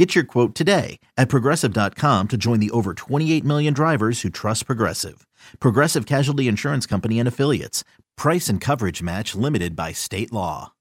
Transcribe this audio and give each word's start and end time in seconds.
Get 0.00 0.14
your 0.14 0.24
quote 0.24 0.54
today 0.54 0.98
at 1.18 1.28
progressive.com 1.28 2.28
to 2.28 2.38
join 2.38 2.58
the 2.58 2.70
over 2.70 2.94
28 2.94 3.44
million 3.44 3.74
drivers 3.74 4.22
who 4.22 4.30
trust 4.30 4.64
Progressive. 4.64 5.26
Progressive 5.58 6.06
Casualty 6.06 6.48
Insurance 6.48 6.86
Company 6.86 7.18
and 7.18 7.28
Affiliates. 7.28 7.84
Price 8.16 8.48
and 8.48 8.62
coverage 8.62 9.02
match 9.02 9.34
limited 9.34 9.76
by 9.76 9.92
state 9.92 10.32
law. 10.32 10.72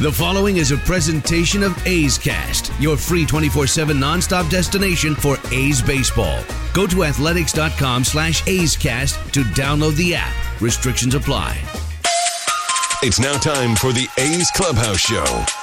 The 0.00 0.10
following 0.10 0.56
is 0.56 0.70
a 0.70 0.78
presentation 0.78 1.62
of 1.62 1.86
A's 1.86 2.16
Cast, 2.16 2.72
your 2.80 2.96
free 2.96 3.26
24-7 3.26 3.92
nonstop 3.98 4.48
destination 4.48 5.16
for 5.16 5.36
A's 5.50 5.82
baseball. 5.82 6.42
Go 6.72 6.86
to 6.86 7.04
athletics.com 7.04 8.04
slash 8.04 8.48
A's 8.48 8.74
Cast 8.74 9.16
to 9.34 9.42
download 9.42 9.96
the 9.96 10.14
app. 10.14 10.34
Restrictions 10.62 11.14
apply. 11.14 11.58
It's 13.02 13.20
now 13.20 13.34
time 13.34 13.76
for 13.76 13.92
the 13.92 14.08
A's 14.16 14.50
Clubhouse 14.52 15.00
Show. 15.00 15.61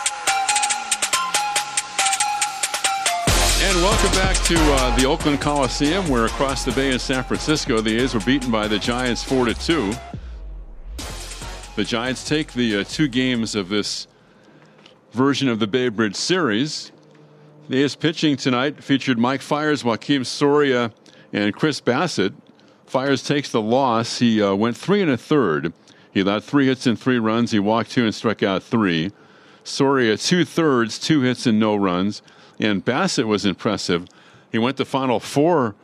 Welcome 3.90 4.12
back 4.12 4.36
to 4.44 4.56
uh, 4.56 4.96
the 4.98 5.06
Oakland 5.06 5.42
Coliseum, 5.42 6.08
where 6.10 6.26
across 6.26 6.64
the 6.64 6.72
bay 6.74 6.92
in 6.94 7.00
San 7.00 7.24
Francisco, 7.24 7.82
the 7.82 8.00
A's 8.00 8.14
were 8.14 8.20
beaten 8.20 8.52
by 8.52 8.68
the 8.68 8.78
Giants 8.78 9.24
four 9.24 9.46
to 9.46 9.54
two. 9.56 9.92
The 11.76 11.84
Giants 11.84 12.24
take 12.24 12.54
the 12.54 12.78
uh, 12.78 12.84
two 12.84 13.08
games 13.08 13.56
of 13.56 13.68
this 13.68 14.08
version 15.12 15.50
of 15.50 15.58
the 15.58 15.66
Bay 15.66 15.90
Bridge 15.90 16.16
series. 16.16 16.92
The 17.68 17.81
A's 17.81 17.96
pitching 17.96 18.38
tonight 18.38 18.84
featured 18.84 19.18
Mike 19.18 19.42
Fiers, 19.42 19.81
Joakim 19.81 20.24
Soria, 20.24 20.94
and 21.34 21.52
Chris 21.56 21.81
Bassitt. 21.81 22.36
Fiers 22.86 23.24
takes 23.24 23.52
the 23.52 23.62
loss. 23.62 24.20
He 24.20 24.40
uh, 24.40 24.53
went 24.53 24.78
three 24.78 25.02
and 25.02 25.09
a 25.09 25.18
third. 25.18 25.74
He 26.12 26.20
allowed 26.20 26.44
three 26.44 26.68
hits 26.68 26.86
and 26.86 26.98
three 26.98 27.18
runs. 27.18 27.50
He 27.50 27.59
walked 27.59 27.90
two 27.90 28.06
and 28.06 28.14
struck 28.14 28.44
out 28.44 28.62
three. 28.62 29.12
Soria 29.64 30.16
two 30.16 30.46
thirds, 30.46 31.00
two 31.00 31.22
hits 31.22 31.48
and 31.48 31.59
no 31.59 31.76
runs. 31.76 32.22
And 32.60 32.84
Bassitt 32.84 33.26
was 33.26 33.46
impressive. 33.46 34.08
He 34.52 34.58
went 34.58 34.78
to 34.78 34.86
final 34.86 35.20
four 35.20 35.76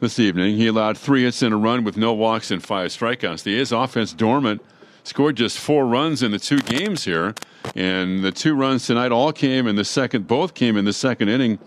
this 0.00 0.18
evening. 0.18 0.56
He 0.56 0.66
allowed 0.66 0.96
three 0.98 1.24
hits 1.24 1.42
and 1.42 1.52
a 1.52 1.56
run 1.56 1.84
with 1.84 1.96
no 1.96 2.12
walks 2.12 2.50
and 2.50 2.62
five 2.62 2.90
strikeouts. 2.90 3.42
The 3.42 3.58
A's 3.60 3.72
offense 3.72 4.12
dormant 4.12 4.62
scored 5.04 5.36
just 5.36 5.58
four 5.58 5.86
runs 5.86 6.22
in 6.22 6.30
the 6.30 6.38
two 6.38 6.60
games 6.60 7.04
here. 7.04 7.34
And 7.76 8.24
the 8.24 8.32
two 8.32 8.54
runs 8.54 8.86
tonight 8.86 9.12
all 9.12 9.32
came 9.32 9.66
in 9.66 9.76
the 9.76 9.84
second, 9.84 10.26
both 10.26 10.54
came 10.54 10.76
in 10.76 10.84
the 10.84 10.92
second 10.92 11.28
inning 11.28 11.58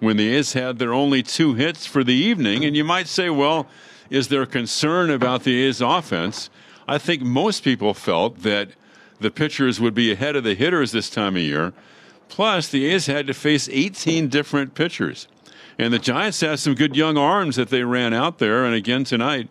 when 0.00 0.16
the 0.16 0.34
A's 0.34 0.52
had 0.52 0.78
their 0.78 0.92
only 0.92 1.22
two 1.22 1.54
hits 1.54 1.86
for 1.86 2.02
the 2.02 2.14
evening. 2.14 2.64
And 2.64 2.76
you 2.76 2.84
might 2.84 3.08
say, 3.08 3.30
well, 3.30 3.66
is 4.10 4.28
there 4.28 4.46
concern 4.46 5.10
about 5.10 5.44
the 5.44 5.64
A's 5.64 5.80
offense? 5.80 6.50
I 6.86 6.98
think 6.98 7.22
most 7.22 7.64
people 7.64 7.94
felt 7.94 8.42
that 8.42 8.70
the 9.20 9.30
pitchers 9.30 9.80
would 9.80 9.94
be 9.94 10.12
ahead 10.12 10.36
of 10.36 10.44
the 10.44 10.54
hitters 10.54 10.92
this 10.92 11.08
time 11.08 11.36
of 11.36 11.42
year. 11.42 11.72
Plus, 12.34 12.68
the 12.68 12.86
A's 12.86 13.06
had 13.06 13.28
to 13.28 13.32
face 13.32 13.68
18 13.70 14.26
different 14.26 14.74
pitchers. 14.74 15.28
And 15.78 15.94
the 15.94 16.00
Giants 16.00 16.40
have 16.40 16.58
some 16.58 16.74
good 16.74 16.96
young 16.96 17.16
arms 17.16 17.54
that 17.54 17.68
they 17.68 17.84
ran 17.84 18.12
out 18.12 18.38
there. 18.38 18.64
And 18.64 18.74
again 18.74 19.04
tonight, 19.04 19.48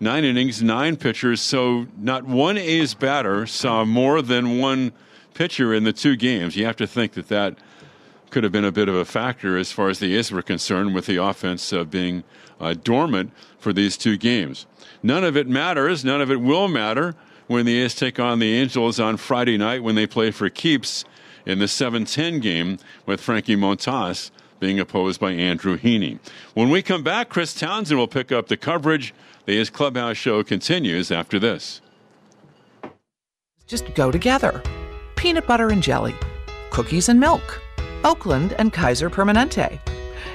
nine 0.00 0.26
innings, 0.26 0.62
nine 0.62 0.96
pitchers. 0.96 1.40
So 1.40 1.86
not 1.96 2.26
one 2.26 2.58
A's 2.58 2.92
batter 2.92 3.46
saw 3.46 3.86
more 3.86 4.20
than 4.20 4.58
one 4.58 4.92
pitcher 5.32 5.72
in 5.72 5.84
the 5.84 5.94
two 5.94 6.14
games. 6.14 6.56
You 6.56 6.66
have 6.66 6.76
to 6.76 6.86
think 6.86 7.12
that 7.14 7.28
that 7.28 7.56
could 8.28 8.44
have 8.44 8.52
been 8.52 8.66
a 8.66 8.72
bit 8.72 8.90
of 8.90 8.94
a 8.94 9.06
factor 9.06 9.56
as 9.56 9.72
far 9.72 9.88
as 9.88 9.98
the 9.98 10.14
A's 10.14 10.30
were 10.30 10.42
concerned 10.42 10.94
with 10.94 11.06
the 11.06 11.16
offense 11.16 11.72
uh, 11.72 11.84
being 11.84 12.22
uh, 12.60 12.74
dormant 12.74 13.32
for 13.58 13.72
these 13.72 13.96
two 13.96 14.18
games. 14.18 14.66
None 15.02 15.24
of 15.24 15.38
it 15.38 15.48
matters. 15.48 16.04
None 16.04 16.20
of 16.20 16.30
it 16.30 16.42
will 16.42 16.68
matter 16.68 17.14
when 17.46 17.64
the 17.64 17.80
A's 17.80 17.94
take 17.94 18.20
on 18.20 18.40
the 18.40 18.52
Angels 18.52 19.00
on 19.00 19.16
Friday 19.16 19.56
night 19.56 19.82
when 19.82 19.94
they 19.94 20.06
play 20.06 20.30
for 20.30 20.50
keeps 20.50 21.06
in 21.46 21.58
the 21.58 21.66
7-10 21.66 22.40
game 22.40 22.78
with 23.06 23.20
Frankie 23.20 23.56
Montas 23.56 24.30
being 24.58 24.78
opposed 24.78 25.20
by 25.20 25.32
Andrew 25.32 25.78
Heaney. 25.78 26.18
When 26.54 26.70
we 26.70 26.82
come 26.82 27.02
back, 27.02 27.28
Chris 27.28 27.54
Townsend 27.54 27.98
will 27.98 28.06
pick 28.06 28.30
up 28.30 28.48
the 28.48 28.56
coverage. 28.56 29.14
The 29.46 29.64
Clubhouse 29.66 30.16
show 30.16 30.44
continues 30.44 31.10
after 31.10 31.38
this. 31.38 31.80
Just 33.66 33.94
go 33.94 34.10
together. 34.10 34.62
Peanut 35.16 35.46
butter 35.46 35.68
and 35.68 35.82
jelly, 35.82 36.14
cookies 36.70 37.08
and 37.08 37.18
milk, 37.18 37.60
Oakland 38.04 38.54
and 38.58 38.72
Kaiser 38.72 39.10
Permanente. 39.10 39.78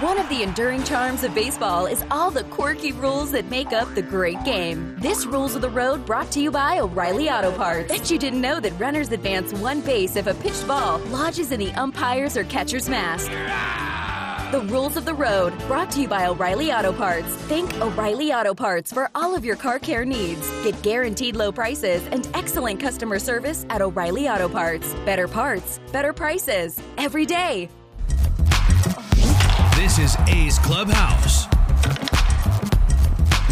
One 0.00 0.20
of 0.20 0.28
the 0.28 0.44
enduring 0.44 0.84
charms 0.84 1.24
of 1.24 1.34
baseball 1.34 1.86
is 1.86 2.04
all 2.08 2.30
the 2.30 2.44
quirky 2.44 2.92
rules 2.92 3.32
that 3.32 3.50
make 3.50 3.72
up 3.72 3.92
the 3.96 4.02
great 4.02 4.40
game. 4.44 4.94
This 5.00 5.26
Rules 5.26 5.56
of 5.56 5.60
the 5.60 5.70
Road 5.70 6.06
brought 6.06 6.30
to 6.32 6.40
you 6.40 6.52
by 6.52 6.78
O'Reilly 6.78 7.28
Auto 7.28 7.50
Parts. 7.50 7.88
Bet 7.88 8.08
you 8.08 8.16
didn't 8.16 8.40
know 8.40 8.60
that 8.60 8.78
runners 8.78 9.10
advance 9.10 9.52
one 9.54 9.80
base 9.80 10.14
if 10.14 10.28
a 10.28 10.34
pitched 10.34 10.68
ball 10.68 10.98
lodges 11.08 11.50
in 11.50 11.58
the 11.58 11.72
umpire's 11.72 12.36
or 12.36 12.44
catcher's 12.44 12.88
mask. 12.88 13.28
The 14.52 14.60
Rules 14.72 14.96
of 14.96 15.04
the 15.04 15.14
Road, 15.14 15.52
brought 15.66 15.90
to 15.90 16.02
you 16.02 16.06
by 16.06 16.26
O'Reilly 16.26 16.70
Auto 16.70 16.92
Parts. 16.92 17.26
Think 17.48 17.74
O'Reilly 17.80 18.32
Auto 18.32 18.54
Parts 18.54 18.92
for 18.92 19.10
all 19.16 19.34
of 19.34 19.44
your 19.44 19.56
car 19.56 19.80
care 19.80 20.04
needs. 20.04 20.48
Get 20.62 20.80
guaranteed 20.82 21.34
low 21.34 21.50
prices 21.50 22.06
and 22.12 22.28
excellent 22.34 22.78
customer 22.78 23.18
service 23.18 23.66
at 23.68 23.82
O'Reilly 23.82 24.28
Auto 24.28 24.48
Parts. 24.48 24.94
Better 25.04 25.26
parts, 25.26 25.80
better 25.90 26.12
prices, 26.12 26.80
every 26.98 27.26
day. 27.26 27.68
This 29.78 30.00
is 30.00 30.16
A's 30.26 30.58
Clubhouse. 30.58 31.46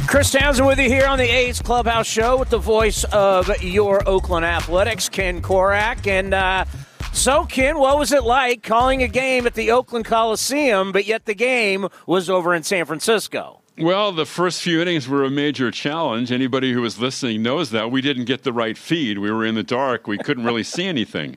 Chris 0.09 0.32
Townsend 0.32 0.66
with 0.66 0.81
you 0.81 0.88
here 0.88 1.06
on 1.06 1.19
the 1.19 1.25
A's 1.25 1.62
Clubhouse 1.62 2.09
Show 2.09 2.37
with 2.37 2.50
the 2.50 2.59
voice 2.59 3.04
of 3.04 3.62
your 3.62 4.06
Oakland 4.09 4.44
Athletics, 4.44 5.09
Ken 5.09 5.41
Korach. 5.41 6.04
And 6.09 6.34
uh, 6.34 6.65
so, 7.12 7.44
Ken, 7.44 7.78
what 7.78 7.97
was 7.97 8.10
it 8.10 8.25
like 8.25 8.65
calling 8.65 9.04
a 9.04 9.09
game 9.09 9.47
at 9.47 9.54
the 9.54 9.70
Oakland 9.70 10.04
Coliseum, 10.04 10.91
but 10.91 11.06
yet 11.06 11.26
the 11.26 11.34
game 11.34 11.86
was 12.09 12.28
over 12.28 12.54
in 12.54 12.65
San 12.65 12.86
Francisco? 12.86 13.60
Well, 13.78 14.10
the 14.10 14.26
first 14.26 14.60
few 14.60 14.82
innings 14.82 15.09
were 15.09 15.22
a 15.22 15.31
major 15.31 15.70
challenge. 15.70 16.32
Anybody 16.32 16.72
who 16.72 16.82
was 16.82 16.98
listening 16.98 17.44
knows 17.44 17.70
that. 17.70 17.92
We 17.92 18.00
didn't 18.00 18.25
get 18.25 18.42
the 18.42 18.53
right 18.53 18.76
feed. 18.76 19.19
We 19.19 19.31
were 19.31 19.47
in 19.47 19.54
the 19.54 19.62
dark. 19.62 20.09
We 20.09 20.19
couldn't 20.19 20.44
really 20.44 20.65
see 20.65 20.86
anything 20.86 21.36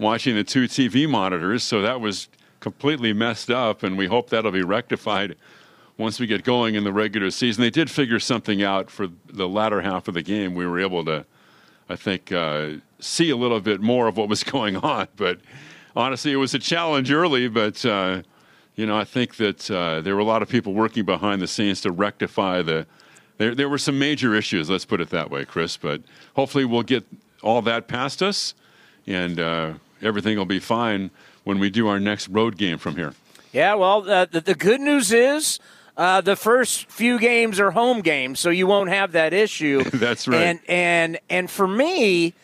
watching 0.00 0.34
the 0.34 0.42
two 0.42 0.64
TV 0.64 1.08
monitors, 1.08 1.62
so 1.62 1.80
that 1.82 2.00
was 2.00 2.26
completely 2.64 3.12
messed 3.12 3.50
up, 3.50 3.82
and 3.82 3.98
we 3.98 4.06
hope 4.06 4.30
that'll 4.30 4.50
be 4.50 4.62
rectified 4.62 5.36
once 5.98 6.18
we 6.18 6.26
get 6.26 6.42
going 6.42 6.74
in 6.74 6.82
the 6.82 6.92
regular 6.94 7.30
season. 7.30 7.60
They 7.60 7.68
did 7.68 7.90
figure 7.90 8.18
something 8.18 8.62
out 8.62 8.90
for 8.90 9.06
the 9.26 9.46
latter 9.46 9.82
half 9.82 10.08
of 10.08 10.14
the 10.14 10.22
game. 10.22 10.54
We 10.54 10.66
were 10.66 10.80
able 10.80 11.04
to, 11.04 11.26
I 11.90 11.96
think, 11.96 12.32
uh, 12.32 12.76
see 13.00 13.28
a 13.28 13.36
little 13.36 13.60
bit 13.60 13.82
more 13.82 14.08
of 14.08 14.16
what 14.16 14.30
was 14.30 14.42
going 14.56 14.76
on. 14.76 15.08
But 15.14 15.40
honestly, 15.94 16.32
it 16.32 16.36
was 16.36 16.54
a 16.54 16.58
challenge 16.58 17.12
early, 17.12 17.48
but. 17.48 17.84
Uh, 17.84 18.22
you 18.76 18.86
know, 18.86 18.98
I 18.98 19.04
think 19.04 19.36
that 19.36 19.70
uh, 19.70 20.00
there 20.00 20.16
were 20.16 20.20
a 20.20 20.24
lot 20.24 20.42
of 20.42 20.48
people 20.48 20.74
working 20.74 21.04
behind 21.04 21.40
the 21.40 21.46
scenes 21.46 21.80
to 21.82 21.92
rectify 21.92 22.60
the. 22.60 22.88
There, 23.38 23.54
there 23.54 23.68
were 23.68 23.78
some 23.78 24.00
major 24.00 24.34
issues. 24.34 24.68
Let's 24.68 24.84
put 24.84 25.00
it 25.00 25.10
that 25.10 25.30
way, 25.30 25.44
Chris. 25.44 25.76
But 25.76 26.02
hopefully, 26.34 26.64
we'll 26.64 26.82
get 26.82 27.04
all 27.40 27.62
that 27.62 27.86
past 27.86 28.20
us, 28.20 28.52
and 29.06 29.38
uh, 29.38 29.74
everything 30.02 30.36
will 30.36 30.44
be 30.44 30.58
fine 30.58 31.12
when 31.44 31.58
we 31.58 31.70
do 31.70 31.88
our 31.88 32.00
next 32.00 32.28
road 32.28 32.56
game 32.56 32.78
from 32.78 32.96
here. 32.96 33.14
Yeah, 33.52 33.74
well, 33.74 34.10
uh, 34.10 34.24
the, 34.24 34.40
the 34.40 34.54
good 34.54 34.80
news 34.80 35.12
is 35.12 35.60
uh, 35.96 36.20
the 36.20 36.36
first 36.36 36.90
few 36.90 37.18
games 37.18 37.60
are 37.60 37.70
home 37.70 38.00
games, 38.00 38.40
so 38.40 38.50
you 38.50 38.66
won't 38.66 38.90
have 38.90 39.12
that 39.12 39.32
issue. 39.32 39.84
That's 39.92 40.26
right. 40.26 40.42
And 40.42 40.60
and 40.68 41.18
and 41.30 41.50
for 41.50 41.68
me, 41.68 42.34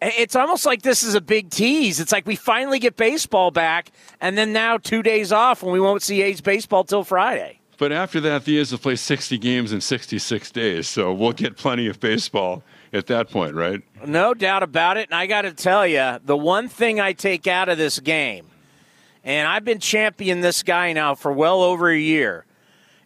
it's 0.00 0.34
almost 0.34 0.64
like 0.64 0.82
this 0.82 1.02
is 1.02 1.14
a 1.14 1.20
big 1.20 1.50
tease. 1.50 2.00
It's 2.00 2.12
like 2.12 2.26
we 2.26 2.36
finally 2.36 2.78
get 2.78 2.96
baseball 2.96 3.50
back, 3.50 3.90
and 4.20 4.38
then 4.38 4.52
now 4.52 4.78
two 4.78 5.02
days 5.02 5.30
off, 5.30 5.62
and 5.62 5.72
we 5.72 5.80
won't 5.80 6.02
see 6.02 6.22
A's 6.22 6.40
baseball 6.40 6.84
till 6.84 7.04
Friday. 7.04 7.60
But 7.78 7.92
after 7.92 8.20
that, 8.22 8.46
the 8.46 8.58
A's 8.58 8.72
will 8.72 8.78
play 8.78 8.96
60 8.96 9.36
games 9.36 9.72
in 9.72 9.82
66 9.82 10.50
days, 10.50 10.88
so 10.88 11.12
we'll 11.12 11.32
get 11.32 11.58
plenty 11.58 11.86
of 11.88 12.00
baseball 12.00 12.62
at 12.92 13.06
that 13.06 13.30
point, 13.30 13.54
right? 13.54 13.82
No 14.04 14.34
doubt 14.34 14.62
about 14.62 14.96
it. 14.96 15.08
And 15.08 15.14
I 15.14 15.26
got 15.26 15.42
to 15.42 15.52
tell 15.52 15.86
you, 15.86 16.18
the 16.24 16.36
one 16.36 16.68
thing 16.68 17.00
I 17.00 17.12
take 17.12 17.46
out 17.46 17.68
of 17.68 17.78
this 17.78 18.00
game 18.00 18.46
and 19.26 19.48
I've 19.48 19.64
been 19.64 19.80
championing 19.80 20.40
this 20.40 20.62
guy 20.62 20.92
now 20.92 21.16
for 21.16 21.32
well 21.32 21.60
over 21.60 21.88
a 21.88 21.98
year, 21.98 22.44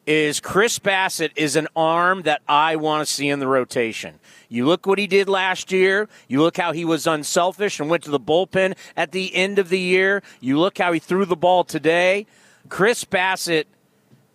is 0.07 0.41
Chris 0.41 0.79
Bassitt 0.79 1.31
is 1.35 1.57
an 1.57 1.67
arm 1.75 2.23
that 2.23 2.43
I 2.47 2.77
want 2.77 3.07
to 3.07 3.13
see 3.13 3.29
in 3.29 3.39
the 3.39 3.47
rotation. 3.47 4.19
You 4.49 4.67
look 4.67 4.87
what 4.87 4.99
he 4.99 5.07
did 5.07 5.29
last 5.29 5.73
year. 5.73 6.09
You 6.29 6.43
look 6.43 6.57
how 6.57 6.73
he 6.73 6.85
was 6.85 7.07
unselfish 7.07 7.81
and 7.81 7.89
went 7.89 8.03
to 8.05 8.11
the 8.11 8.21
bullpen 8.21 8.77
at 8.97 9.13
the 9.13 9.35
end 9.35 9.59
of 9.59 9.69
the 9.69 9.79
year. 9.79 10.23
You 10.41 10.59
look 10.59 10.79
how 10.79 10.93
he 10.93 10.99
threw 10.99 11.25
the 11.25 11.37
ball 11.37 11.65
today. 11.65 12.27
Chris 12.69 13.05
Bassitt, 13.05 13.65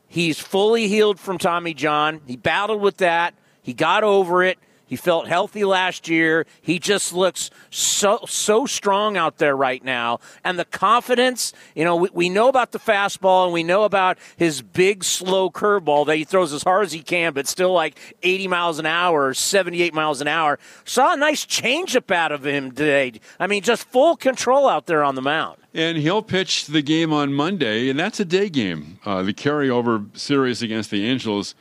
he's 0.08 0.40
fully 0.40 0.88
healed 0.88 1.20
from 1.20 1.38
Tommy 1.38 1.74
John. 1.74 2.22
He 2.26 2.36
battled 2.36 2.82
with 2.82 2.98
that. 2.98 3.34
He 3.62 3.74
got 3.74 4.04
over 4.04 4.44
it. 4.44 4.58
He 4.96 4.98
felt 4.98 5.28
healthy 5.28 5.66
last 5.66 6.08
year. 6.08 6.46
He 6.62 6.80
just 6.80 7.12
looks 7.12 7.50
so 7.70 8.22
so 8.30 8.66
strong 8.66 9.18
out 9.18 9.40
there 9.40 9.54
right 9.54 9.84
now, 9.84 10.22
and 10.42 10.58
the 10.58 10.64
confidence. 10.64 11.52
You 11.76 11.84
know, 11.84 11.98
we, 11.98 12.10
we 12.14 12.30
know 12.30 12.48
about 12.48 12.72
the 12.72 12.80
fastball, 12.80 13.44
and 13.44 13.52
we 13.52 13.62
know 13.62 13.84
about 13.84 14.18
his 14.38 14.62
big 14.62 15.04
slow 15.04 15.50
curveball 15.50 16.06
that 16.06 16.16
he 16.16 16.24
throws 16.24 16.54
as 16.54 16.64
hard 16.64 16.86
as 16.86 16.94
he 16.94 17.02
can, 17.02 17.34
but 17.34 17.46
still 17.46 17.74
like 17.74 18.00
80 18.24 18.48
miles 18.48 18.80
an 18.80 18.86
hour, 18.86 19.34
78 19.34 19.94
miles 19.94 20.22
an 20.22 20.30
hour. 20.30 20.60
Saw 20.86 21.12
a 21.12 21.18
nice 21.18 21.46
changeup 21.46 22.10
out 22.10 22.32
of 22.32 22.46
him 22.46 22.72
today. 22.72 23.20
I 23.38 23.48
mean, 23.48 23.64
just 23.64 23.90
full 23.90 24.16
control 24.16 24.66
out 24.70 24.86
there 24.86 25.04
on 25.04 25.16
the 25.16 25.22
mound. 25.22 25.58
And 25.74 25.98
he'll 25.98 26.22
pitch 26.22 26.68
the 26.68 26.82
game 26.82 27.12
on 27.12 27.34
Monday, 27.34 27.90
and 27.90 28.00
that's 28.00 28.22
a 28.22 28.26
day 28.26 28.48
game. 28.48 28.98
Uh, 29.04 29.24
the 29.24 29.34
carryover 29.34 30.18
series 30.18 30.62
against 30.62 30.90
the 30.90 31.06
Angels 31.06 31.54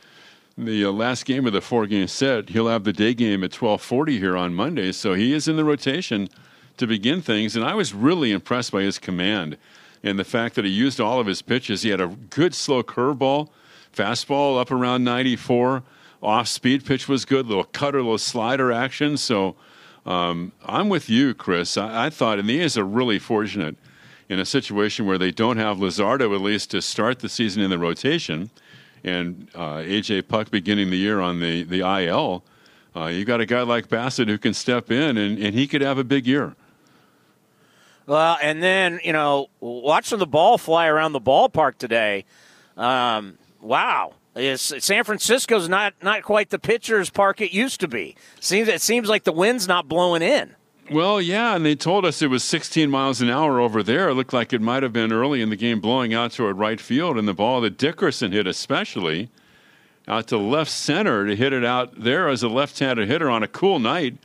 the 0.57 0.85
uh, 0.85 0.91
last 0.91 1.25
game 1.25 1.45
of 1.45 1.53
the 1.53 1.61
four 1.61 1.85
game 1.85 2.07
set. 2.07 2.49
He'll 2.49 2.67
have 2.67 2.85
the 2.85 2.93
day 2.93 3.13
game 3.13 3.43
at 3.43 3.51
12:40 3.51 4.19
here 4.19 4.37
on 4.37 4.53
Monday, 4.53 4.91
so 4.91 5.13
he 5.13 5.33
is 5.33 5.47
in 5.47 5.57
the 5.57 5.65
rotation 5.65 6.29
to 6.77 6.87
begin 6.87 7.21
things. 7.21 7.55
And 7.55 7.65
I 7.65 7.73
was 7.73 7.93
really 7.93 8.31
impressed 8.31 8.71
by 8.71 8.83
his 8.83 8.97
command 8.97 9.57
and 10.03 10.17
the 10.17 10.23
fact 10.23 10.55
that 10.55 10.65
he 10.65 10.71
used 10.71 11.01
all 11.01 11.19
of 11.19 11.27
his 11.27 11.41
pitches. 11.41 11.81
He 11.81 11.89
had 11.89 11.99
a 11.99 12.07
good 12.07 12.53
slow 12.53 12.83
curveball, 12.83 13.49
fastball 13.93 14.59
up 14.59 14.71
around 14.71 15.03
94, 15.03 15.83
off 16.21 16.47
speed 16.47 16.85
pitch 16.85 17.07
was 17.07 17.25
good, 17.25 17.47
little 17.47 17.63
cutter, 17.65 18.01
little 18.01 18.17
slider 18.17 18.71
action. 18.71 19.17
So 19.17 19.55
um, 20.05 20.53
I'm 20.65 20.89
with 20.89 21.09
you, 21.09 21.33
Chris. 21.33 21.77
I, 21.77 22.05
I 22.05 22.09
thought, 22.09 22.39
and 22.39 22.47
the 22.47 22.61
A's 22.61 22.77
are 22.77 22.85
really 22.85 23.19
fortunate 23.19 23.75
in 24.29 24.39
a 24.39 24.45
situation 24.45 25.05
where 25.05 25.17
they 25.17 25.31
don't 25.31 25.57
have 25.57 25.77
Luzardo 25.77 26.33
at 26.33 26.41
least 26.41 26.71
to 26.71 26.81
start 26.81 27.19
the 27.19 27.29
season 27.29 27.61
in 27.61 27.69
the 27.69 27.77
rotation 27.77 28.49
and 29.05 29.47
uh, 29.53 29.77
AJ 29.77 30.27
Puk 30.27 30.51
beginning 30.51 30.89
the 30.89 30.97
year 30.97 31.21
on 31.21 31.39
the 31.39 31.63
the 31.63 31.79
IL, 31.79 32.43
uh, 32.95 33.05
you 33.05 33.23
got 33.23 33.39
a 33.39 33.45
guy 33.45 33.61
like 33.61 33.87
Bassitt 33.87 34.27
who 34.27 34.37
can 34.37 34.53
step 34.53 34.91
in 34.91 35.17
and, 35.17 35.37
and 35.37 35.53
he 35.53 35.67
could 35.67 35.81
have 35.81 35.97
a 35.97 36.03
big 36.03 36.25
year. 36.25 36.55
Well, 38.07 38.37
and 38.41 38.61
then 38.61 38.99
you 39.03 39.13
know, 39.13 39.47
watching 39.59 40.19
the 40.19 40.27
ball 40.27 40.57
fly 40.57 40.87
around 40.87 41.13
the 41.13 41.21
ballpark 41.21 41.77
today, 41.77 42.25
um, 42.77 43.37
wow. 43.61 44.13
It's, 44.35 44.73
San 44.83 45.05
Francisco's 45.05 45.69
not, 45.69 45.93
not 46.01 46.21
quite 46.23 46.49
the 46.49 46.59
pitcher's 46.59 47.09
park 47.09 47.39
it 47.39 47.53
used 47.53 47.79
to 47.79 47.87
be. 47.87 48.17
Seems 48.41 48.67
it 48.67 48.81
seems 48.81 49.07
like 49.07 49.23
the 49.23 49.31
wind's 49.31 49.65
not 49.67 49.87
blowing 49.87 50.21
in. 50.21 50.55
Well, 50.91 51.19
yeah, 51.19 51.55
and 51.55 51.65
they 51.65 51.75
told 51.75 52.05
us 52.05 52.21
it 52.21 52.29
was 52.29 52.43
16 52.43 52.89
miles 52.89 53.21
an 53.21 53.29
hour 53.29 53.59
over 53.59 53.81
there. 53.81 54.09
It 54.09 54.13
looked 54.13 54.33
like 54.33 54.53
it 54.53 54.61
might 54.61 54.83
have 54.83 54.93
been 54.93 55.11
early 55.11 55.41
in 55.41 55.49
the 55.49 55.55
game 55.55 55.79
blowing 55.79 56.13
out 56.13 56.33
toward 56.33 56.57
right 56.57 56.79
field, 56.79 57.17
and 57.17 57.27
the 57.27 57.33
ball 57.33 57.61
that 57.61 57.77
Dickerson 57.77 58.31
hit, 58.31 58.45
especially 58.45 59.29
out 60.07 60.27
to 60.27 60.37
left 60.37 60.69
center 60.69 61.25
to 61.25 61.35
hit 61.35 61.53
it 61.53 61.65
out 61.65 62.03
there 62.03 62.29
as 62.29 62.43
a 62.43 62.47
left-handed 62.47 63.07
hitter 63.07 63.29
on 63.29 63.41
a 63.41 63.47
cool 63.47 63.79
night 63.79 64.17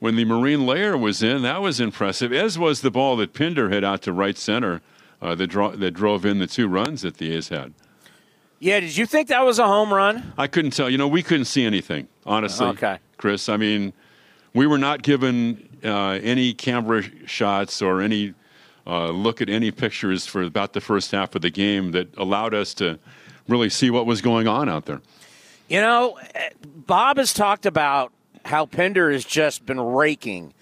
when 0.00 0.16
the 0.16 0.24
Marine 0.24 0.66
layer 0.66 0.98
was 0.98 1.22
in. 1.22 1.42
That 1.42 1.62
was 1.62 1.78
impressive, 1.78 2.32
as 2.32 2.58
was 2.58 2.80
the 2.80 2.90
ball 2.90 3.16
that 3.18 3.32
Pinder 3.32 3.70
hit 3.70 3.84
out 3.84 4.02
to 4.02 4.12
right 4.12 4.36
center 4.36 4.80
uh, 5.20 5.36
that, 5.36 5.46
draw, 5.46 5.70
that 5.70 5.92
drove 5.92 6.26
in 6.26 6.40
the 6.40 6.48
two 6.48 6.66
runs 6.66 7.02
that 7.02 7.18
the 7.18 7.32
A's 7.32 7.50
had. 7.50 7.72
Yeah, 8.58 8.80
did 8.80 8.96
you 8.96 9.06
think 9.06 9.28
that 9.28 9.44
was 9.44 9.60
a 9.60 9.66
home 9.66 9.94
run? 9.94 10.32
I 10.36 10.48
couldn't 10.48 10.72
tell. 10.72 10.90
You 10.90 10.98
know, 10.98 11.08
we 11.08 11.22
couldn't 11.22 11.46
see 11.46 11.64
anything, 11.64 12.08
honestly. 12.26 12.66
Okay. 12.66 12.98
Chris, 13.16 13.48
I 13.48 13.56
mean, 13.56 13.92
we 14.54 14.66
were 14.66 14.78
not 14.78 15.02
given 15.02 15.68
uh, 15.84 16.18
any 16.22 16.52
camera 16.54 17.02
shots 17.26 17.82
or 17.82 18.00
any 18.00 18.34
uh, 18.86 19.10
look 19.10 19.40
at 19.40 19.48
any 19.48 19.70
pictures 19.70 20.26
for 20.26 20.42
about 20.42 20.72
the 20.72 20.80
first 20.80 21.10
half 21.10 21.34
of 21.34 21.42
the 21.42 21.50
game 21.50 21.92
that 21.92 22.08
allowed 22.16 22.54
us 22.54 22.74
to 22.74 22.98
really 23.48 23.70
see 23.70 23.90
what 23.90 24.06
was 24.06 24.20
going 24.20 24.48
on 24.48 24.68
out 24.68 24.86
there. 24.86 25.00
You 25.68 25.80
know, 25.80 26.18
Bob 26.64 27.16
has 27.16 27.32
talked 27.32 27.66
about 27.66 28.12
how 28.44 28.66
Pinder 28.66 29.10
has 29.10 29.24
just 29.24 29.64
been 29.64 29.80
raking. 29.80 30.52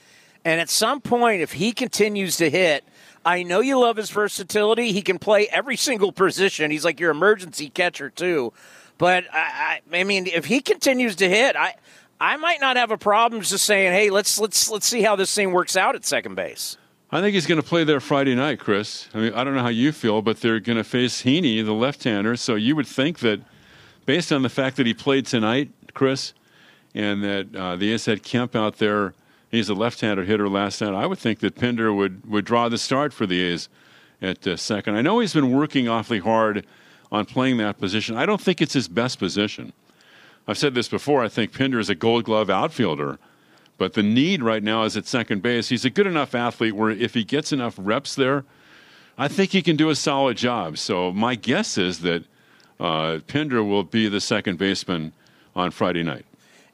And 0.44 0.60
at 0.60 0.68
some 0.68 1.00
point, 1.00 1.40
if 1.42 1.52
he 1.52 1.72
continues 1.72 2.36
to 2.36 2.48
hit, 2.48 2.84
I 3.24 3.42
know 3.42 3.60
you 3.60 3.78
love 3.78 3.96
his 3.96 4.10
versatility. 4.10 4.92
He 4.92 5.02
can 5.02 5.18
play 5.18 5.48
every 5.48 5.76
single 5.76 6.12
position. 6.12 6.70
He's 6.70 6.84
like 6.84 7.00
your 7.00 7.10
emergency 7.10 7.68
catcher, 7.68 8.08
too. 8.08 8.52
But 8.98 9.24
I, 9.32 9.80
I, 9.92 9.98
I 9.98 10.04
mean, 10.04 10.26
if 10.26 10.44
he 10.44 10.60
continues 10.60 11.16
to 11.16 11.28
hit, 11.28 11.56
I, 11.56 11.74
I 12.20 12.36
might 12.36 12.60
not 12.60 12.76
have 12.76 12.90
a 12.90 12.98
problem 12.98 13.42
just 13.42 13.64
saying, 13.64 13.92
"Hey, 13.92 14.10
let's 14.10 14.38
let's 14.38 14.70
let's 14.70 14.86
see 14.86 15.02
how 15.02 15.16
this 15.16 15.34
thing 15.34 15.52
works 15.52 15.76
out 15.76 15.94
at 15.94 16.04
second 16.04 16.34
base." 16.34 16.76
I 17.10 17.20
think 17.20 17.34
he's 17.34 17.46
going 17.46 17.60
to 17.60 17.66
play 17.66 17.82
there 17.82 17.98
Friday 17.98 18.36
night, 18.36 18.60
Chris. 18.60 19.08
I 19.12 19.18
mean, 19.18 19.32
I 19.32 19.42
don't 19.42 19.54
know 19.54 19.62
how 19.62 19.68
you 19.68 19.90
feel, 19.90 20.22
but 20.22 20.40
they're 20.40 20.60
going 20.60 20.78
to 20.78 20.84
face 20.84 21.22
Heaney, 21.22 21.64
the 21.64 21.72
left-hander. 21.72 22.36
So 22.36 22.54
you 22.54 22.76
would 22.76 22.86
think 22.86 23.18
that, 23.18 23.40
based 24.06 24.30
on 24.30 24.42
the 24.42 24.48
fact 24.48 24.76
that 24.76 24.86
he 24.86 24.94
played 24.94 25.26
tonight, 25.26 25.70
Chris, 25.92 26.34
and 26.94 27.24
that 27.24 27.56
uh, 27.56 27.74
the 27.74 27.92
A's 27.92 28.06
had 28.06 28.22
Kemp 28.22 28.54
out 28.54 28.78
there, 28.78 29.14
he's 29.50 29.68
a 29.68 29.74
left-handed 29.74 30.28
hitter 30.28 30.48
last 30.48 30.80
night. 30.80 30.94
I 30.94 31.06
would 31.06 31.18
think 31.18 31.40
that 31.40 31.56
Pinder 31.56 31.92
would 31.92 32.30
would 32.30 32.44
draw 32.44 32.68
the 32.68 32.78
start 32.78 33.12
for 33.12 33.26
the 33.26 33.40
A's 33.40 33.68
at 34.22 34.46
uh, 34.46 34.56
second. 34.56 34.94
I 34.94 35.02
know 35.02 35.18
he's 35.18 35.34
been 35.34 35.50
working 35.50 35.88
awfully 35.88 36.20
hard 36.20 36.64
on 37.10 37.24
playing 37.24 37.56
that 37.56 37.78
position. 37.78 38.16
I 38.16 38.24
don't 38.24 38.40
think 38.40 38.60
it's 38.60 38.74
his 38.74 38.86
best 38.86 39.18
position. 39.18 39.72
I've 40.46 40.58
said 40.58 40.74
this 40.74 40.88
before. 40.88 41.22
I 41.22 41.28
think 41.28 41.52
Pinder 41.52 41.78
is 41.78 41.90
a 41.90 41.94
gold 41.94 42.24
glove 42.24 42.50
outfielder, 42.50 43.18
but 43.78 43.94
the 43.94 44.02
need 44.02 44.42
right 44.42 44.62
now 44.62 44.84
is 44.84 44.96
at 44.96 45.06
second 45.06 45.42
base. 45.42 45.68
He's 45.68 45.84
a 45.84 45.90
good 45.90 46.06
enough 46.06 46.34
athlete 46.34 46.74
where 46.74 46.90
if 46.90 47.14
he 47.14 47.24
gets 47.24 47.52
enough 47.52 47.74
reps 47.78 48.14
there, 48.14 48.44
I 49.16 49.28
think 49.28 49.50
he 49.50 49.62
can 49.62 49.76
do 49.76 49.90
a 49.90 49.94
solid 49.94 50.36
job. 50.36 50.78
So 50.78 51.12
my 51.12 51.34
guess 51.34 51.76
is 51.76 52.00
that 52.00 52.24
uh, 52.78 53.18
Pinder 53.26 53.62
will 53.62 53.84
be 53.84 54.08
the 54.08 54.20
second 54.20 54.58
baseman 54.58 55.12
on 55.54 55.70
Friday 55.70 56.02
night. 56.02 56.24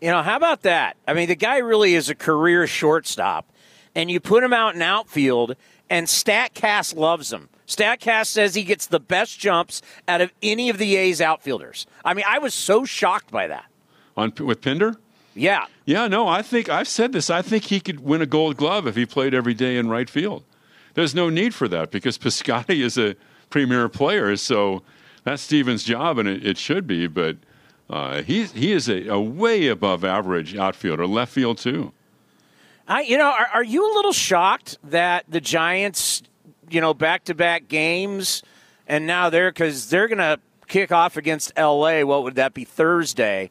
You 0.01 0.11
know, 0.11 0.23
how 0.23 0.37
about 0.37 0.63
that? 0.63 0.97
I 1.09 1.15
mean, 1.15 1.29
the 1.29 1.35
guy 1.35 1.59
really 1.59 1.95
is 1.95 2.09
a 2.09 2.15
career 2.15 2.67
shortstop, 2.67 3.51
and 3.95 4.11
you 4.11 4.21
put 4.21 4.45
him 4.45 4.53
out 4.53 4.75
in 4.75 4.83
outfield, 4.83 5.57
and 5.91 6.07
StatCast 6.07 6.95
loves 6.95 7.33
him. 7.33 7.49
StatCast 7.67 8.27
says 8.27 8.55
he 8.55 8.63
gets 8.63 8.87
the 8.87 9.01
best 9.01 9.39
jumps 9.39 9.83
out 10.07 10.21
of 10.21 10.33
any 10.43 10.69
of 10.69 10.79
the 10.79 10.97
A's 10.97 11.20
outfielders. 11.20 11.87
I 12.05 12.15
mean, 12.15 12.25
I 12.29 12.39
was 12.39 12.55
so 12.55 12.85
shocked 12.85 13.31
by 13.31 13.49
that. 13.49 13.67
On 14.17 14.32
with 14.41 14.63
Pinder? 14.63 14.96
Yeah. 15.35 15.67
Yeah, 15.85 16.08
no, 16.08 16.27
I 16.27 16.43
think 16.43 16.69
I've 16.69 16.89
said 16.89 17.13
this. 17.13 17.29
I 17.29 17.43
think 17.43 17.65
he 17.65 17.81
could 17.81 18.01
win 18.01 18.23
a 18.23 18.27
gold 18.27 18.56
glove 18.56 18.87
if 18.87 18.96
he 18.96 19.05
played 19.05 19.35
every 19.35 19.55
day 19.55 19.77
in 19.77 19.89
right 19.89 20.08
field. 20.08 20.43
There's 20.94 21.15
no 21.15 21.29
need 21.29 21.55
for 21.55 21.69
that 21.69 21.91
because 21.91 22.19
Piscotty 22.19 22.82
is 22.82 22.96
a 22.96 23.17
premier 23.51 23.89
player, 23.89 24.37
so 24.37 24.82
that's 25.25 25.43
Steven's 25.43 25.85
job, 25.85 26.19
and 26.19 26.29
it, 26.29 26.44
it 26.44 26.58
should 26.58 26.87
be. 26.87 27.06
But 27.06 27.37
uh, 27.91 28.23
he 28.23 28.44
he 28.44 28.73
is 28.73 28.89
a, 28.89 29.06
a, 29.08 29.20
way 29.20 29.69
above 29.69 30.05
average 30.05 30.56
outfielder, 30.56 31.06
left 31.06 31.32
field 31.32 31.58
too. 31.58 31.93
I, 32.89 33.03
you 33.03 33.19
know, 33.19 33.31
are, 33.31 33.49
are 33.53 33.65
you 33.65 33.85
a 33.85 33.93
little 33.94 34.13
shocked 34.13 34.79
that 34.85 35.25
the 35.29 35.41
Giants 35.41 36.23
you 36.70 36.81
know, 36.81 36.94
back 36.94 37.25
to 37.25 37.35
back 37.35 37.69
games, 37.69 38.43
and 38.87 39.06
now 39.06 39.31
they're 39.31 39.51
because 39.51 39.89
they're 39.89 40.08
going 40.08 40.19
to 40.19 40.39
kick 40.67 40.93
off 40.93 41.17
against 41.17 41.53
LA. 41.56 42.03
What 42.03 42.25
would 42.25 42.37
that 42.37 42.55
be 42.55 42.65
Thursday? 42.65 43.51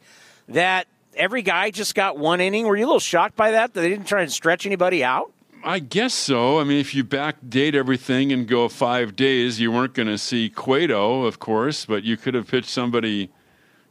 That 0.50 0.88
every 1.16 1.42
guy 1.42 1.72
just 1.72 1.96
got 1.96 2.18
one 2.18 2.42
inning. 2.42 2.68
Were 2.68 2.76
you 2.76 2.86
a 2.86 2.88
little 2.88 3.00
shocked 3.00 3.36
by 3.36 3.52
that? 3.52 3.74
That 3.74 3.82
they 3.82 3.90
didn't 3.90 4.08
try 4.08 4.22
and 4.22 4.32
stretch 4.32 4.66
anybody 4.66 5.04
out? 5.04 5.32
I 5.64 5.80
guess 5.80 6.14
so. 6.14 6.60
I 6.60 6.64
mean, 6.64 6.80
if 6.80 6.94
you 6.94 7.04
backdate 7.04 7.74
everything 7.74 8.32
and 8.32 8.48
go 8.48 8.70
five 8.70 9.16
days, 9.16 9.60
you 9.60 9.72
weren't 9.72 9.96
going 9.96 10.08
to 10.08 10.18
see 10.20 10.48
Cueto, 10.48 11.24
of 11.24 11.40
course, 11.40 11.86
but 11.86 12.04
you 12.04 12.18
could 12.18 12.36
have 12.36 12.48
pitched 12.48 12.70
somebody, 12.70 13.32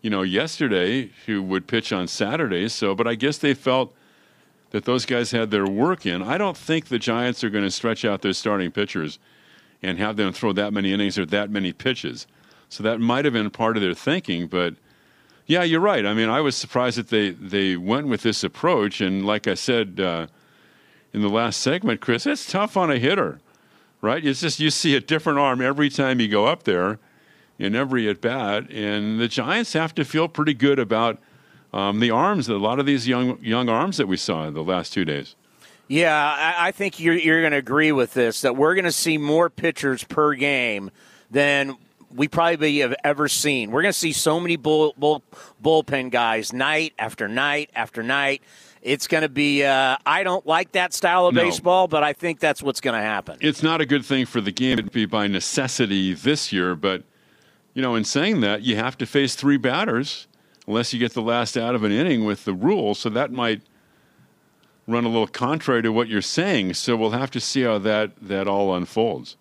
you 0.00 0.08
know, 0.08 0.22
yesterday 0.22 1.10
who 1.26 1.42
would 1.42 1.66
pitch 1.66 1.92
on 1.92 2.06
Saturday. 2.06 2.68
So, 2.68 2.94
but 2.94 3.08
I 3.08 3.16
guess 3.16 3.38
they 3.38 3.54
felt 3.54 3.92
that 4.74 4.86
those 4.86 5.06
guys 5.06 5.30
had 5.30 5.52
their 5.52 5.68
work 5.68 6.04
in. 6.04 6.20
I 6.20 6.36
don't 6.36 6.56
think 6.56 6.88
the 6.88 6.98
Giants 6.98 7.44
are 7.44 7.48
going 7.48 7.62
to 7.62 7.70
stretch 7.70 8.04
out 8.04 8.22
their 8.22 8.32
starting 8.32 8.72
pitchers 8.72 9.20
and 9.84 10.00
have 10.00 10.16
them 10.16 10.32
throw 10.32 10.52
that 10.52 10.72
many 10.72 10.92
innings 10.92 11.16
or 11.16 11.24
that 11.26 11.48
many 11.48 11.72
pitches. 11.72 12.26
So 12.70 12.82
that 12.82 12.98
might 12.98 13.24
have 13.24 13.34
been 13.34 13.50
part 13.50 13.76
of 13.76 13.84
their 13.84 13.94
thinking, 13.94 14.48
but 14.48 14.74
yeah, 15.46 15.62
you're 15.62 15.78
right. 15.78 16.04
I 16.04 16.12
mean, 16.12 16.28
I 16.28 16.40
was 16.40 16.56
surprised 16.56 16.98
that 16.98 17.06
they, 17.06 17.30
they 17.30 17.76
went 17.76 18.08
with 18.08 18.22
this 18.22 18.42
approach. 18.42 19.00
And 19.00 19.24
like 19.24 19.46
I 19.46 19.54
said 19.54 20.00
uh, 20.00 20.26
in 21.12 21.22
the 21.22 21.28
last 21.28 21.60
segment, 21.60 22.00
Chris, 22.00 22.26
it's 22.26 22.50
tough 22.50 22.76
on 22.76 22.90
a 22.90 22.98
hitter, 22.98 23.38
right? 24.00 24.26
It's 24.26 24.40
just 24.40 24.58
you 24.58 24.70
see 24.70 24.96
a 24.96 25.00
different 25.00 25.38
arm 25.38 25.60
every 25.60 25.88
time 25.88 26.18
you 26.18 26.26
go 26.26 26.46
up 26.46 26.64
there 26.64 26.98
in 27.60 27.76
every 27.76 28.08
at 28.08 28.20
bat. 28.20 28.68
And 28.72 29.20
the 29.20 29.28
Giants 29.28 29.74
have 29.74 29.94
to 29.94 30.04
feel 30.04 30.26
pretty 30.26 30.54
good 30.54 30.80
about 30.80 31.20
um, 31.74 31.98
the 31.98 32.10
arms, 32.10 32.48
a 32.48 32.56
lot 32.56 32.78
of 32.78 32.86
these 32.86 33.08
young 33.08 33.38
young 33.42 33.68
arms 33.68 33.96
that 33.96 34.06
we 34.06 34.16
saw 34.16 34.48
the 34.50 34.62
last 34.62 34.92
two 34.92 35.04
days. 35.04 35.34
Yeah, 35.88 36.16
I, 36.16 36.68
I 36.68 36.70
think 36.70 36.98
you're, 36.98 37.14
you're 37.14 37.40
going 37.42 37.50
to 37.52 37.58
agree 37.58 37.92
with 37.92 38.14
this 38.14 38.40
that 38.42 38.56
we're 38.56 38.74
going 38.74 38.84
to 38.86 38.92
see 38.92 39.18
more 39.18 39.50
pitchers 39.50 40.02
per 40.04 40.34
game 40.34 40.90
than 41.30 41.76
we 42.14 42.28
probably 42.28 42.78
have 42.78 42.94
ever 43.02 43.28
seen. 43.28 43.70
We're 43.70 43.82
going 43.82 43.92
to 43.92 43.98
see 43.98 44.12
so 44.12 44.38
many 44.38 44.56
bull, 44.56 44.94
bull, 44.96 45.22
bullpen 45.62 46.10
guys 46.10 46.52
night 46.52 46.94
after 46.98 47.28
night 47.28 47.70
after 47.74 48.02
night. 48.02 48.40
It's 48.80 49.08
going 49.08 49.22
to 49.22 49.28
be. 49.28 49.64
Uh, 49.64 49.96
I 50.06 50.22
don't 50.22 50.46
like 50.46 50.72
that 50.72 50.92
style 50.94 51.26
of 51.26 51.34
No. 51.34 51.42
baseball, 51.42 51.88
but 51.88 52.04
I 52.04 52.12
think 52.12 52.38
that's 52.38 52.62
what's 52.62 52.80
going 52.80 52.94
to 52.94 53.02
happen. 53.04 53.38
It's 53.40 53.62
not 53.62 53.80
a 53.80 53.86
good 53.86 54.04
thing 54.04 54.26
for 54.26 54.40
the 54.40 54.52
game. 54.52 54.78
It'd 54.78 54.92
be 54.92 55.06
by 55.06 55.26
necessity 55.26 56.14
this 56.14 56.52
year, 56.52 56.76
but 56.76 57.02
you 57.74 57.82
know, 57.82 57.94
in 57.96 58.04
saying 58.04 58.42
that, 58.42 58.62
you 58.62 58.76
have 58.76 58.96
to 58.98 59.06
face 59.06 59.34
three 59.34 59.56
batters 59.56 60.28
unless 60.66 60.92
you 60.92 60.98
get 60.98 61.12
the 61.12 61.22
last 61.22 61.56
out 61.56 61.74
of 61.74 61.84
an 61.84 61.92
inning 61.92 62.24
with 62.24 62.44
the 62.44 62.54
rule. 62.54 62.94
So 62.94 63.08
that 63.10 63.32
might 63.32 63.62
run 64.86 65.04
a 65.04 65.08
little 65.08 65.26
contrary 65.26 65.82
to 65.82 65.90
what 65.90 66.08
you're 66.08 66.22
saying. 66.22 66.74
So 66.74 66.96
we'll 66.96 67.10
have 67.10 67.30
to 67.32 67.40
see 67.40 67.62
how 67.62 67.78
that 67.78 68.12
that 68.20 68.46
all 68.46 68.74
unfolds. 68.74 69.36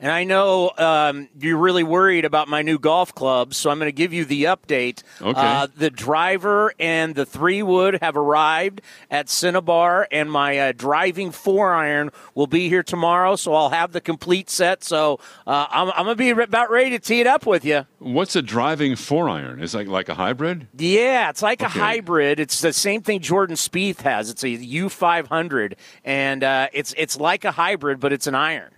And 0.00 0.12
I 0.12 0.22
know 0.24 0.70
um, 0.78 1.28
you're 1.40 1.58
really 1.58 1.82
worried 1.82 2.24
about 2.24 2.46
my 2.46 2.62
new 2.62 2.78
golf 2.78 3.12
club, 3.14 3.52
so 3.52 3.68
I'm 3.68 3.78
going 3.78 3.88
to 3.88 3.92
give 3.92 4.12
you 4.12 4.24
the 4.24 4.44
update. 4.44 5.02
Okay. 5.20 5.32
Uh, 5.40 5.66
the 5.76 5.90
driver 5.90 6.72
and 6.78 7.16
the 7.16 7.26
three 7.26 7.64
wood 7.64 7.98
have 8.00 8.16
arrived 8.16 8.80
at 9.10 9.28
Cinnabar, 9.28 10.06
and 10.12 10.30
my 10.30 10.58
uh, 10.58 10.72
driving 10.72 11.32
four 11.32 11.72
iron 11.74 12.10
will 12.36 12.46
be 12.46 12.68
here 12.68 12.84
tomorrow, 12.84 13.34
so 13.34 13.54
I'll 13.54 13.70
have 13.70 13.92
the 13.92 14.00
complete 14.00 14.48
set. 14.50 14.84
So 14.84 15.18
uh, 15.46 15.66
I'm, 15.68 15.90
I'm 15.90 16.04
going 16.04 16.16
to 16.16 16.34
be 16.36 16.42
about 16.42 16.70
ready 16.70 16.90
to 16.90 17.00
tee 17.00 17.20
it 17.20 17.26
up 17.26 17.44
with 17.44 17.64
you. 17.64 17.86
What's 17.98 18.36
a 18.36 18.42
driving 18.42 18.94
four 18.94 19.28
iron? 19.28 19.60
Is 19.60 19.74
like 19.74 19.88
like 19.88 20.08
a 20.08 20.14
hybrid? 20.14 20.68
Yeah, 20.78 21.30
it's 21.30 21.42
like 21.42 21.60
a 21.62 21.68
hybrid. 21.68 22.38
It's 22.38 22.60
the 22.60 22.72
same 22.72 23.02
thing 23.02 23.20
Jordan 23.20 23.56
Spieth 23.56 24.02
has. 24.02 24.30
It's 24.30 24.44
a 24.44 24.48
U500, 24.48 25.74
and 26.04 26.44
uh, 26.44 26.68
it's 26.72 26.94
it's 26.96 27.18
like 27.18 27.44
a 27.44 27.50
hybrid, 27.50 27.98
but 27.98 28.12
it's 28.12 28.28
an 28.28 28.36
iron. 28.36 28.70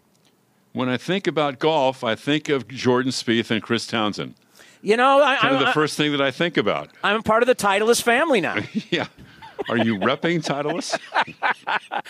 When 0.73 0.89
I 0.89 0.97
think 0.97 1.27
about 1.27 1.59
golf, 1.59 2.05
I 2.05 2.15
think 2.15 2.49
of 2.49 2.69
Jordan 2.69 3.11
Spieth 3.11 3.51
and 3.51 3.63
Chris 3.63 3.87
Townsend. 3.87 4.35
You 4.83 4.97
know, 4.97 5.23
I, 5.23 5.37
Kind 5.37 5.55
of 5.55 5.61
I'm, 5.61 5.67
the 5.67 5.73
first 5.73 5.97
thing 5.97 6.13
that 6.13 6.21
I 6.21 6.31
think 6.31 6.57
about. 6.57 6.91
I'm 7.03 7.23
part 7.23 7.43
of 7.43 7.47
the 7.49 7.55
Titleist 7.55 8.03
family 8.03 8.41
now. 8.41 8.57
Yeah. 8.91 9.07
Are 9.69 9.77
you 9.77 9.99
repping 9.99 10.43
Titleist? 10.43 10.99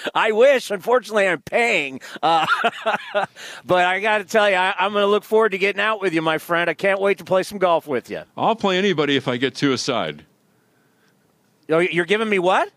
I 0.15 0.31
wish. 0.31 0.71
Unfortunately, 0.71 1.27
I'm 1.27 1.43
paying. 1.43 2.01
Uh, 2.23 2.47
but 3.65 3.87
I 3.87 3.99
got 3.99 4.19
to 4.19 4.25
tell 4.25 4.49
you, 4.49 4.55
I, 4.55 4.73
I'm 4.79 4.93
going 4.93 5.03
to 5.03 5.09
look 5.09 5.25
forward 5.25 5.51
to 5.51 5.59
getting 5.59 5.81
out 5.81 6.01
with 6.01 6.15
you, 6.15 6.23
my 6.23 6.39
friend. 6.39 6.71
I 6.71 6.75
can't 6.75 7.01
wait 7.01 7.19
to 7.19 7.25
play 7.25 7.43
some 7.43 7.59
golf 7.59 7.89
with 7.89 8.09
you. 8.09 8.23
I'll 8.37 8.55
play 8.55 8.79
anybody 8.79 9.17
if 9.17 9.27
I 9.27 9.37
get 9.37 9.57
two 9.57 9.73
aside. 9.73 10.25
Oh, 11.69 11.79
You're 11.79 12.05
giving 12.05 12.29
me 12.29 12.39
what? 12.39 12.71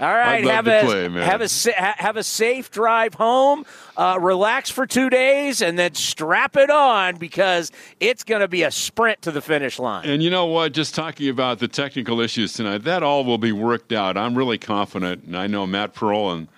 All 0.00 0.12
right, 0.12 0.44
have 0.44 0.66
a 0.66 0.82
play, 0.82 1.08
have 1.08 1.40
a 1.40 1.72
have 1.72 2.16
a 2.16 2.22
safe 2.24 2.70
drive 2.70 3.14
home. 3.14 3.64
Uh, 3.96 4.18
relax 4.20 4.68
for 4.68 4.86
two 4.86 5.08
days, 5.08 5.62
and 5.62 5.78
then 5.78 5.94
strap 5.94 6.56
it 6.56 6.68
on 6.68 7.16
because 7.16 7.70
it's 8.00 8.24
going 8.24 8.40
to 8.40 8.48
be 8.48 8.64
a 8.64 8.72
sprint 8.72 9.22
to 9.22 9.30
the 9.30 9.40
finish 9.40 9.78
line. 9.78 10.04
And 10.04 10.20
you 10.20 10.30
know 10.30 10.46
what? 10.46 10.72
Just 10.72 10.96
talking 10.96 11.28
about 11.28 11.60
the 11.60 11.68
technical 11.68 12.20
issues 12.20 12.54
tonight, 12.54 12.78
that 12.84 13.04
all 13.04 13.24
will 13.24 13.38
be 13.38 13.52
worked 13.52 13.92
out. 13.92 14.16
I'm 14.16 14.36
really 14.36 14.58
confident, 14.58 15.24
and 15.24 15.36
I 15.36 15.46
know 15.46 15.64
Matt 15.64 15.94
Pearl 15.94 16.32
and 16.32 16.48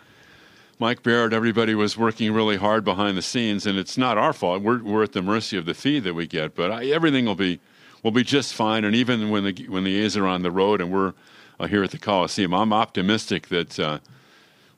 Mike 0.78 1.02
Barrett, 1.02 1.32
everybody 1.32 1.74
was 1.74 1.96
working 1.96 2.32
really 2.32 2.56
hard 2.56 2.84
behind 2.84 3.16
the 3.16 3.22
scenes, 3.22 3.66
and 3.66 3.78
it's 3.78 3.96
not 3.96 4.18
our 4.18 4.32
fault. 4.32 4.62
We're, 4.62 4.82
we're 4.82 5.02
at 5.02 5.12
the 5.12 5.22
mercy 5.22 5.56
of 5.56 5.64
the 5.64 5.74
feed 5.74 6.04
that 6.04 6.14
we 6.14 6.26
get, 6.26 6.54
but 6.54 6.70
I, 6.70 6.86
everything 6.86 7.26
will 7.26 7.34
be 7.34 7.60
will 8.02 8.10
be 8.10 8.22
just 8.22 8.54
fine. 8.54 8.84
And 8.84 8.94
even 8.94 9.30
when 9.30 9.44
the 9.44 9.66
when 9.68 9.84
the 9.84 9.96
A's 10.00 10.16
are 10.16 10.26
on 10.26 10.42
the 10.42 10.50
road 10.50 10.80
and 10.80 10.92
we're 10.92 11.14
uh, 11.58 11.66
here 11.66 11.82
at 11.82 11.90
the 11.90 11.98
Coliseum, 11.98 12.52
I'm 12.54 12.72
optimistic 12.72 13.48
that. 13.48 13.78
Uh, 13.78 13.98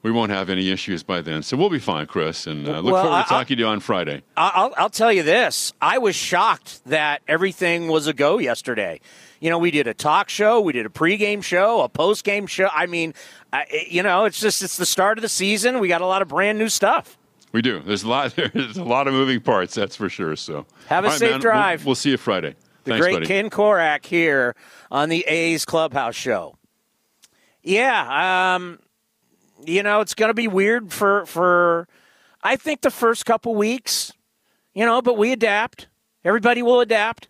we 0.01 0.13
won't 0.13 0.31
have 0.31 0.49
any 0.49 0.71
issues 0.71 1.03
by 1.03 1.21
then, 1.21 1.43
so 1.43 1.57
we'll 1.57 1.71
be 1.71 1.81
fine, 1.81 2.07
Chris. 2.07 2.47
And 2.47 2.69
uh, 2.69 2.79
look 2.79 2.93
Well, 2.93 3.03
forward 3.03 3.17
I- 3.19 3.23
to 3.25 3.29
talking 3.29 3.57
to 3.57 3.63
you 3.65 3.67
on 3.69 3.81
Friday. 3.81 4.23
I- 4.37 4.53
I'll, 4.55 4.73
I'll 4.77 4.89
tell 4.91 5.13
you 5.13 5.25
this. 5.25 5.73
I 5.83 5.99
was 5.99 6.15
shocked 6.15 6.81
that 6.87 7.21
everything 7.27 7.89
was 7.89 8.07
a 8.07 8.13
go 8.13 8.39
yesterday. 8.39 9.01
You 9.41 9.51
know, 9.51 9.59
we 9.59 9.73
did 9.73 9.89
a 9.89 9.95
talk 9.95 10.29
show, 10.29 10.61
we 10.61 10.73
did 10.73 10.87
a 10.87 10.89
pregame 10.89 11.43
show, 11.43 11.81
a 11.83 11.89
postgame 11.89 12.49
show. 12.49 12.69
I 12.73 12.87
mean, 12.87 13.13
I, 13.53 13.67
you 13.91 14.05
know, 14.05 14.25
it's 14.25 14.39
just 14.39 14.63
it's 14.63 14.77
the 14.77 14.87
start 14.87 15.19
of 15.19 15.23
the 15.23 15.29
season. 15.29 15.81
We 15.81 15.89
got 15.89 16.01
a 16.01 16.07
lot 16.07 16.23
of 16.23 16.29
brand 16.29 16.59
new 16.59 16.69
stuff. 16.69 17.19
We 17.51 17.61
do. 17.61 17.81
There's 17.81 18.05
a 18.05 18.09
lot. 18.09 18.37
There's 18.55 18.77
a 18.77 18.85
lot 18.85 19.09
of 19.09 19.15
moving 19.15 19.41
parts. 19.41 19.75
That's 19.75 19.97
for 19.97 20.09
sure. 20.09 20.37
So 20.37 20.65
Have 20.87 21.05
a 21.07 21.09
right, 21.09 21.19
safe 21.19 21.31
man. 21.33 21.41
drive. 21.41 21.81
We'll, 21.85 21.91
we'll 21.91 21.95
see 21.97 22.11
you 22.11 22.19
Friday. 22.19 22.55
The 22.85 22.93
Thanks, 22.93 23.05
great 23.05 23.13
buddy. 23.15 23.27
Ken 23.27 23.51
Korach 23.51 24.07
here 24.07 24.55
on 24.93 25.09
the 25.09 25.25
A's 25.27 25.65
Clubhouse 25.65 26.15
Show. 26.15 26.55
Yeah, 27.69 28.55
um, 28.55 28.79
you 29.63 29.83
know, 29.83 30.01
it's 30.01 30.15
going 30.15 30.31
to 30.31 30.35
be 30.35 30.49
weird 30.49 30.91
for 30.91 31.27
for 31.27 31.87
I 32.43 32.57
think 32.57 32.81
the 32.81 32.91
first 32.91 33.27
couple 33.27 33.55
weeks, 33.55 34.11
you 34.73 34.87
know, 34.87 35.03
but 35.03 35.19
we 35.19 35.33
adapt. 35.33 35.87
Everybody 36.25 36.63
will 36.63 36.81
adapt. 36.81 37.29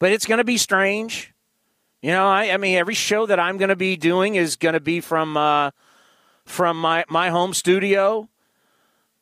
But 0.00 0.10
it's 0.10 0.26
going 0.26 0.38
to 0.38 0.44
be 0.44 0.58
strange. 0.58 1.32
You 2.00 2.10
know, 2.10 2.26
I, 2.26 2.50
I 2.50 2.56
mean, 2.56 2.76
every 2.76 2.94
show 2.94 3.24
that 3.26 3.38
I'm 3.38 3.58
going 3.58 3.68
to 3.68 3.76
be 3.76 3.96
doing 3.96 4.34
is 4.34 4.56
going 4.56 4.72
to 4.72 4.80
be 4.80 5.00
from 5.00 5.36
uh, 5.36 5.70
from 6.44 6.80
my 6.80 7.04
my 7.08 7.30
home 7.30 7.54
studio. 7.54 8.28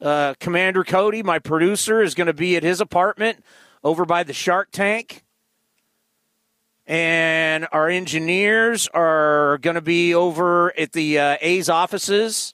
Uh, 0.00 0.32
Commander 0.40 0.82
Cody, 0.82 1.22
my 1.22 1.38
producer, 1.38 2.00
is 2.00 2.14
going 2.14 2.26
to 2.26 2.32
be 2.32 2.56
at 2.56 2.62
his 2.62 2.80
apartment 2.80 3.44
over 3.84 4.06
by 4.06 4.22
the 4.22 4.32
Shark 4.32 4.70
Tank. 4.72 5.24
And 6.90 7.68
our 7.70 7.88
engineers 7.88 8.88
are 8.88 9.58
going 9.58 9.76
to 9.76 9.80
be 9.80 10.12
over 10.12 10.76
at 10.76 10.90
the 10.90 11.20
uh, 11.20 11.36
A's 11.40 11.68
offices. 11.68 12.52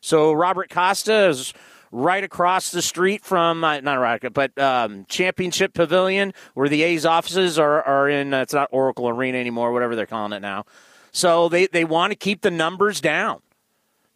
So 0.00 0.32
Robert 0.32 0.70
Costa 0.70 1.30
is 1.30 1.52
right 1.90 2.22
across 2.22 2.70
the 2.70 2.80
street 2.80 3.24
from, 3.24 3.64
uh, 3.64 3.80
not 3.80 3.96
right, 3.96 4.22
but 4.32 4.56
um, 4.56 5.04
Championship 5.08 5.74
Pavilion, 5.74 6.32
where 6.54 6.68
the 6.68 6.84
A's 6.84 7.04
offices 7.04 7.58
are, 7.58 7.82
are 7.82 8.08
in, 8.08 8.32
uh, 8.32 8.42
it's 8.42 8.54
not 8.54 8.68
Oracle 8.70 9.08
Arena 9.08 9.38
anymore, 9.38 9.72
whatever 9.72 9.96
they're 9.96 10.06
calling 10.06 10.32
it 10.32 10.42
now. 10.42 10.64
So 11.10 11.48
they, 11.48 11.66
they 11.66 11.84
want 11.84 12.12
to 12.12 12.16
keep 12.16 12.42
the 12.42 12.52
numbers 12.52 13.00
down. 13.00 13.40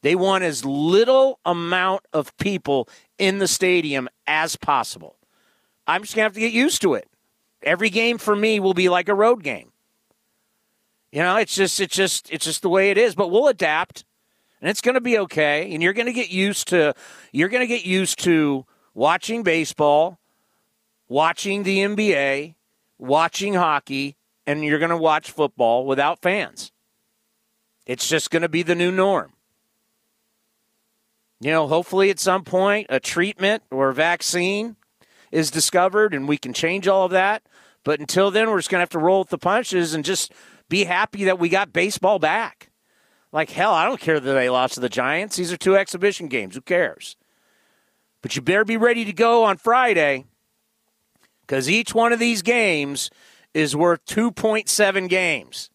They 0.02 0.14
want 0.14 0.44
as 0.44 0.64
little 0.64 1.40
amount 1.44 2.02
of 2.12 2.36
people 2.36 2.88
in 3.18 3.38
the 3.38 3.48
stadium 3.48 4.08
as 4.28 4.54
possible. 4.54 5.16
I'm 5.88 6.02
just 6.02 6.14
to 6.14 6.20
have 6.20 6.34
to 6.34 6.40
get 6.40 6.52
used 6.52 6.82
to 6.82 6.94
it. 6.94 7.08
Every 7.62 7.90
game 7.90 8.18
for 8.18 8.34
me 8.34 8.60
will 8.60 8.74
be 8.74 8.88
like 8.88 9.08
a 9.08 9.14
road 9.14 9.42
game. 9.42 9.72
You 11.12 11.22
know, 11.22 11.36
it's 11.36 11.54
just 11.54 11.80
it's 11.80 11.94
just 11.94 12.30
it's 12.32 12.44
just 12.44 12.62
the 12.62 12.68
way 12.68 12.90
it 12.90 12.98
is, 12.98 13.14
but 13.14 13.30
we'll 13.30 13.48
adapt. 13.48 14.04
And 14.60 14.68
it's 14.68 14.82
going 14.82 14.94
to 14.94 15.00
be 15.00 15.18
okay, 15.18 15.72
and 15.72 15.82
you're 15.82 15.94
going 15.94 16.06
to 16.06 16.12
get 16.12 16.30
used 16.30 16.68
to 16.68 16.94
you're 17.32 17.48
going 17.48 17.62
to 17.62 17.66
get 17.66 17.84
used 17.84 18.18
to 18.20 18.66
watching 18.94 19.42
baseball, 19.42 20.18
watching 21.08 21.62
the 21.62 21.78
NBA, 21.78 22.54
watching 22.98 23.54
hockey, 23.54 24.16
and 24.46 24.64
you're 24.64 24.78
going 24.78 24.90
to 24.90 24.96
watch 24.96 25.30
football 25.30 25.86
without 25.86 26.20
fans. 26.20 26.72
It's 27.86 28.08
just 28.08 28.30
going 28.30 28.42
to 28.42 28.48
be 28.48 28.62
the 28.62 28.74
new 28.74 28.92
norm. 28.92 29.32
You 31.40 31.50
know, 31.50 31.66
hopefully 31.66 32.10
at 32.10 32.20
some 32.20 32.44
point 32.44 32.86
a 32.90 33.00
treatment 33.00 33.62
or 33.70 33.88
a 33.88 33.94
vaccine 33.94 34.76
is 35.32 35.50
discovered 35.50 36.12
and 36.12 36.28
we 36.28 36.36
can 36.36 36.52
change 36.52 36.86
all 36.86 37.06
of 37.06 37.12
that. 37.12 37.42
But 37.84 38.00
until 38.00 38.30
then, 38.30 38.50
we're 38.50 38.58
just 38.58 38.70
going 38.70 38.78
to 38.78 38.82
have 38.82 38.90
to 38.90 38.98
roll 38.98 39.20
with 39.20 39.30
the 39.30 39.38
punches 39.38 39.94
and 39.94 40.04
just 40.04 40.32
be 40.68 40.84
happy 40.84 41.24
that 41.24 41.38
we 41.38 41.48
got 41.48 41.72
baseball 41.72 42.18
back. 42.18 42.70
Like, 43.32 43.50
hell, 43.50 43.72
I 43.72 43.84
don't 43.84 44.00
care 44.00 44.20
that 44.20 44.32
they 44.32 44.50
lost 44.50 44.74
to 44.74 44.80
the 44.80 44.88
Giants. 44.88 45.36
These 45.36 45.52
are 45.52 45.56
two 45.56 45.76
exhibition 45.76 46.28
games. 46.28 46.54
Who 46.54 46.60
cares? 46.60 47.16
But 48.22 48.36
you 48.36 48.42
better 48.42 48.64
be 48.64 48.76
ready 48.76 49.04
to 49.04 49.12
go 49.12 49.44
on 49.44 49.56
Friday 49.56 50.26
because 51.42 51.70
each 51.70 51.94
one 51.94 52.12
of 52.12 52.18
these 52.18 52.42
games 52.42 53.10
is 53.54 53.74
worth 53.74 54.04
2.7 54.06 55.08
games. 55.08 55.70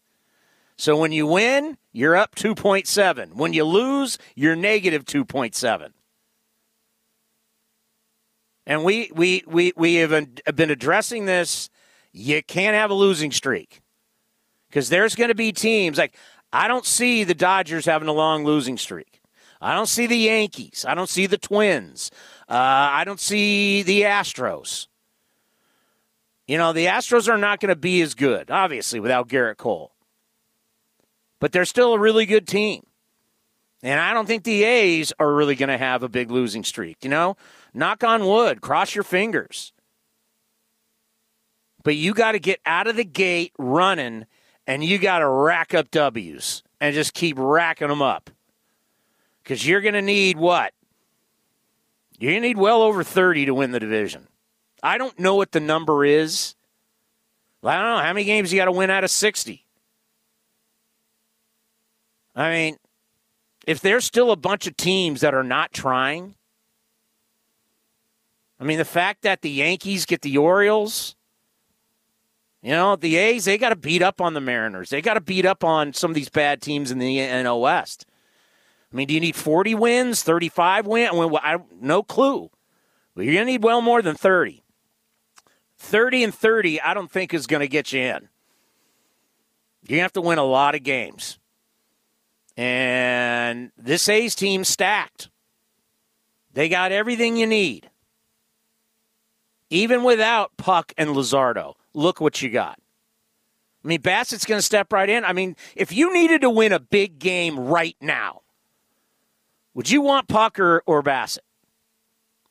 So 0.76 0.96
when 0.96 1.12
you 1.12 1.26
win, 1.26 1.78
you're 1.92 2.16
up 2.16 2.34
2.7. 2.34 3.34
When 3.34 3.52
you 3.52 3.64
lose, 3.64 4.18
you're 4.34 4.56
negative 4.56 5.04
2.7. 5.04 5.92
And 8.66 8.84
we, 8.84 9.10
we, 9.14 9.42
we, 9.46 9.72
we 9.76 9.94
have 9.96 10.10
been 10.54 10.70
addressing 10.70 11.26
this. 11.26 11.70
You 12.16 12.42
can't 12.42 12.74
have 12.74 12.90
a 12.90 12.94
losing 12.94 13.30
streak 13.30 13.82
because 14.68 14.88
there's 14.88 15.14
going 15.14 15.28
to 15.28 15.34
be 15.34 15.52
teams 15.52 15.98
like 15.98 16.16
I 16.52 16.66
don't 16.66 16.86
see 16.86 17.24
the 17.24 17.34
Dodgers 17.34 17.84
having 17.84 18.08
a 18.08 18.12
long 18.12 18.44
losing 18.44 18.78
streak. 18.78 19.20
I 19.60 19.74
don't 19.74 19.86
see 19.86 20.06
the 20.06 20.16
Yankees. 20.16 20.86
I 20.88 20.94
don't 20.94 21.08
see 21.08 21.26
the 21.26 21.36
Twins. 21.38 22.10
Uh, 22.48 22.54
I 22.54 23.04
don't 23.04 23.20
see 23.20 23.82
the 23.82 24.02
Astros. 24.02 24.86
You 26.46 26.56
know, 26.56 26.72
the 26.72 26.86
Astros 26.86 27.28
are 27.28 27.38
not 27.38 27.60
going 27.60 27.70
to 27.70 27.76
be 27.76 28.00
as 28.00 28.14
good, 28.14 28.50
obviously, 28.50 29.00
without 29.00 29.28
Gerrit 29.28 29.56
Cole. 29.56 29.92
But 31.40 31.52
they're 31.52 31.64
still 31.64 31.94
a 31.94 31.98
really 31.98 32.24
good 32.24 32.46
team. 32.46 32.86
And 33.82 34.00
I 34.00 34.14
don't 34.14 34.26
think 34.26 34.44
the 34.44 34.64
A's 34.64 35.12
are 35.18 35.34
really 35.34 35.54
going 35.54 35.68
to 35.68 35.78
have 35.78 36.02
a 36.02 36.08
big 36.08 36.30
losing 36.30 36.64
streak. 36.64 36.98
You 37.02 37.10
know, 37.10 37.36
knock 37.74 38.04
on 38.04 38.26
wood, 38.26 38.62
cross 38.62 38.94
your 38.94 39.04
fingers. 39.04 39.72
But 41.86 41.94
you 41.94 42.14
got 42.14 42.32
to 42.32 42.40
get 42.40 42.58
out 42.66 42.88
of 42.88 42.96
the 42.96 43.04
gate 43.04 43.52
running 43.58 44.26
and 44.66 44.82
you 44.82 44.98
got 44.98 45.20
to 45.20 45.28
rack 45.28 45.72
up 45.72 45.92
W's. 45.92 46.64
and 46.80 46.92
just 46.92 47.14
keep 47.14 47.36
racking 47.38 47.86
them 47.86 48.02
up. 48.02 48.28
Because 49.40 49.64
you're 49.64 49.80
going 49.80 49.94
to 49.94 50.02
need 50.02 50.36
what? 50.36 50.72
To 52.18 52.40
need 52.40 52.56
well 52.56 52.82
over 52.82 53.04
30 53.04 53.44
to 53.44 53.54
win 53.54 53.70
the 53.70 53.78
division. 53.78 54.26
I 54.82 54.98
don't 54.98 55.16
know 55.20 55.36
what 55.36 55.52
the 55.52 55.60
number 55.60 56.04
is. 56.04 56.56
I 57.62 57.74
don't 57.74 57.84
know. 57.84 58.02
How 58.02 58.12
many 58.12 58.24
games 58.24 58.52
you 58.52 58.58
got 58.58 58.64
to 58.64 58.72
win 58.72 58.90
out 58.90 59.04
of 59.04 59.10
60? 59.12 59.64
I 62.34 62.50
mean, 62.50 62.78
if 63.64 63.78
there's 63.80 64.04
still 64.04 64.32
a 64.32 64.36
bunch 64.36 64.66
of 64.66 64.76
teams 64.76 65.20
that 65.20 65.34
are 65.34 65.44
not 65.44 65.72
trying, 65.72 66.34
I 68.58 68.64
mean, 68.64 68.78
the 68.78 68.84
fact 68.84 69.22
that 69.22 69.42
the 69.42 69.50
Yankees 69.50 70.04
get 70.04 70.22
the 70.22 70.36
Orioles, 70.36 71.15
you 72.66 72.72
know, 72.72 72.96
the 72.96 73.14
A's, 73.14 73.44
they 73.44 73.58
got 73.58 73.68
to 73.68 73.76
beat 73.76 74.02
up 74.02 74.20
on 74.20 74.34
the 74.34 74.40
Mariners. 74.40 74.90
They 74.90 75.00
got 75.00 75.14
to 75.14 75.20
beat 75.20 75.46
up 75.46 75.62
on 75.62 75.92
some 75.92 76.10
of 76.10 76.16
these 76.16 76.28
bad 76.28 76.60
teams 76.60 76.90
in 76.90 76.98
the 76.98 77.18
NL 77.18 77.60
West. 77.60 78.06
I 78.92 78.96
mean, 78.96 79.06
do 79.06 79.14
you 79.14 79.20
need 79.20 79.36
40 79.36 79.76
wins, 79.76 80.24
35 80.24 80.84
wins? 80.84 81.12
I 81.44 81.58
no 81.80 82.02
clue. 82.02 82.50
But 83.14 83.24
you're 83.24 83.34
going 83.34 83.46
to 83.46 83.52
need 83.52 83.62
well 83.62 83.80
more 83.82 84.02
than 84.02 84.16
30. 84.16 84.64
30 85.78 86.24
and 86.24 86.34
30, 86.34 86.80
I 86.80 86.92
don't 86.92 87.08
think 87.08 87.32
is 87.32 87.46
going 87.46 87.60
to 87.60 87.68
get 87.68 87.92
you 87.92 88.00
in. 88.00 88.28
You 89.86 90.00
have 90.00 90.14
to 90.14 90.20
win 90.20 90.38
a 90.38 90.42
lot 90.42 90.74
of 90.74 90.82
games. 90.82 91.38
And 92.56 93.70
this 93.78 94.08
A's 94.08 94.34
team 94.34 94.64
stacked. 94.64 95.30
They 96.52 96.68
got 96.68 96.90
everything 96.90 97.36
you 97.36 97.46
need. 97.46 97.90
Even 99.70 100.02
without 100.02 100.56
Puk 100.56 100.92
and 100.98 101.10
Luzardo, 101.10 101.74
look 101.96 102.20
what 102.20 102.42
you 102.42 102.50
got. 102.50 102.78
I 103.84 103.88
mean, 103.88 104.00
Bassitt's 104.00 104.44
going 104.44 104.58
to 104.58 104.62
step 104.62 104.92
right 104.92 105.08
in. 105.08 105.24
I 105.24 105.32
mean, 105.32 105.56
if 105.74 105.92
you 105.92 106.12
needed 106.12 106.42
to 106.42 106.50
win 106.50 106.72
a 106.72 106.80
big 106.80 107.18
game 107.18 107.58
right 107.58 107.96
now, 108.00 108.42
would 109.74 109.90
you 109.90 110.00
want 110.00 110.28
Puk 110.28 110.58
or, 110.58 110.82
or 110.86 111.02
Bassitt? 111.02 111.44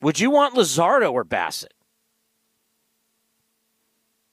Would 0.02 0.20
you 0.20 0.30
want 0.30 0.54
Luzardo 0.54 1.12
or 1.12 1.24
Bassitt? 1.24 1.72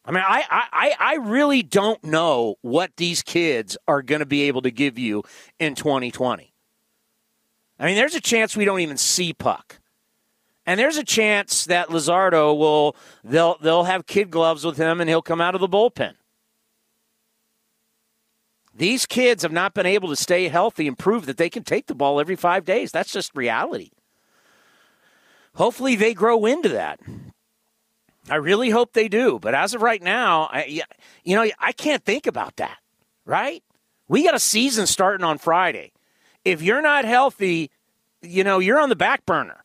I 0.05 0.11
mean, 0.11 0.23
I, 0.25 0.43
I, 0.49 0.95
I 0.99 1.15
really 1.15 1.63
don't 1.63 2.03
know 2.03 2.55
what 2.61 2.91
these 2.97 3.21
kids 3.21 3.77
are 3.87 4.01
going 4.01 4.19
to 4.19 4.25
be 4.25 4.43
able 4.43 4.61
to 4.63 4.71
give 4.71 4.99
you 4.99 5.23
in 5.59 5.75
2020. 5.75 6.53
I 7.79 7.85
mean, 7.85 7.95
there's 7.95 8.15
a 8.15 8.21
chance 8.21 8.55
we 8.55 8.65
don't 8.65 8.81
even 8.81 8.97
see 8.97 9.33
Puk. 9.33 9.79
And 10.65 10.79
there's 10.79 10.97
a 10.97 11.03
chance 11.03 11.65
that 11.65 11.89
Luzardo 11.89 12.57
will 12.57 12.95
they'll 13.23 13.57
they'll 13.61 13.83
have 13.83 14.05
kid 14.05 14.31
gloves 14.31 14.63
with 14.63 14.77
him 14.77 15.01
and 15.01 15.09
he'll 15.09 15.21
come 15.21 15.41
out 15.41 15.55
of 15.55 15.61
the 15.61 15.67
bullpen. 15.67 16.13
These 18.75 19.05
kids 19.05 19.43
have 19.43 19.51
not 19.51 19.73
been 19.73 19.85
able 19.85 20.09
to 20.09 20.15
stay 20.15 20.47
healthy 20.47 20.87
and 20.87 20.97
prove 20.97 21.27
that 21.27 21.37
they 21.37 21.49
can 21.49 21.63
take 21.63 21.85
the 21.85 21.93
ball 21.93 22.19
every 22.19 22.35
5 22.35 22.65
days. 22.65 22.91
That's 22.91 23.11
just 23.11 23.35
reality. 23.35 23.91
Hopefully 25.55 25.95
they 25.95 26.15
grow 26.15 26.45
into 26.45 26.69
that. 26.69 26.99
I 28.29 28.35
really 28.35 28.69
hope 28.69 28.93
they 28.93 29.07
do. 29.07 29.37
But 29.39 29.53
as 29.53 29.73
of 29.73 29.81
right 29.81 30.01
now, 30.01 30.49
I, 30.51 30.81
you 31.23 31.35
know, 31.35 31.47
I 31.59 31.71
can't 31.73 32.03
think 32.03 32.25
about 32.25 32.55
that, 32.55 32.77
right? 33.25 33.61
We 34.07 34.23
got 34.23 34.35
a 34.35 34.39
season 34.39 34.87
starting 34.87 35.23
on 35.23 35.37
Friday. 35.37 35.91
If 36.45 36.61
you're 36.61 36.81
not 36.81 37.05
healthy, 37.05 37.69
you 38.21 38.43
know, 38.43 38.59
you're 38.59 38.79
on 38.79 38.89
the 38.89 38.95
back 38.95 39.25
burner. 39.25 39.62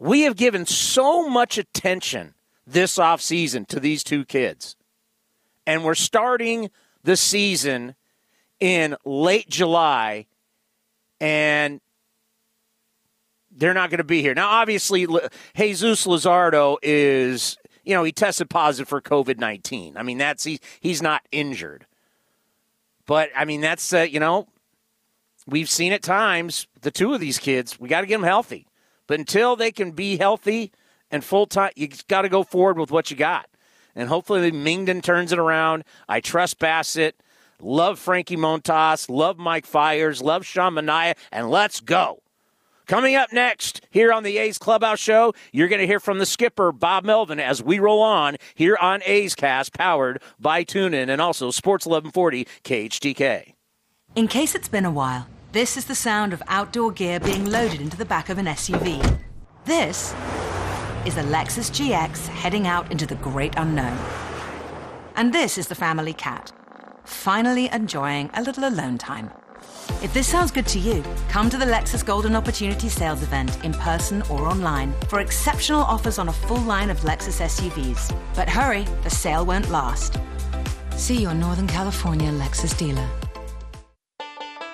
We 0.00 0.22
have 0.22 0.34
given 0.34 0.64
so 0.64 1.28
much 1.28 1.58
attention 1.58 2.34
this 2.66 2.96
offseason 2.96 3.68
to 3.68 3.78
these 3.78 4.02
two 4.02 4.24
kids. 4.24 4.74
And 5.66 5.84
we're 5.84 5.94
starting 5.94 6.70
the 7.04 7.18
season 7.18 7.94
in 8.60 8.96
late 9.04 9.50
July. 9.50 10.26
And 11.20 11.82
they're 13.50 13.74
not 13.74 13.90
going 13.90 13.98
to 13.98 14.04
be 14.04 14.22
here. 14.22 14.34
Now, 14.34 14.48
obviously, 14.48 15.06
Jesus 15.54 16.06
Luzardo 16.06 16.78
is, 16.82 17.58
you 17.84 17.94
know, 17.94 18.02
he 18.02 18.10
tested 18.10 18.48
positive 18.48 18.88
for 18.88 19.02
COVID 19.02 19.38
19. 19.38 19.98
I 19.98 20.02
mean, 20.02 20.16
that's, 20.16 20.44
he, 20.44 20.60
he's 20.80 21.02
not 21.02 21.22
injured. 21.30 21.84
But, 23.04 23.28
I 23.36 23.44
mean, 23.44 23.60
that's, 23.60 23.92
uh, 23.92 24.00
you 24.00 24.18
know, 24.18 24.48
we've 25.46 25.68
seen 25.68 25.92
at 25.92 26.02
times 26.02 26.66
the 26.80 26.90
two 26.90 27.12
of 27.12 27.20
these 27.20 27.38
kids, 27.38 27.78
we 27.78 27.86
got 27.86 28.00
to 28.00 28.06
get 28.06 28.14
them 28.14 28.22
healthy. 28.22 28.66
But 29.10 29.18
until 29.18 29.56
they 29.56 29.72
can 29.72 29.90
be 29.90 30.18
healthy 30.18 30.70
and 31.10 31.24
full 31.24 31.46
time, 31.46 31.72
you 31.74 31.88
got 32.06 32.22
to 32.22 32.28
go 32.28 32.44
forward 32.44 32.78
with 32.78 32.92
what 32.92 33.10
you 33.10 33.16
got. 33.16 33.50
And 33.96 34.08
hopefully, 34.08 34.52
Mengden 34.52 35.02
turns 35.02 35.32
it 35.32 35.38
around. 35.40 35.82
I 36.08 36.20
trust 36.20 36.60
Bassitt. 36.60 37.14
Love 37.60 37.98
Frankie 37.98 38.36
Montas. 38.36 39.10
Love 39.10 39.36
Mike 39.36 39.66
Fiers. 39.66 40.22
Love 40.22 40.46
Sean 40.46 40.74
Manaea, 40.74 41.16
And 41.32 41.50
let's 41.50 41.80
go. 41.80 42.22
Coming 42.86 43.16
up 43.16 43.32
next 43.32 43.84
here 43.90 44.12
on 44.12 44.22
the 44.22 44.38
A's 44.38 44.58
Clubhouse 44.58 45.00
Show, 45.00 45.34
you're 45.50 45.66
going 45.66 45.80
to 45.80 45.88
hear 45.88 45.98
from 45.98 46.20
the 46.20 46.26
skipper, 46.26 46.70
Bob 46.70 47.04
Melvin, 47.04 47.40
as 47.40 47.60
we 47.60 47.80
roll 47.80 48.02
on 48.02 48.36
here 48.54 48.78
on 48.80 49.02
A's 49.04 49.34
Cast, 49.34 49.74
powered 49.74 50.22
by 50.38 50.62
TuneIn 50.62 51.08
and 51.08 51.20
also 51.20 51.50
Sports 51.50 51.84
1140 51.84 52.46
KHTK. 52.62 53.54
In 54.14 54.28
case 54.28 54.54
it's 54.54 54.68
been 54.68 54.84
a 54.84 54.90
while, 54.92 55.26
this 55.52 55.76
is 55.76 55.86
the 55.86 55.94
sound 55.94 56.32
of 56.32 56.42
outdoor 56.46 56.92
gear 56.92 57.18
being 57.18 57.44
loaded 57.44 57.80
into 57.80 57.96
the 57.96 58.04
back 58.04 58.28
of 58.28 58.38
an 58.38 58.46
SUV. 58.46 59.18
This 59.64 60.14
is 61.04 61.16
a 61.16 61.24
Lexus 61.24 61.70
GX 61.70 62.28
heading 62.28 62.68
out 62.68 62.90
into 62.92 63.04
the 63.04 63.16
great 63.16 63.54
unknown. 63.56 63.98
And 65.16 65.32
this 65.32 65.58
is 65.58 65.66
the 65.66 65.74
family 65.74 66.12
cat, 66.12 66.52
finally 67.04 67.68
enjoying 67.72 68.30
a 68.34 68.42
little 68.42 68.68
alone 68.68 68.96
time. 68.96 69.30
If 70.02 70.14
this 70.14 70.28
sounds 70.28 70.52
good 70.52 70.66
to 70.68 70.78
you, 70.78 71.02
come 71.28 71.50
to 71.50 71.58
the 71.58 71.64
Lexus 71.64 72.06
Golden 72.06 72.36
Opportunity 72.36 72.88
Sales 72.88 73.22
event 73.22 73.64
in 73.64 73.72
person 73.72 74.22
or 74.30 74.46
online 74.46 74.94
for 75.08 75.20
exceptional 75.20 75.82
offers 75.82 76.18
on 76.18 76.28
a 76.28 76.32
full 76.32 76.60
line 76.60 76.90
of 76.90 77.00
Lexus 77.00 77.40
SUVs. 77.40 78.16
But 78.36 78.48
hurry, 78.48 78.84
the 79.02 79.10
sale 79.10 79.44
won't 79.44 79.68
last. 79.68 80.16
See 80.96 81.20
your 81.20 81.34
Northern 81.34 81.66
California 81.66 82.30
Lexus 82.30 82.76
dealer. 82.78 83.08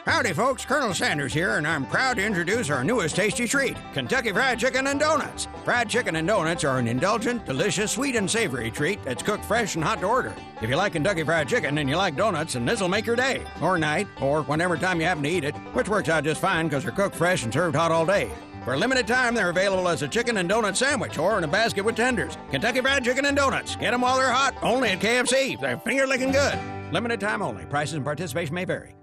Howdy, 0.06 0.34
folks. 0.34 0.64
Colonel 0.64 0.94
Sanders 0.94 1.34
here, 1.34 1.56
and 1.56 1.66
I'm 1.66 1.84
proud 1.84 2.18
to 2.18 2.24
introduce 2.24 2.70
our 2.70 2.84
newest 2.84 3.16
tasty 3.16 3.48
treat 3.48 3.76
Kentucky 3.92 4.30
Fried 4.30 4.56
Chicken 4.56 4.86
and 4.86 5.00
Donuts. 5.00 5.48
Fried 5.64 5.90
chicken 5.90 6.14
and 6.14 6.28
donuts 6.28 6.62
are 6.62 6.78
an 6.78 6.86
indulgent, 6.86 7.44
delicious, 7.44 7.90
sweet, 7.90 8.14
and 8.14 8.30
savory 8.30 8.70
treat 8.70 9.02
that's 9.02 9.24
cooked 9.24 9.44
fresh 9.44 9.74
and 9.74 9.82
hot 9.82 9.98
to 10.02 10.06
order. 10.06 10.32
If 10.62 10.70
you 10.70 10.76
like 10.76 10.92
Kentucky 10.92 11.24
Fried 11.24 11.48
Chicken 11.48 11.76
and 11.78 11.90
you 11.90 11.96
like 11.96 12.14
donuts, 12.14 12.52
then 12.52 12.64
this'll 12.64 12.88
make 12.88 13.04
your 13.04 13.16
day, 13.16 13.42
or 13.60 13.78
night, 13.78 14.06
or 14.20 14.42
whenever 14.42 14.76
time 14.76 15.00
you 15.00 15.06
happen 15.06 15.24
to 15.24 15.28
eat 15.28 15.42
it, 15.42 15.56
which 15.74 15.88
works 15.88 16.08
out 16.08 16.22
just 16.22 16.40
fine 16.40 16.68
because 16.68 16.84
they're 16.84 16.92
cooked 16.92 17.16
fresh 17.16 17.42
and 17.42 17.52
served 17.52 17.74
hot 17.74 17.90
all 17.90 18.06
day. 18.06 18.30
For 18.64 18.74
a 18.74 18.78
limited 18.78 19.08
time, 19.08 19.34
they're 19.34 19.50
available 19.50 19.88
as 19.88 20.02
a 20.02 20.08
chicken 20.08 20.36
and 20.36 20.48
donut 20.48 20.76
sandwich 20.76 21.18
or 21.18 21.36
in 21.36 21.42
a 21.42 21.48
basket 21.48 21.84
with 21.84 21.96
tenders. 21.96 22.38
Kentucky 22.52 22.80
Fried 22.80 23.02
Chicken 23.02 23.24
and 23.24 23.36
Donuts. 23.36 23.74
Get 23.74 23.90
them 23.90 24.02
while 24.02 24.18
they're 24.18 24.30
hot, 24.30 24.54
only 24.62 24.90
at 24.90 25.00
KFC. 25.00 25.60
They're 25.60 25.78
finger 25.78 26.06
licking 26.06 26.30
good. 26.30 26.60
Limited 26.92 27.18
time 27.18 27.42
only. 27.42 27.64
Prices 27.66 27.94
and 27.94 28.04
participation 28.04 28.54
may 28.54 28.64
vary. 28.64 28.94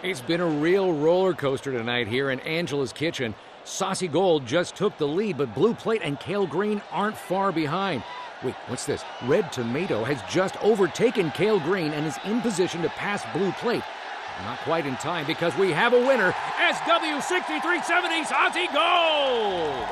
It's 0.00 0.20
been 0.20 0.40
a 0.40 0.46
real 0.46 0.92
roller 0.92 1.34
coaster 1.34 1.72
tonight 1.72 2.06
here 2.06 2.30
in 2.30 2.38
Angela's 2.40 2.92
Kitchen. 2.92 3.34
Saucy 3.64 4.06
Gold 4.06 4.46
just 4.46 4.76
took 4.76 4.96
the 4.96 5.08
lead, 5.08 5.36
but 5.36 5.52
Blue 5.56 5.74
Plate 5.74 6.02
and 6.04 6.20
Kale 6.20 6.46
Green 6.46 6.80
aren't 6.92 7.16
far 7.16 7.50
behind. 7.50 8.04
Wait, 8.44 8.54
what's 8.68 8.86
this? 8.86 9.02
Red 9.24 9.50
Tomato 9.52 10.04
has 10.04 10.22
just 10.32 10.56
overtaken 10.62 11.32
Kale 11.32 11.58
Green 11.58 11.90
and 11.90 12.06
is 12.06 12.16
in 12.24 12.40
position 12.40 12.80
to 12.82 12.88
pass 12.90 13.24
Blue 13.36 13.50
Plate. 13.52 13.82
Not 14.44 14.60
quite 14.60 14.86
in 14.86 14.94
time 14.98 15.26
because 15.26 15.56
we 15.56 15.72
have 15.72 15.92
a 15.92 15.98
winner. 15.98 16.30
SW6370 16.30 18.24
Saucy 18.24 18.68
Gold! 18.68 19.84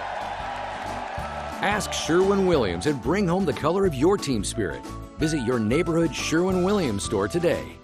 Ask 1.62 1.92
Sherwin 1.92 2.46
Williams 2.46 2.86
and 2.86 3.02
bring 3.02 3.26
home 3.26 3.44
the 3.44 3.52
color 3.52 3.84
of 3.84 3.94
your 3.94 4.16
team 4.16 4.44
spirit. 4.44 4.86
Visit 5.18 5.44
your 5.44 5.58
neighborhood 5.58 6.14
Sherwin 6.14 6.62
Williams 6.62 7.02
store 7.02 7.26
today. 7.26 7.75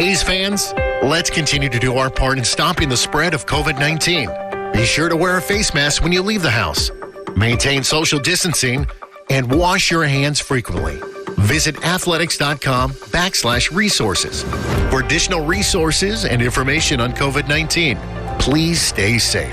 A's 0.00 0.22
fans, 0.22 0.72
let's 1.02 1.28
continue 1.28 1.68
to 1.68 1.78
do 1.80 1.96
our 1.96 2.08
part 2.08 2.38
in 2.38 2.44
stopping 2.44 2.88
the 2.88 2.96
spread 2.96 3.34
of 3.34 3.46
COVID 3.46 3.80
19. 3.80 4.72
Be 4.72 4.84
sure 4.84 5.08
to 5.08 5.16
wear 5.16 5.38
a 5.38 5.42
face 5.42 5.74
mask 5.74 6.04
when 6.04 6.12
you 6.12 6.22
leave 6.22 6.42
the 6.42 6.50
house, 6.50 6.92
maintain 7.36 7.82
social 7.82 8.20
distancing, 8.20 8.86
and 9.28 9.50
wash 9.52 9.90
your 9.90 10.04
hands 10.04 10.38
frequently. 10.38 11.00
Visit 11.38 11.84
athletics.com 11.84 12.92
backslash 12.92 13.74
resources 13.74 14.44
for 14.88 15.00
additional 15.00 15.44
resources 15.44 16.24
and 16.24 16.42
information 16.42 17.00
on 17.00 17.12
COVID 17.12 17.48
19. 17.48 17.98
Please 18.38 18.80
stay 18.80 19.18
safe. 19.18 19.50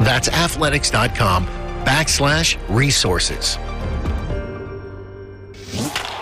That's 0.00 0.28
athletics.com 0.28 1.44
backslash 1.84 2.56
resources. 2.74 3.58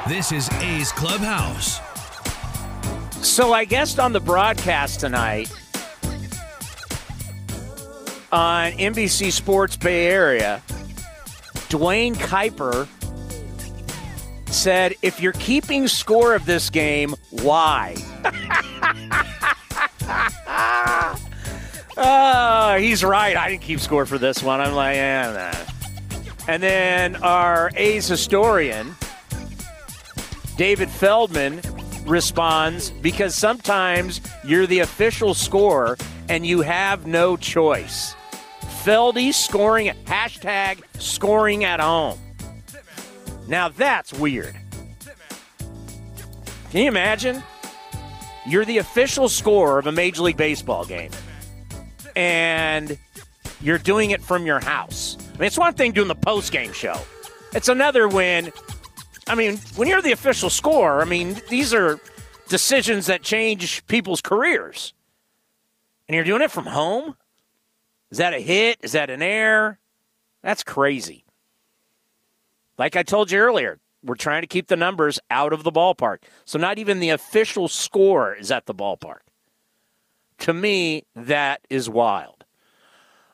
This 0.08 0.32
is 0.32 0.50
A's 0.60 0.90
Clubhouse. 0.90 1.91
So 3.22 3.52
I 3.52 3.64
guessed 3.64 4.00
on 4.00 4.12
the 4.12 4.20
broadcast 4.20 4.98
tonight 4.98 5.50
on 8.32 8.72
NBC 8.72 9.30
Sports 9.30 9.76
Bay 9.76 10.08
Area, 10.08 10.60
Duane 11.68 12.16
Kuiper 12.16 12.88
said, 14.46 14.96
if 15.02 15.20
you're 15.20 15.32
keeping 15.34 15.86
score 15.86 16.34
of 16.34 16.46
this 16.46 16.68
game, 16.68 17.14
why? 17.30 17.94
oh, 21.96 22.76
he's 22.80 23.04
right. 23.04 23.36
I 23.36 23.50
didn't 23.50 23.62
keep 23.62 23.78
score 23.78 24.04
for 24.04 24.18
this 24.18 24.42
one. 24.42 24.60
I'm 24.60 24.74
like, 24.74 24.96
nah. 24.96 25.52
And 26.48 26.60
then 26.60 27.16
our 27.16 27.70
A's 27.76 28.08
historian, 28.08 28.96
David 30.56 30.90
Feldman, 30.90 31.60
responds 32.06 32.90
because 32.90 33.34
sometimes 33.34 34.20
you're 34.44 34.66
the 34.66 34.80
official 34.80 35.34
scorer 35.34 35.96
and 36.28 36.46
you 36.46 36.62
have 36.62 37.06
no 37.06 37.36
choice. 37.36 38.14
Feldy 38.84 39.32
scoring, 39.32 39.92
hashtag 40.04 40.82
scoring 40.98 41.64
at 41.64 41.80
home. 41.80 42.18
Now 43.46 43.68
that's 43.68 44.12
weird. 44.12 44.56
Can 46.70 46.80
you 46.80 46.88
imagine? 46.88 47.42
You're 48.46 48.64
the 48.64 48.78
official 48.78 49.28
scorer 49.28 49.78
of 49.78 49.86
a 49.86 49.92
Major 49.92 50.22
League 50.22 50.36
Baseball 50.36 50.84
game, 50.84 51.10
and 52.16 52.98
you're 53.60 53.78
doing 53.78 54.10
it 54.10 54.22
from 54.22 54.46
your 54.46 54.58
house. 54.58 55.16
I 55.20 55.38
mean, 55.38 55.46
it's 55.46 55.58
one 55.58 55.74
thing 55.74 55.92
doing 55.92 56.08
the 56.08 56.14
post 56.14 56.50
game 56.50 56.72
show, 56.72 56.98
it's 57.54 57.68
another 57.68 58.08
when, 58.08 58.50
I 59.32 59.34
mean, 59.34 59.56
when 59.76 59.88
you're 59.88 60.02
the 60.02 60.12
official 60.12 60.50
scorer, 60.50 61.00
I 61.00 61.06
mean, 61.06 61.40
these 61.48 61.72
are 61.72 61.98
decisions 62.48 63.06
that 63.06 63.22
change 63.22 63.86
people's 63.86 64.20
careers. 64.20 64.92
And 66.06 66.14
you're 66.14 66.22
doing 66.22 66.42
it 66.42 66.50
from 66.50 66.66
home? 66.66 67.16
Is 68.10 68.18
that 68.18 68.34
a 68.34 68.40
hit? 68.40 68.80
Is 68.82 68.92
that 68.92 69.08
an 69.08 69.22
error? 69.22 69.78
That's 70.42 70.62
crazy. 70.62 71.24
Like 72.76 72.94
I 72.94 73.02
told 73.02 73.30
you 73.30 73.38
earlier, 73.38 73.78
we're 74.04 74.16
trying 74.16 74.42
to 74.42 74.46
keep 74.46 74.66
the 74.66 74.76
numbers 74.76 75.18
out 75.30 75.54
of 75.54 75.64
the 75.64 75.72
ballpark. 75.72 76.18
So 76.44 76.58
not 76.58 76.78
even 76.78 77.00
the 77.00 77.08
official 77.08 77.68
score 77.68 78.34
is 78.34 78.50
at 78.50 78.66
the 78.66 78.74
ballpark. 78.74 79.20
To 80.40 80.52
me, 80.52 81.04
that 81.16 81.62
is 81.70 81.88
wild. 81.88 82.44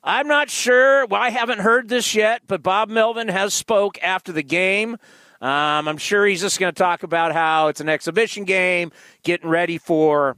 I'm 0.04 0.28
not 0.28 0.48
sure. 0.48 1.06
Well, 1.06 1.20
I 1.20 1.30
haven't 1.30 1.58
heard 1.58 1.88
this 1.88 2.14
yet, 2.14 2.42
but 2.46 2.62
Bob 2.62 2.88
Melvin 2.88 3.26
has 3.26 3.52
spoke 3.52 4.00
after 4.00 4.30
the 4.30 4.44
game. 4.44 4.96
Um, 5.40 5.86
I'm 5.86 5.98
sure 5.98 6.26
he's 6.26 6.40
just 6.40 6.58
going 6.58 6.72
to 6.72 6.78
talk 6.78 7.02
about 7.02 7.32
how 7.32 7.68
it's 7.68 7.80
an 7.80 7.88
exhibition 7.88 8.44
game, 8.44 8.90
getting 9.22 9.48
ready 9.48 9.78
for 9.78 10.36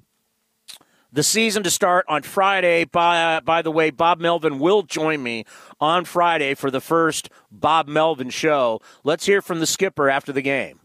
the 1.12 1.22
season 1.22 1.62
to 1.62 1.70
start 1.70 2.04
on 2.08 2.22
Friday. 2.22 2.84
By, 2.84 3.36
uh, 3.36 3.40
by 3.40 3.62
the 3.62 3.70
way, 3.70 3.90
Bob 3.90 4.20
Melvin 4.20 4.58
will 4.58 4.82
join 4.82 5.22
me 5.22 5.44
on 5.80 6.04
Friday 6.04 6.54
for 6.54 6.70
the 6.70 6.80
first 6.80 7.30
Bob 7.50 7.88
Melvin 7.88 8.30
show. 8.30 8.80
Let's 9.02 9.26
hear 9.26 9.40
from 9.40 9.60
the 9.60 9.66
skipper 9.66 10.10
after 10.10 10.32
the 10.32 10.42
game. 10.42 10.80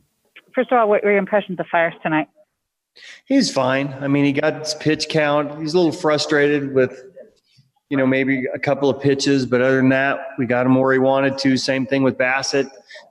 First 0.53 0.71
of 0.71 0.77
all, 0.77 0.87
what 0.87 1.03
were 1.03 1.09
your 1.09 1.19
impressions 1.19 1.59
of 1.59 1.65
Fiers 1.69 1.93
tonight? 2.01 2.27
He's 3.25 3.51
fine. 3.51 3.93
I 3.99 4.07
mean, 4.07 4.23
he 4.23 4.31
got 4.31 4.59
his 4.59 4.73
pitch 4.75 5.09
count. 5.09 5.59
He's 5.59 5.73
a 5.73 5.77
little 5.77 5.91
frustrated 5.91 6.73
with, 6.73 7.03
you 7.89 7.97
know, 7.97 8.07
maybe 8.07 8.45
a 8.53 8.59
couple 8.59 8.89
of 8.89 9.01
pitches, 9.01 9.45
but 9.45 9.61
other 9.61 9.77
than 9.77 9.89
that, 9.89 10.29
we 10.37 10.45
got 10.45 10.65
him 10.65 10.75
where 10.75 10.93
he 10.93 10.99
wanted 10.99 11.37
to. 11.39 11.55
Same 11.57 11.85
thing 11.85 12.03
with 12.03 12.17
Bassitt. 12.17 12.69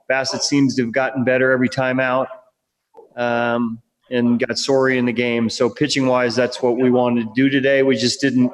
Bassitt 0.09 0.41
seems 0.41 0.75
to 0.75 0.83
have 0.83 0.91
gotten 0.91 1.23
better 1.23 1.51
every 1.51 1.69
time 1.69 1.99
out. 1.99 2.27
Um, 3.15 3.81
and 4.09 4.39
got 4.39 4.57
Soria 4.57 4.99
in 4.99 5.05
the 5.05 5.13
game. 5.13 5.49
So 5.49 5.69
pitching 5.69 6.05
wise, 6.05 6.35
that's 6.35 6.61
what 6.61 6.77
we 6.77 6.91
wanted 6.91 7.27
to 7.27 7.31
do 7.35 7.49
today. 7.49 7.83
We 7.83 7.95
just 7.95 8.21
didn't 8.21 8.51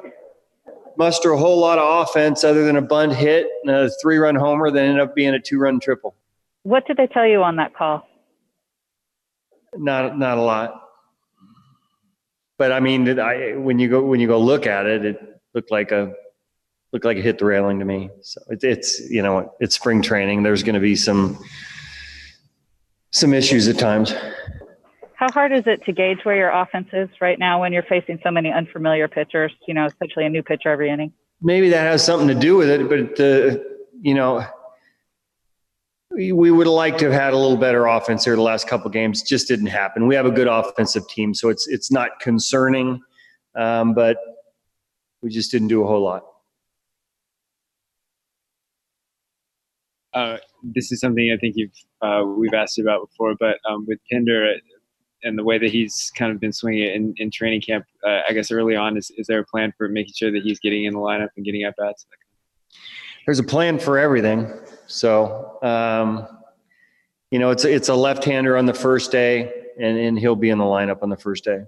muster 0.96 1.32
a 1.32 1.38
whole 1.38 1.58
lot 1.58 1.78
of 1.78 2.08
offense 2.08 2.44
other 2.44 2.64
than 2.64 2.76
a 2.76 2.82
bunt 2.82 3.14
hit 3.14 3.48
and 3.64 3.74
a 3.74 3.90
three 4.00 4.18
run 4.18 4.34
homer 4.34 4.70
that 4.70 4.80
ended 4.80 5.00
up 5.00 5.14
being 5.14 5.34
a 5.34 5.40
two 5.40 5.58
run 5.58 5.80
triple. 5.80 6.14
What 6.62 6.86
did 6.86 6.96
they 6.96 7.06
tell 7.06 7.26
you 7.26 7.42
on 7.42 7.56
that 7.56 7.74
call? 7.74 8.06
Not 9.76 10.18
not 10.18 10.38
a 10.38 10.42
lot. 10.42 10.78
But 12.58 12.72
I 12.72 12.80
mean, 12.80 13.18
I, 13.18 13.56
when 13.56 13.78
you 13.78 13.88
go 13.88 14.04
when 14.04 14.20
you 14.20 14.28
go 14.28 14.38
look 14.38 14.66
at 14.66 14.86
it, 14.86 15.04
it 15.04 15.40
looked 15.54 15.70
like 15.70 15.92
a 15.92 16.12
looked 16.92 17.04
like 17.04 17.16
it 17.16 17.22
hit 17.22 17.38
the 17.38 17.44
railing 17.44 17.78
to 17.78 17.84
me. 17.84 18.10
So 18.22 18.40
it, 18.48 18.62
it's 18.62 19.00
you 19.10 19.22
know 19.22 19.52
it's 19.60 19.74
spring 19.74 20.02
training. 20.02 20.42
There's 20.42 20.62
going 20.62 20.74
to 20.74 20.80
be 20.80 20.96
some 20.96 21.38
some 23.10 23.34
issues 23.34 23.68
at 23.68 23.78
times. 23.78 24.14
How 25.14 25.30
hard 25.30 25.52
is 25.52 25.62
it 25.66 25.84
to 25.84 25.92
gauge 25.92 26.18
where 26.24 26.34
your 26.34 26.50
offense 26.50 26.88
is 26.92 27.08
right 27.20 27.38
now 27.38 27.60
when 27.60 27.72
you're 27.72 27.84
facing 27.84 28.18
so 28.24 28.30
many 28.30 28.50
unfamiliar 28.50 29.06
pitchers? 29.06 29.52
You 29.68 29.74
know, 29.74 29.86
essentially 29.86 30.26
a 30.26 30.28
new 30.28 30.42
pitcher 30.42 30.68
every 30.68 30.90
inning. 30.90 31.12
Maybe 31.40 31.68
that 31.70 31.82
has 31.82 32.04
something 32.04 32.28
to 32.28 32.34
do 32.34 32.56
with 32.56 32.68
it, 32.68 32.88
but 32.88 33.20
uh, 33.20 33.62
you 34.00 34.14
know, 34.14 34.44
we, 36.10 36.32
we 36.32 36.50
would 36.50 36.66
have 36.66 36.74
liked 36.74 36.98
to 37.00 37.06
have 37.06 37.14
had 37.14 37.32
a 37.32 37.36
little 37.36 37.56
better 37.56 37.86
offense 37.86 38.24
here 38.24 38.36
the 38.36 38.42
last 38.42 38.66
couple 38.68 38.90
games. 38.90 39.22
Just 39.22 39.48
didn't 39.48 39.66
happen. 39.66 40.06
We 40.06 40.14
have 40.14 40.26
a 40.26 40.30
good 40.30 40.48
offensive 40.48 41.08
team, 41.08 41.34
so 41.34 41.48
it's 41.48 41.68
it's 41.68 41.90
not 41.90 42.18
concerning, 42.20 43.00
um, 43.54 43.94
but 43.94 44.16
we 45.22 45.30
just 45.30 45.50
didn't 45.50 45.68
do 45.68 45.82
a 45.82 45.86
whole 45.86 46.02
lot. 46.02 46.24
Uh, 50.12 50.36
this 50.62 50.92
is 50.92 51.00
something 51.00 51.32
I 51.32 51.38
think 51.38 51.54
you've 51.56 51.72
uh, 52.02 52.24
we've 52.26 52.52
asked 52.52 52.76
you 52.76 52.84
about 52.84 53.08
before, 53.08 53.34
but 53.38 53.58
um, 53.68 53.86
with 53.86 53.98
Pinder, 54.10 54.54
and 55.22 55.38
the 55.38 55.44
way 55.44 55.56
that 55.58 55.70
he's 55.70 56.12
kind 56.16 56.32
of 56.32 56.40
been 56.40 56.52
swinging 56.52 56.82
it 56.82 56.94
in, 56.94 57.14
in 57.16 57.30
training 57.30 57.60
camp, 57.60 57.86
uh, 58.06 58.20
I 58.28 58.32
guess 58.32 58.50
early 58.50 58.74
on, 58.74 58.96
is, 58.96 59.10
is 59.16 59.26
there 59.28 59.38
a 59.38 59.44
plan 59.44 59.72
for 59.78 59.88
making 59.88 60.14
sure 60.16 60.32
that 60.32 60.42
he's 60.42 60.58
getting 60.58 60.84
in 60.84 60.94
the 60.94 60.98
lineup 60.98 61.28
and 61.36 61.44
getting 61.44 61.62
at 61.62 61.76
bats? 61.76 62.06
There's 63.24 63.38
a 63.38 63.44
plan 63.44 63.78
for 63.78 63.98
everything. 63.98 64.52
So, 64.86 65.62
um, 65.62 66.26
you 67.30 67.38
know, 67.38 67.50
it's 67.50 67.64
it's 67.64 67.88
a 67.88 67.94
left-hander 67.94 68.56
on 68.56 68.66
the 68.66 68.74
first 68.74 69.12
day, 69.12 69.50
and, 69.80 69.96
and 69.96 70.18
he'll 70.18 70.36
be 70.36 70.50
in 70.50 70.58
the 70.58 70.64
lineup 70.64 71.02
on 71.02 71.08
the 71.08 71.16
first 71.16 71.44
day. 71.44 71.62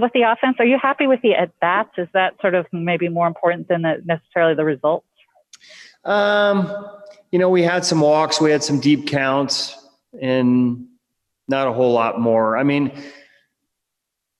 With 0.00 0.12
the 0.12 0.22
offense, 0.22 0.56
are 0.58 0.64
you 0.64 0.78
happy 0.80 1.06
with 1.06 1.20
the 1.22 1.34
at 1.34 1.58
bats? 1.60 1.90
Is 1.96 2.08
that 2.14 2.34
sort 2.40 2.54
of 2.54 2.66
maybe 2.72 3.08
more 3.08 3.26
important 3.26 3.68
than 3.68 3.82
the, 3.82 4.02
necessarily 4.04 4.54
the 4.54 4.64
results? 4.64 5.06
Um, 6.04 6.88
you 7.30 7.38
know, 7.38 7.48
we 7.48 7.62
had 7.62 7.84
some 7.84 8.00
walks, 8.00 8.40
we 8.40 8.50
had 8.50 8.62
some 8.62 8.80
deep 8.80 9.06
counts, 9.06 9.76
and 10.20 10.86
not 11.48 11.68
a 11.68 11.72
whole 11.72 11.92
lot 11.92 12.20
more. 12.20 12.56
I 12.56 12.62
mean, 12.62 12.92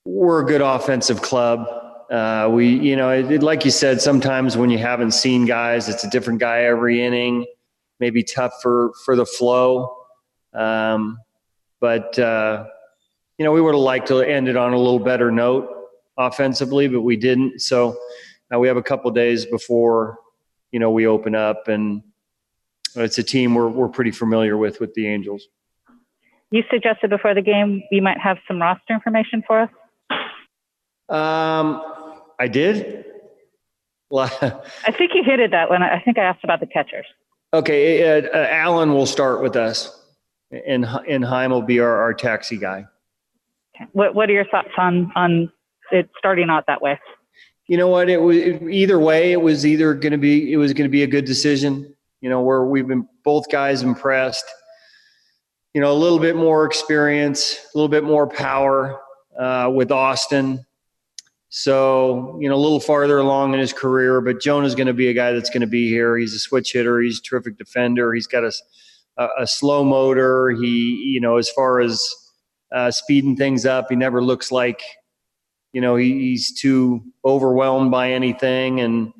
we're 0.05 0.43
a 0.43 0.47
good 0.47 0.61
offensive 0.61 1.23
club. 1.23 1.67
Uh, 2.11 2.49
we, 2.51 2.69
you 2.69 2.97
know, 2.97 3.11
it, 3.11 3.43
like 3.43 3.65
you 3.65 3.71
said, 3.71 4.01
sometimes 4.01 4.57
when 4.57 4.71
you 4.71 4.79
haven't 4.79 5.13
seen 5.13 5.47
guys, 5.47 5.89
it's 5.89 6.05
a 6.05 6.11
different 6.11 6.41
guy 6.41 6.65
every 6.65 7.03
inning. 7.03 7.47
Maybe 8.01 8.23
tough 8.23 8.53
for 8.61 8.93
for 9.05 9.15
the 9.15 9.25
flow, 9.25 9.97
um, 10.53 11.19
but 11.81 12.19
uh, 12.19 12.67
you 13.43 13.47
know, 13.49 13.53
we 13.53 13.61
would 13.61 13.75
have 13.75 13.83
liked 13.83 14.07
to 14.07 14.21
end 14.21 14.47
it 14.47 14.57
on 14.57 14.73
a 14.73 14.79
little 14.79 15.01
better 15.01 15.33
note 15.33 15.69
offensively, 16.17 16.87
but 16.87 17.01
we 17.01 17.17
didn't. 17.17 17.61
So 17.61 17.99
now 18.53 18.61
we 18.61 18.69
have 18.69 18.77
a 18.77 18.83
couple 18.85 19.11
days 19.11 19.45
before 19.47 20.17
you 20.71 20.79
know 20.79 20.93
we 20.93 21.09
open 21.09 21.35
up 21.35 21.67
and 21.67 22.05
it's 22.95 23.19
a 23.19 23.23
team 23.25 23.57
we're, 23.57 23.67
we're 23.67 23.89
pretty 23.89 24.13
familiar 24.13 24.57
with 24.57 24.79
with 24.79 24.95
the 24.95 25.09
Angels. 25.09 25.49
You 26.53 26.63
suggested 26.71 27.11
before 27.11 27.35
the 27.35 27.43
game 27.43 27.83
you 27.91 28.01
might 28.01 28.21
have 28.21 28.39
some 28.47 28.63
roster 28.63 28.95
information 28.95 29.43
for 29.45 29.63
us. 29.63 29.71
Um, 31.09 31.83
I 32.39 32.47
did. 32.47 33.07
I 34.17 34.93
think 34.97 35.15
you 35.15 35.25
hit 35.25 35.41
it 35.41 35.51
that 35.51 35.69
when 35.69 35.83
I, 35.83 35.97
I 35.97 36.01
think 36.01 36.17
I 36.17 36.23
asked 36.23 36.45
about 36.45 36.61
the 36.61 36.67
catchers. 36.67 37.07
Okay, 37.53 38.09
uh, 38.09 38.29
uh, 38.29 38.47
Allen 38.51 38.95
will 38.95 39.07
start 39.07 39.43
with 39.43 39.57
us, 39.57 40.01
and 40.53 40.85
and 40.85 41.25
Heim 41.25 41.51
will 41.51 41.61
be 41.61 41.81
our, 41.81 42.03
our 42.03 42.15
taxi 42.15 42.57
guy. 42.57 42.85
What 43.93 44.15
What 44.15 44.31
are 44.31 44.33
your 44.33 44.47
thoughts 44.47 44.71
on 44.79 45.13
on 45.17 45.53
it 45.91 46.09
starting 46.19 46.51
out 46.51 46.65
that 46.67 46.81
way? 46.81 46.99
You 47.67 47.77
know 47.77 47.89
what? 47.89 48.09
It 48.09 48.21
was 48.21 48.37
either 48.37 48.99
way. 48.99 49.33
It 49.33 49.41
was 49.41 49.65
either 49.65 49.95
going 49.95 50.13
to 50.13 50.19
be 50.19 50.53
it 50.53 50.57
was 50.57 50.73
going 50.73 50.89
to 50.89 50.93
be 50.93 51.03
a 51.03 51.07
good 51.07 51.25
decision 51.25 51.95
you 52.23 52.31
know, 52.31 52.41
where 52.41 52.65
we've 52.65 52.87
been 52.87 53.07
both 53.25 53.51
guys 53.51 53.83
impressed. 53.83 54.45
You 55.75 55.81
know, 55.81 55.93
a 55.93 55.95
little 55.95 56.19
bit 56.19 56.37
more 56.37 56.65
experience, 56.65 57.59
a 57.75 57.77
little 57.77 57.89
bit 57.89 58.05
more 58.05 58.27
power 58.27 59.01
uh, 59.39 59.71
with 59.75 59.91
Austin. 59.91 60.65
So, 61.49 62.39
you 62.41 62.49
know, 62.49 62.55
a 62.55 62.57
little 62.57 62.81
farther 62.81 63.19
along 63.19 63.53
in 63.53 63.61
his 63.61 63.73
career, 63.73 64.21
but 64.21 64.41
Jonah's 64.41 64.75
going 64.75 64.87
to 64.87 64.95
be 64.95 65.09
a 65.09 65.15
guy 65.15 65.33
that's 65.33 65.51
going 65.51 65.63
to 65.63 65.67
be 65.67 65.89
here. 65.89 66.17
He's 66.17 66.33
a 66.33 66.39
switch 66.39 66.73
hitter. 66.73 67.01
He's 67.01 67.19
a 67.19 67.23
terrific 67.23 67.59
defender. 67.59 68.15
He's 68.15 68.27
got 68.27 68.45
a, 68.45 68.53
a, 69.19 69.29
a 69.41 69.47
slow 69.47 69.85
motor. 69.85 70.51
He, 70.51 71.13
you 71.13 71.21
know, 71.21 71.37
as 71.37 71.51
far 71.51 71.81
as 71.81 72.09
uh, 72.73 72.91
speeding 72.91 73.37
things 73.37 73.67
up, 73.67 73.87
he 73.91 73.97
never 73.97 74.23
looks 74.23 74.51
like, 74.51 74.83
you 75.73 75.81
know, 75.81 75.97
he, 75.97 76.13
he's 76.13 76.53
too 76.59 77.03
overwhelmed 77.25 77.91
by 77.91 78.13
anything. 78.13 78.81
And, 78.81 79.13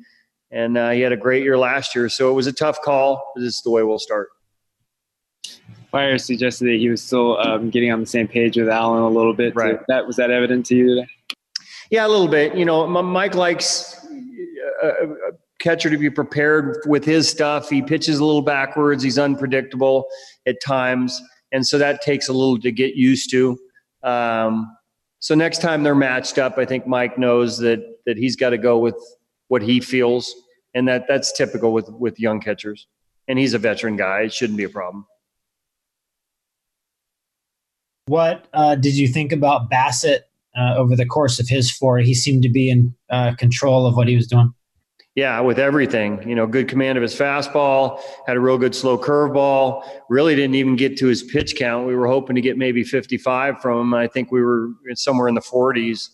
and 0.51 0.77
uh, 0.77 0.91
he 0.91 1.01
had 1.01 1.11
a 1.11 1.17
great 1.17 1.43
year 1.43 1.57
last 1.57 1.95
year. 1.95 2.09
So 2.09 2.29
it 2.29 2.33
was 2.33 2.47
a 2.47 2.53
tough 2.53 2.81
call. 2.81 3.33
This 3.35 3.55
is 3.55 3.61
the 3.61 3.71
way 3.71 3.83
we'll 3.83 3.99
start. 3.99 4.29
Fiers 5.91 6.25
suggested 6.25 6.65
that 6.65 6.77
he 6.79 6.89
was 6.89 7.03
still 7.03 7.37
um, 7.37 7.69
getting 7.69 7.91
on 7.91 7.99
the 7.99 8.05
same 8.07 8.27
page 8.27 8.57
with 8.57 8.67
Allen 8.67 9.03
a 9.03 9.09
little 9.09 9.33
bit. 9.33 9.55
Right. 9.55 9.79
that 9.87 10.07
was 10.07 10.15
that 10.15 10.31
evident 10.31 10.65
to 10.67 10.75
you 10.75 10.95
today? 10.95 11.07
Yeah, 11.91 12.07
a 12.07 12.09
little 12.09 12.27
bit. 12.27 12.55
You 12.55 12.65
know, 12.65 12.87
Mike 12.87 13.35
likes 13.35 14.03
uh, 14.83 14.87
uh, 14.87 15.07
catcher 15.59 15.89
to 15.89 15.97
be 15.97 16.09
prepared 16.09 16.79
with 16.87 17.05
his 17.05 17.29
stuff. 17.29 17.69
He 17.69 17.81
pitches 17.81 18.19
a 18.19 18.25
little 18.25 18.41
backwards. 18.41 19.03
He's 19.03 19.19
unpredictable 19.19 20.07
at 20.45 20.61
times, 20.61 21.21
and 21.53 21.65
so 21.65 21.77
that 21.77 22.01
takes 22.01 22.27
a 22.27 22.33
little 22.33 22.59
to 22.59 22.71
get 22.71 22.95
used 22.95 23.29
to. 23.31 23.57
Um, 24.01 24.75
so 25.19 25.35
next 25.35 25.61
time 25.61 25.83
they're 25.83 25.95
matched 25.95 26.37
up, 26.37 26.57
I 26.57 26.65
think 26.65 26.85
Mike 26.85 27.17
knows 27.17 27.59
that 27.59 27.79
that 28.05 28.17
he's 28.17 28.35
got 28.35 28.49
to 28.49 28.57
go 28.57 28.77
with 28.77 28.97
what 29.47 29.61
he 29.61 29.79
feels, 29.79 30.33
and 30.73 30.87
that 30.89 31.07
that's 31.07 31.31
typical 31.31 31.71
with 31.71 31.87
with 31.89 32.19
young 32.19 32.41
catchers. 32.41 32.87
And 33.29 33.39
he's 33.39 33.53
a 33.53 33.59
veteran 33.59 33.95
guy; 33.95 34.21
it 34.21 34.33
shouldn't 34.33 34.57
be 34.57 34.65
a 34.65 34.69
problem. 34.69 35.05
What 38.07 38.47
uh, 38.53 38.75
did 38.75 38.95
you 38.95 39.07
think 39.07 39.31
about 39.31 39.69
Bassitt 39.69 40.21
uh, 40.57 40.75
over 40.75 40.95
the 40.97 41.05
course 41.05 41.39
of 41.39 41.47
his 41.47 41.71
four? 41.71 41.99
He 41.99 42.13
seemed 42.13 42.43
to 42.43 42.49
be 42.49 42.69
in 42.69 42.93
uh, 43.09 43.35
control 43.35 43.87
of 43.87 43.95
what 43.95 44.09
he 44.09 44.15
was 44.15 44.27
doing. 44.27 44.53
Yeah, 45.15 45.41
with 45.41 45.59
everything, 45.59 46.27
you 46.27 46.33
know, 46.33 46.47
good 46.47 46.67
command 46.67 46.97
of 46.97 47.03
his 47.03 47.13
fastball, 47.13 48.01
had 48.25 48.35
a 48.35 48.39
real 48.39 48.57
good 48.57 48.73
slow 48.73 48.97
curveball. 48.97 49.87
Really 50.09 50.35
didn't 50.35 50.55
even 50.55 50.75
get 50.75 50.97
to 50.97 51.07
his 51.07 51.21
pitch 51.21 51.55
count. 51.55 51.85
We 51.85 51.95
were 51.95 52.07
hoping 52.07 52.35
to 52.35 52.41
get 52.41 52.57
maybe 52.57 52.83
55 52.83 53.61
from 53.61 53.79
him. 53.79 53.93
I 53.93 54.07
think 54.07 54.31
we 54.31 54.41
were 54.41 54.69
somewhere 54.95 55.27
in 55.27 55.35
the 55.35 55.41
40s. 55.41 56.09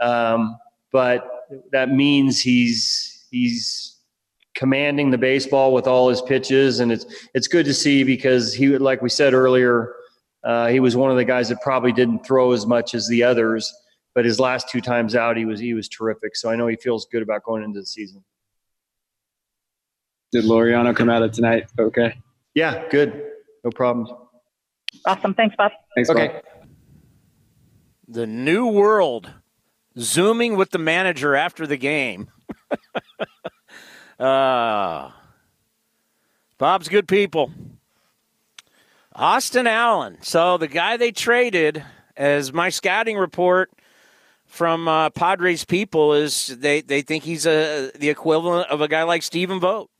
Um, 0.00 0.56
but 0.92 1.28
that 1.72 1.90
means 1.90 2.40
he's 2.40 3.26
he's 3.30 3.96
commanding 4.54 5.10
the 5.10 5.18
baseball 5.18 5.72
with 5.72 5.86
all 5.86 6.08
his 6.08 6.22
pitches, 6.22 6.80
and 6.80 6.92
it's 6.92 7.06
it's 7.34 7.48
good 7.48 7.66
to 7.66 7.74
see 7.74 8.04
because 8.04 8.54
he, 8.54 8.76
like 8.78 9.02
we 9.02 9.08
said 9.08 9.34
earlier, 9.34 9.94
uh, 10.44 10.68
he 10.68 10.80
was 10.80 10.96
one 10.96 11.10
of 11.10 11.16
the 11.16 11.24
guys 11.24 11.48
that 11.48 11.60
probably 11.62 11.92
didn't 11.92 12.24
throw 12.24 12.52
as 12.52 12.66
much 12.66 12.94
as 12.94 13.08
the 13.08 13.22
others, 13.22 13.72
but 14.14 14.24
his 14.24 14.40
last 14.40 14.68
two 14.68 14.80
times 14.80 15.14
out, 15.14 15.36
he 15.36 15.44
was 15.44 15.60
he 15.60 15.74
was 15.74 15.88
terrific. 15.88 16.36
So 16.36 16.50
I 16.50 16.56
know 16.56 16.66
he 16.66 16.76
feels 16.76 17.06
good 17.06 17.22
about 17.22 17.44
going 17.44 17.62
into 17.64 17.80
the 17.80 17.86
season. 17.86 18.24
Did 20.32 20.44
Loriano 20.44 20.94
come 20.94 21.08
out 21.08 21.22
of 21.22 21.32
tonight? 21.32 21.68
Okay. 21.78 22.18
Yeah, 22.54 22.88
good. 22.90 23.24
No 23.64 23.70
problems. 23.70 24.10
Awesome. 25.06 25.34
Thanks, 25.34 25.56
Bob. 25.56 25.72
Thanks. 25.94 26.10
Okay. 26.10 26.28
Bob. 26.28 26.42
The 28.08 28.26
new 28.26 28.66
world, 28.66 29.30
zooming 29.98 30.56
with 30.56 30.70
the 30.70 30.78
manager 30.78 31.34
after 31.34 31.66
the 31.66 31.76
game. 31.76 32.28
uh, 34.18 35.10
Bob's 36.58 36.88
good 36.88 37.06
people. 37.06 37.50
Austin 39.14 39.66
Allen. 39.66 40.18
So 40.22 40.58
the 40.58 40.68
guy 40.68 40.96
they 40.96 41.12
traded, 41.12 41.84
as 42.16 42.52
my 42.52 42.68
scouting 42.70 43.16
report 43.16 43.70
from 44.46 44.88
uh, 44.88 45.10
Padres 45.10 45.64
people 45.64 46.14
is, 46.14 46.46
they 46.46 46.80
they 46.80 47.02
think 47.02 47.24
he's 47.24 47.46
a 47.46 47.90
the 47.94 48.08
equivalent 48.08 48.70
of 48.70 48.80
a 48.80 48.88
guy 48.88 49.02
like 49.02 49.22
Stephen 49.22 49.60
Vogt. 49.60 49.90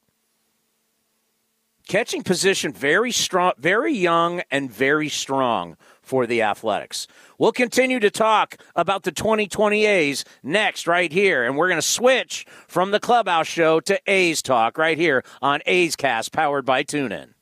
Catching 1.88 2.22
position 2.22 2.74
very 2.74 3.10
strong, 3.10 3.52
very 3.56 3.94
young, 3.94 4.42
and 4.50 4.70
very 4.70 5.08
strong 5.08 5.78
for 6.02 6.26
the 6.26 6.42
Athletics. 6.42 7.06
We'll 7.38 7.52
continue 7.52 7.98
to 8.00 8.10
talk 8.10 8.56
about 8.76 9.04
the 9.04 9.10
2020 9.10 9.86
A's 9.86 10.22
next, 10.42 10.86
right 10.86 11.10
here. 11.10 11.46
And 11.46 11.56
we're 11.56 11.68
going 11.68 11.80
to 11.80 11.86
switch 11.86 12.44
from 12.66 12.90
the 12.90 13.00
Clubhouse 13.00 13.46
Show 13.46 13.80
to 13.80 13.98
A's 14.06 14.42
Talk 14.42 14.76
right 14.76 14.98
here 14.98 15.24
on 15.40 15.60
A's 15.64 15.96
Cast, 15.96 16.30
powered 16.30 16.66
by 16.66 16.84
TuneIn. 16.84 17.32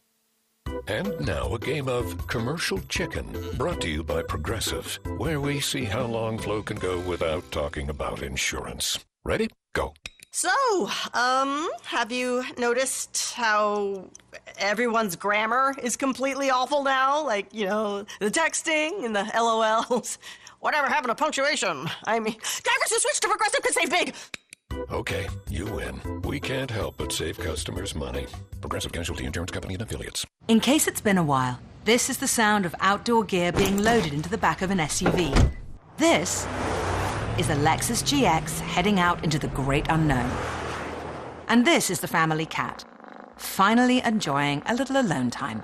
And 0.87 1.27
now 1.27 1.53
a 1.53 1.59
game 1.59 1.89
of 1.89 2.29
commercial 2.29 2.79
chicken 2.89 3.27
brought 3.57 3.81
to 3.81 3.91
you 3.91 4.05
by 4.05 4.23
Progressive, 4.23 5.01
where 5.17 5.41
we 5.41 5.59
see 5.59 5.85
how 5.85 6.05
long 6.05 6.39
Flo 6.39 6.63
can 6.63 6.77
go 6.77 7.01
without 7.01 7.51
talking 7.51 7.91
about 7.91 8.23
insurance. 8.23 9.05
Ready? 9.25 9.49
Go. 9.75 9.93
So, 10.37 10.90
um, 11.14 11.70
have 11.85 12.12
you 12.12 12.44
noticed 12.59 13.33
how 13.33 14.11
everyone's 14.59 15.16
grammar 15.16 15.75
is 15.83 15.96
completely 15.96 16.51
awful 16.51 16.85
now? 16.85 17.25
Like, 17.25 17.55
you 17.55 17.64
know, 17.64 18.05
the 18.20 18.31
texting 18.31 19.07
and 19.07 19.16
the 19.16 19.22
LOLs. 19.35 20.18
Whatever 20.61 20.88
happened 20.88 21.09
to 21.09 21.14
punctuation? 21.14 21.88
I 22.05 22.20
mean, 22.20 22.35
drivers 22.35 22.90
who 22.90 22.99
switch 22.99 23.20
to 23.20 23.29
Progressive 23.29 23.62
could 23.62 23.72
save 23.72 23.88
big. 23.88 24.14
Okay, 24.92 25.27
you 25.49 25.64
win. 25.64 26.20
We 26.20 26.38
can't 26.38 26.70
help 26.70 26.99
but 26.99 27.12
save 27.12 27.38
customers 27.38 27.94
money. 27.94 28.27
Progressive 28.61 28.92
Casualty 28.92 29.25
Insurance 29.25 29.53
Company 29.53 29.72
and 29.72 29.85
Affiliates. 29.85 30.27
In 30.49 30.61
case 30.61 30.87
it's 30.87 31.01
been 31.01 31.16
a 31.16 31.25
while, 31.25 31.59
this 31.87 32.11
is 32.11 32.18
the 32.18 32.29
sound 32.29 32.66
of 32.66 32.75
outdoor 32.81 33.25
gear 33.25 33.53
being 33.53 33.83
loaded 33.83 34.12
into 34.12 34.29
the 34.29 34.37
back 34.37 34.61
of 34.61 34.70
an 34.70 34.81
SUV. 34.81 35.51
This 35.96 36.46
is 37.38 37.51
a 37.51 37.55
Lexus 37.55 38.03
GX 38.03 38.61
heading 38.61 38.99
out 38.99 39.22
into 39.22 39.38
the 39.38 39.49
great 39.49 39.87
unknown. 39.88 40.31
And 41.49 41.66
this 41.66 41.90
is 41.90 42.01
the 42.01 42.09
family 42.09 42.46
cat, 42.46 42.85
finally 43.37 44.01
enjoying 44.05 44.62
a 44.66 44.75
little 44.75 44.99
alone 44.99 45.31
time. 45.31 45.62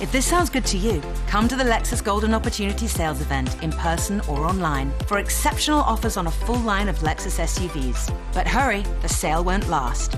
If 0.00 0.12
this 0.12 0.26
sounds 0.26 0.48
good 0.48 0.64
to 0.66 0.78
you, 0.78 1.02
come 1.26 1.48
to 1.48 1.56
the 1.56 1.64
Lexus 1.64 2.02
Golden 2.02 2.34
Opportunity 2.34 2.86
Sales 2.86 3.20
event 3.20 3.62
in 3.62 3.72
person 3.72 4.20
or 4.22 4.44
online 4.44 4.92
for 5.06 5.18
exceptional 5.18 5.80
offers 5.80 6.16
on 6.16 6.28
a 6.28 6.30
full 6.30 6.60
line 6.60 6.88
of 6.88 6.98
Lexus 6.98 7.38
SUVs. 7.38 8.14
But 8.32 8.46
hurry, 8.46 8.82
the 9.00 9.08
sale 9.08 9.42
won't 9.44 9.68
last. 9.68 10.16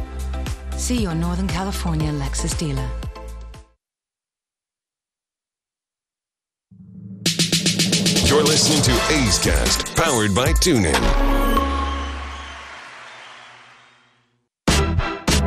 See 0.76 1.02
your 1.02 1.14
Northern 1.14 1.48
California 1.48 2.12
Lexus 2.12 2.56
dealer. 2.58 2.88
You're 8.34 8.42
listening 8.42 8.82
to 8.82 8.90
A's 9.12 9.38
Cast, 9.38 9.94
powered 9.94 10.34
by 10.34 10.48
TuneIn. 10.54 10.90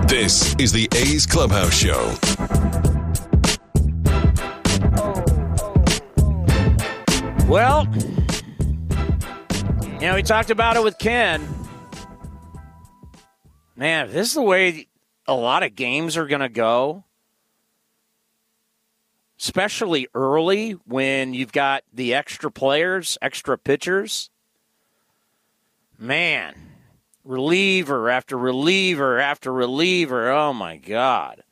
This 0.08 0.56
is 0.56 0.71
the 0.71 0.88
A's 0.95 1.26
Clubhouse 1.26 1.78
Show. 1.78 2.15
Well, 7.50 7.89
you 9.95 10.08
know, 10.08 10.15
we 10.15 10.23
talked 10.23 10.50
about 10.50 10.78
it 10.78 10.84
with 10.86 10.97
Ken. 10.97 11.45
Man, 13.76 14.08
this 14.13 14.30
is 14.30 14.34
the 14.34 14.41
way 14.41 14.88
a 15.28 15.34
lot 15.34 15.63
of 15.63 15.76
games 15.76 16.15
are 16.15 16.26
going 16.26 16.39
to 16.39 16.47
go, 16.47 17.04
especially 19.39 20.08
early 20.13 20.71
when 20.86 21.34
you've 21.34 21.52
got 21.52 21.84
the 21.93 22.13
extra 22.13 22.52
players, 22.52 23.17
extra 23.21 23.58
pitchers. 23.58 24.30
Man, 25.97 26.56
reliever 27.23 28.10
after 28.10 28.38
reliever 28.38 29.19
after 29.19 29.52
reliever. 29.52 30.30
Oh 30.30 30.54
my 30.54 30.78
God. 30.78 31.43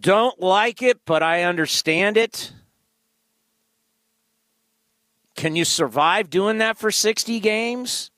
Don't 0.00 0.40
like 0.40 0.82
it, 0.82 1.00
but 1.04 1.22
I 1.22 1.42
understand 1.42 2.16
it. 2.16 2.52
Can 5.34 5.56
you 5.56 5.64
survive 5.64 6.30
doing 6.30 6.58
that 6.58 6.78
for 6.78 6.90
60 6.90 7.40
games? 7.40 8.10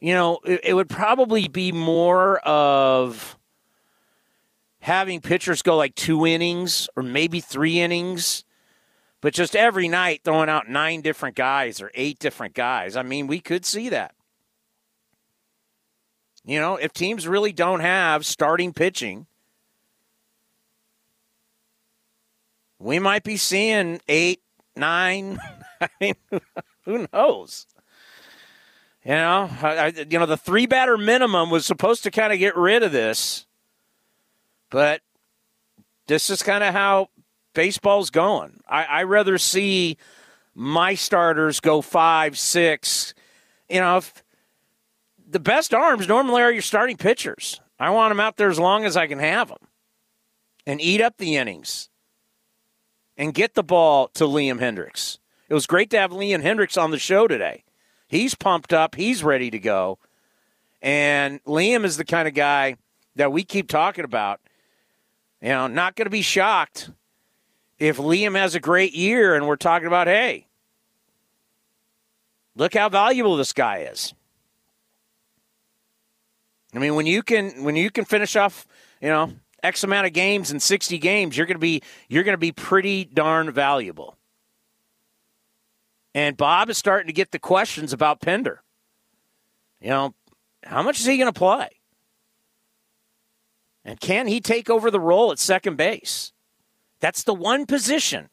You 0.00 0.14
know, 0.14 0.40
it, 0.44 0.60
it 0.64 0.74
would 0.74 0.88
probably 0.88 1.48
be 1.48 1.72
more 1.72 2.38
of 2.40 3.38
having 4.80 5.20
pitchers 5.20 5.62
go 5.62 5.76
like 5.76 5.94
two 5.94 6.26
innings 6.26 6.88
or 6.96 7.02
maybe 7.02 7.40
three 7.40 7.80
innings, 7.80 8.44
but 9.20 9.34
just 9.34 9.54
every 9.54 9.88
night 9.88 10.22
throwing 10.24 10.48
out 10.48 10.68
nine 10.68 11.02
different 11.02 11.36
guys 11.36 11.80
or 11.80 11.90
eight 11.94 12.18
different 12.18 12.54
guys. 12.54 12.96
I 12.96 13.02
mean, 13.02 13.26
we 13.26 13.40
could 13.40 13.64
see 13.64 13.88
that. 13.90 14.14
You 16.44 16.58
know, 16.58 16.76
if 16.76 16.92
teams 16.92 17.28
really 17.28 17.52
don't 17.52 17.80
have 17.80 18.24
starting 18.24 18.72
pitching, 18.72 19.26
we 22.78 22.98
might 22.98 23.22
be 23.22 23.36
seeing 23.36 24.00
eight, 24.08 24.40
nine. 24.74 25.38
I 25.80 25.88
mean, 26.00 26.14
who 26.84 27.06
knows? 27.12 27.66
You 29.04 29.12
know, 29.12 29.50
I, 29.62 29.92
you 30.10 30.18
know, 30.18 30.26
the 30.26 30.36
three 30.36 30.66
batter 30.66 30.98
minimum 30.98 31.50
was 31.50 31.64
supposed 31.64 32.02
to 32.04 32.10
kind 32.10 32.32
of 32.32 32.38
get 32.38 32.56
rid 32.56 32.82
of 32.82 32.92
this, 32.92 33.46
but 34.70 35.02
this 36.06 36.30
is 36.30 36.42
kind 36.42 36.64
of 36.64 36.72
how 36.72 37.08
baseball's 37.54 38.10
going. 38.10 38.60
I, 38.68 38.84
I 38.84 39.02
rather 39.04 39.38
see 39.38 39.96
my 40.54 40.94
starters 40.94 41.60
go 41.60 41.82
five, 41.82 42.38
six. 42.38 43.14
You 43.68 43.80
know, 43.80 43.98
if 43.98 44.24
the 45.30 45.40
best 45.40 45.72
arms 45.72 46.08
normally 46.08 46.42
are 46.42 46.52
your 46.52 46.62
starting 46.62 46.96
pitchers. 46.96 47.60
I 47.78 47.90
want 47.90 48.10
them 48.10 48.20
out 48.20 48.36
there 48.36 48.50
as 48.50 48.58
long 48.58 48.84
as 48.84 48.96
I 48.96 49.06
can 49.06 49.18
have 49.20 49.48
them, 49.48 49.68
and 50.66 50.80
eat 50.80 51.00
up 51.00 51.16
the 51.16 51.36
innings, 51.36 51.88
and 53.16 53.32
get 53.32 53.54
the 53.54 53.62
ball 53.62 54.08
to 54.08 54.24
Liam 54.24 54.58
Hendriks. 54.58 55.18
It 55.48 55.54
was 55.54 55.66
great 55.66 55.90
to 55.90 55.98
have 55.98 56.10
Liam 56.10 56.42
Hendriks 56.42 56.80
on 56.80 56.90
the 56.90 56.98
show 56.98 57.26
today. 57.26 57.64
He's 58.06 58.34
pumped 58.34 58.72
up, 58.72 58.96
he's 58.96 59.24
ready 59.24 59.50
to 59.50 59.58
go. 59.58 59.98
And 60.82 61.42
Liam 61.44 61.84
is 61.84 61.96
the 61.96 62.04
kind 62.04 62.26
of 62.28 62.34
guy 62.34 62.76
that 63.16 63.32
we 63.32 63.44
keep 63.44 63.68
talking 63.68 64.04
about. 64.04 64.40
You 65.40 65.48
know, 65.50 65.66
not 65.66 65.96
going 65.96 66.06
to 66.06 66.10
be 66.10 66.22
shocked 66.22 66.90
if 67.78 67.96
Liam 67.96 68.36
has 68.36 68.54
a 68.54 68.60
great 68.60 68.94
year 68.94 69.34
and 69.34 69.46
we're 69.46 69.56
talking 69.56 69.86
about, 69.86 70.06
hey, 70.06 70.46
look 72.54 72.74
how 72.74 72.88
valuable 72.88 73.36
this 73.36 73.52
guy 73.52 73.78
is. 73.90 74.14
I 76.74 76.78
mean, 76.78 76.94
when 76.94 77.06
you 77.06 77.22
can 77.22 77.64
when 77.64 77.74
you 77.74 77.90
can 77.90 78.04
finish 78.04 78.36
off, 78.36 78.66
you 79.00 79.08
know, 79.08 79.32
X 79.62 79.82
amount 79.82 80.06
of 80.06 80.12
games 80.12 80.52
in 80.52 80.60
60 80.60 80.98
games, 80.98 81.36
you're 81.36 81.46
going 81.46 81.56
to 81.56 81.58
be 81.58 81.82
you're 82.08 82.22
going 82.22 82.34
to 82.34 82.38
be 82.38 82.52
pretty 82.52 83.04
darn 83.04 83.50
valuable. 83.50 84.16
And 86.14 86.36
Bob 86.36 86.70
is 86.70 86.78
starting 86.78 87.06
to 87.06 87.12
get 87.12 87.30
the 87.30 87.38
questions 87.38 87.92
about 87.92 88.20
Pinder. 88.20 88.62
You 89.80 89.90
know, 89.90 90.14
how 90.64 90.82
much 90.82 91.00
is 91.00 91.06
he 91.06 91.16
going 91.16 91.32
to 91.32 91.38
play? 91.38 91.79
And 93.84 94.00
can 94.00 94.26
he 94.26 94.40
take 94.40 94.68
over 94.68 94.90
the 94.90 95.00
role 95.00 95.32
at 95.32 95.38
second 95.38 95.76
base? 95.76 96.32
That's 97.00 97.22
the 97.22 97.34
one 97.34 97.66
position. 97.66 98.28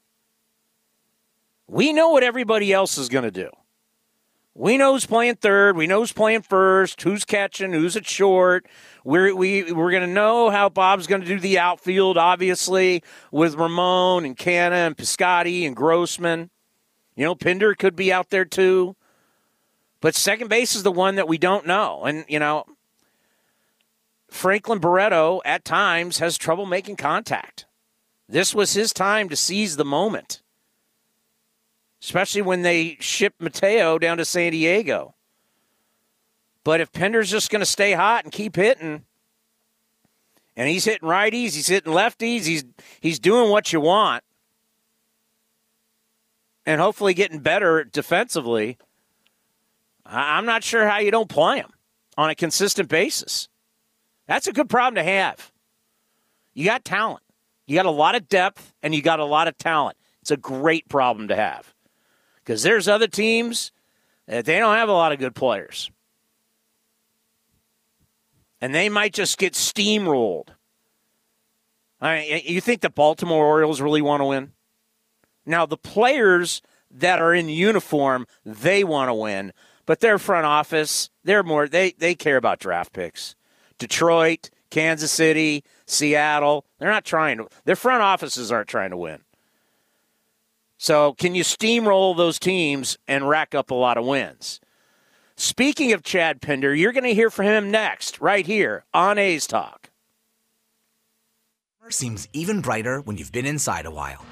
We 1.68 1.94
know 1.94 2.10
what 2.10 2.24
everybody 2.24 2.72
else 2.72 2.98
is 2.98 3.10
going 3.10 3.24
to 3.24 3.32
do. 3.32 3.50
We 4.54 4.78
know 4.78 4.94
who's 4.94 5.06
playing 5.06 5.36
third. 5.36 5.78
We 5.78 5.86
know 5.86 6.00
who's 6.00 6.12
playing 6.12 6.42
first, 6.42 7.02
who's 7.04 7.24
catching, 7.26 7.74
who's 7.74 7.96
at 7.96 8.08
short. 8.08 8.66
We're, 9.04 9.36
we, 9.36 9.72
we're 9.72 9.92
going 9.92 10.08
to 10.08 10.14
know 10.14 10.50
how 10.50 10.68
Bob's 10.68 11.06
going 11.06 11.22
to 11.22 11.28
do 11.28 11.40
the 11.40 11.60
outfield, 11.60 12.18
obviously, 12.18 13.04
with 13.32 13.54
Ramon 13.54 14.26
and 14.26 14.36
Canha 14.36 14.88
and 14.88 14.98
Piscotty 14.98 15.68
and 15.68 15.76
Grossman. 15.76 16.50
You 17.16 17.26
know, 17.26 17.36
Pinder 17.36 17.76
could 17.76 17.96
be 17.96 18.12
out 18.12 18.32
there 18.32 18.46
too. 18.46 18.96
But 20.02 20.16
second 20.16 20.48
base 20.48 20.76
is 20.76 20.84
the 20.84 20.92
one 20.92 21.16
that 21.16 21.28
we 21.28 21.38
don't 21.38 21.68
know. 21.68 22.06
And, 22.06 22.26
you 22.28 22.40
know, 22.40 22.66
Franklin 24.30 24.80
Barreto 24.80 25.42
at 25.46 25.66
times 25.66 26.20
has 26.20 26.38
trouble 26.38 26.66
making 26.66 26.98
contact. 26.98 27.66
This 28.28 28.54
was 28.54 28.74
his 28.74 28.92
time 28.92 29.30
to 29.30 29.36
seize 29.36 29.78
the 29.78 29.86
moment, 29.86 30.42
especially 32.02 32.42
when 32.42 32.62
they 32.62 32.98
shipped 33.00 33.42
Mateo 33.42 33.98
down 33.98 34.18
to 34.18 34.26
San 34.26 34.52
Diego. 34.52 35.16
But 36.64 36.82
if 36.82 36.92
Pinder's 36.92 37.32
just 37.32 37.50
going 37.50 37.62
to 37.62 37.66
stay 37.66 37.94
hot 37.94 38.26
and 38.26 38.34
keep 38.34 38.58
hitting, 38.58 39.06
and 40.58 40.68
he's 40.68 40.84
hitting 40.84 41.08
righties, 41.08 41.54
he's 41.56 41.68
hitting 41.68 41.94
lefties, 41.94 42.44
he's 42.44 42.66
he's 43.00 43.20
doing 43.20 43.50
what 43.50 43.72
you 43.72 43.80
want, 43.80 44.26
and 46.66 46.82
hopefully 46.82 47.14
getting 47.14 47.40
better 47.40 47.86
defensively. 47.86 48.78
I'm 50.06 50.46
not 50.46 50.64
sure 50.64 50.88
how 50.88 51.00
you 51.00 51.12
don't 51.12 51.30
play 51.30 51.58
him 51.58 51.72
on 52.18 52.30
a 52.30 52.36
consistent 52.36 52.90
basis. 52.90 53.48
That's 54.28 54.48
a 54.48 54.54
good 54.54 54.70
problem 54.70 54.96
to 54.96 55.04
have. 55.04 55.52
You 56.54 56.66
got 56.66 56.84
talent. 56.84 57.24
You 57.66 57.76
got 57.76 57.86
a 57.86 57.92
lot 57.92 58.16
of 58.16 58.28
depth 58.28 58.74
and 58.82 58.94
you 58.94 59.02
got 59.02 59.20
a 59.20 59.26
lot 59.26 59.48
of 59.48 59.58
talent. 59.58 59.98
It's 60.22 60.32
a 60.32 60.38
great 60.38 60.90
problem 60.90 61.28
to 61.30 61.36
have. 61.36 61.74
Because 62.36 62.64
there's 62.64 62.88
other 62.88 63.08
teams 63.08 63.72
that 64.28 64.46
they 64.46 64.60
don't 64.60 64.76
have 64.76 64.90
a 64.90 64.94
lot 64.94 65.12
of 65.12 65.20
good 65.20 65.36
players. 65.36 65.92
And 68.60 68.74
they 68.74 68.90
might 68.90 69.14
just 69.14 69.38
get 69.38 69.54
steamrolled. 69.54 70.50
I 72.02 72.16
mean, 72.16 72.42
you 72.46 72.62
think 72.62 72.82
the 72.82 72.90
Baltimore 72.90 73.46
Orioles 73.46 73.82
really 73.82 74.02
want 74.02 74.22
to 74.22 74.26
win? 74.26 74.52
Now, 75.46 75.66
the 75.66 75.78
players 75.78 76.62
that 76.92 77.20
are 77.20 77.34
in 77.34 77.50
uniform, 77.50 78.28
they 78.46 78.84
want 78.84 79.10
to 79.10 79.14
win, 79.14 79.54
but 79.86 80.00
their 80.00 80.20
front 80.20 80.46
office, 80.46 81.10
they're 81.24 81.44
more 81.44 81.68
they 81.68 81.92
they 81.98 82.16
care 82.16 82.38
about 82.38 82.60
draft 82.60 82.94
picks. 82.94 83.36
Detroit, 83.78 84.50
Kansas 84.70 85.12
City, 85.12 85.64
Seattle, 85.86 86.66
they're 86.80 86.92
not 86.92 87.06
trying 87.06 87.38
to 87.38 87.48
their 87.66 87.76
front 87.76 88.02
offices 88.02 88.52
aren't 88.52 88.68
trying 88.68 88.92
to 88.92 88.98
win. 88.98 89.22
So, 90.78 91.14
can 91.14 91.34
you 91.34 91.44
steamroll 91.44 92.16
those 92.16 92.38
teams 92.38 92.98
and 93.08 93.28
rack 93.28 93.56
up 93.56 93.72
a 93.72 93.76
lot 93.76 93.98
of 93.98 94.06
wins? 94.06 94.60
Speaking 95.36 95.92
of 95.92 96.04
Chad 96.04 96.42
Pinder, 96.42 96.74
you're 96.74 96.92
going 96.92 97.04
to 97.04 97.14
hear 97.14 97.30
from 97.30 97.46
him 97.46 97.72
next, 97.72 98.20
right 98.22 98.46
here 98.46 98.86
on 98.94 99.18
A's 99.18 99.48
Talk. 99.48 99.90
Seems 101.90 102.28
even 102.34 102.60
brighter 102.62 103.00
when 103.00 103.18
you've 103.18 103.32
been 103.32 103.46
inside 103.46 103.86
a 103.86 103.92
while. 103.92 104.26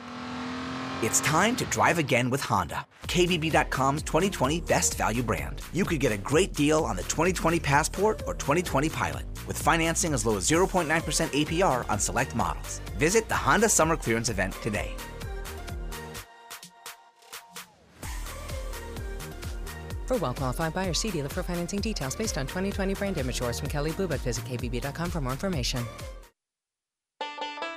It's 1.03 1.19
time 1.19 1.57
to 1.57 1.65
drive 1.65 1.97
again 1.97 2.29
with 2.29 2.39
Honda, 2.39 2.85
KBB.com's 3.03 4.01
2020 4.03 4.61
best 4.61 4.95
value 4.95 5.23
brand. 5.23 5.61
You 5.73 5.83
could 5.83 5.99
get 5.99 6.13
a 6.13 6.17
great 6.17 6.53
deal 6.53 6.85
on 6.85 6.95
the 6.95 7.03
2020 7.03 7.59
Passport 7.59 8.23
or 8.25 8.33
2020 8.33 8.87
Pilot 8.87 9.25
with 9.45 9.61
financing 9.61 10.13
as 10.13 10.25
low 10.25 10.37
as 10.37 10.49
0.9% 10.49 10.87
APR 10.87 11.89
on 11.89 11.99
select 11.99 12.33
models. 12.33 12.79
Visit 12.97 13.27
the 13.27 13.35
Honda 13.35 13.67
Summer 13.67 13.97
Clearance 13.97 14.29
event 14.29 14.53
today. 14.61 14.93
For 20.05 20.15
well-qualified 20.15 20.73
buyers, 20.73 20.97
see 20.97 21.11
dealer 21.11 21.27
for 21.27 21.43
financing 21.43 21.81
details 21.81 22.15
based 22.15 22.37
on 22.37 22.47
2020 22.47 22.93
brand 22.93 23.17
image 23.17 23.39
from 23.39 23.67
Kelley 23.67 23.91
Blue 23.91 24.07
Book. 24.07 24.21
Visit 24.21 24.45
KBB.com 24.45 25.11
for 25.11 25.19
more 25.19 25.33
information. 25.33 25.83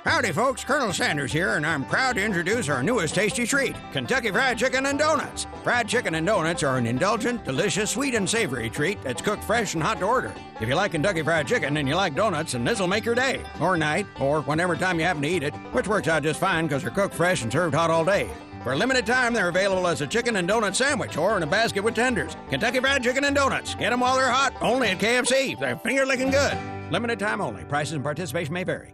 Howdy, 0.05 0.31
folks. 0.31 0.63
Colonel 0.63 0.93
Sanders 0.93 1.31
here, 1.31 1.55
and 1.55 1.65
I'm 1.65 1.83
proud 1.83 2.15
to 2.15 2.23
introduce 2.23 2.69
our 2.69 2.81
newest 2.81 3.15
tasty 3.15 3.45
treat 3.45 3.75
Kentucky 3.91 4.31
Fried 4.31 4.57
Chicken 4.57 4.85
and 4.85 4.97
Donuts. 4.97 5.45
Fried 5.61 5.89
chicken 5.89 6.15
and 6.15 6.25
donuts 6.25 6.63
are 6.63 6.77
an 6.77 6.87
indulgent, 6.87 7.43
delicious, 7.43 7.91
sweet, 7.91 8.15
and 8.15 8.27
savory 8.29 8.69
treat 8.69 9.01
that's 9.03 9.21
cooked 9.21 9.43
fresh 9.43 9.73
and 9.73 9.83
hot 9.83 9.99
to 9.99 10.05
order. 10.05 10.33
If 10.61 10.69
you 10.69 10.75
like 10.75 10.93
Kentucky 10.93 11.21
Fried 11.21 11.47
Chicken 11.47 11.75
and 11.75 11.87
you 11.87 11.95
like 11.95 12.15
donuts, 12.15 12.53
then 12.53 12.63
this'll 12.63 12.87
make 12.87 13.03
your 13.03 13.15
day, 13.15 13.41
or 13.59 13.75
night, 13.75 14.05
or 14.19 14.41
whenever 14.41 14.77
time 14.77 14.99
you 14.99 15.05
happen 15.05 15.21
to 15.23 15.27
eat 15.27 15.43
it, 15.43 15.53
which 15.73 15.87
works 15.87 16.07
out 16.07 16.23
just 16.23 16.39
fine 16.39 16.65
because 16.65 16.81
they're 16.81 16.91
cooked 16.91 17.13
fresh 17.13 17.43
and 17.43 17.51
served 17.51 17.75
hot 17.75 17.91
all 17.91 18.05
day. 18.05 18.29
For 18.63 18.73
a 18.73 18.77
limited 18.77 19.05
time, 19.05 19.33
they're 19.33 19.49
available 19.49 19.85
as 19.85 19.99
a 20.01 20.07
chicken 20.07 20.37
and 20.37 20.49
donut 20.49 20.75
sandwich 20.75 21.17
or 21.17 21.35
in 21.35 21.43
a 21.43 21.47
basket 21.47 21.83
with 21.83 21.95
tenders. 21.95 22.37
Kentucky 22.49 22.79
Fried 22.79 23.03
Chicken 23.03 23.25
and 23.25 23.35
Donuts. 23.35 23.75
Get 23.75 23.89
them 23.89 23.99
while 23.99 24.15
they're 24.15 24.29
hot, 24.29 24.53
only 24.61 24.89
at 24.89 24.99
KFC. 24.99 25.59
They're 25.59 25.77
finger 25.77 26.05
licking 26.05 26.31
good. 26.31 26.57
Limited 26.91 27.19
time 27.19 27.41
only. 27.41 27.63
Prices 27.65 27.93
and 27.93 28.03
participation 28.03 28.53
may 28.53 28.63
vary. 28.63 28.93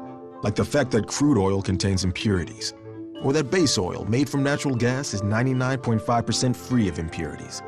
Like 0.43 0.55
the 0.55 0.65
fact 0.65 0.91
that 0.91 1.07
crude 1.07 1.37
oil 1.37 1.61
contains 1.61 2.03
impurities, 2.03 2.73
or 3.21 3.31
that 3.33 3.51
base 3.51 3.77
oil 3.77 4.05
made 4.05 4.27
from 4.27 4.43
natural 4.43 4.75
gas 4.75 5.13
is 5.13 5.21
99.5% 5.21 6.55
free 6.55 6.87
of 6.87 6.97
impurities. 6.97 7.61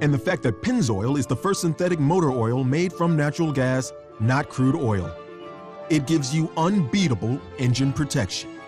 And 0.00 0.14
the 0.14 0.18
fact 0.18 0.42
that 0.44 0.62
Pennzoil 0.62 1.18
is 1.18 1.26
the 1.26 1.36
first 1.36 1.60
synthetic 1.60 2.00
motor 2.00 2.30
oil 2.30 2.64
made 2.64 2.90
from 2.92 3.16
natural 3.16 3.52
gas, 3.52 3.92
not 4.18 4.48
crude 4.48 4.76
oil. 4.76 5.14
It 5.90 6.06
gives 6.06 6.34
you 6.34 6.50
unbeatable 6.56 7.38
engine 7.58 7.92
protection. 7.92 8.58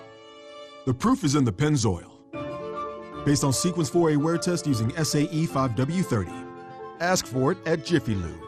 The 0.84 0.92
proof 0.92 1.24
is 1.24 1.34
in 1.34 1.44
the 1.44 1.52
Pennzoil. 1.52 2.10
Based 3.24 3.44
on 3.44 3.52
Sequence 3.52 3.88
4A 3.88 4.16
wear 4.18 4.36
test 4.36 4.66
using 4.66 4.90
SAE 4.90 5.46
5W30. 5.46 6.30
Ask 7.00 7.26
for 7.26 7.52
it 7.52 7.58
at 7.66 7.84
Jiffy 7.84 8.14
Lube. 8.14 8.40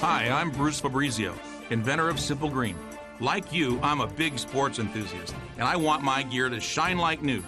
Hi, 0.00 0.28
I'm 0.28 0.50
Bruce 0.50 0.80
Fabrizio, 0.80 1.34
inventor 1.72 2.08
of 2.08 2.20
Simple 2.20 2.48
Green. 2.48 2.76
Like 3.18 3.52
you, 3.52 3.80
I'm 3.82 4.00
a 4.00 4.06
big 4.06 4.38
sports 4.38 4.78
enthusiast, 4.78 5.34
and 5.56 5.66
I 5.66 5.76
want 5.76 6.02
my 6.02 6.22
gear 6.22 6.48
to 6.48 6.60
shine 6.60 6.98
like 6.98 7.22
new. 7.22 7.42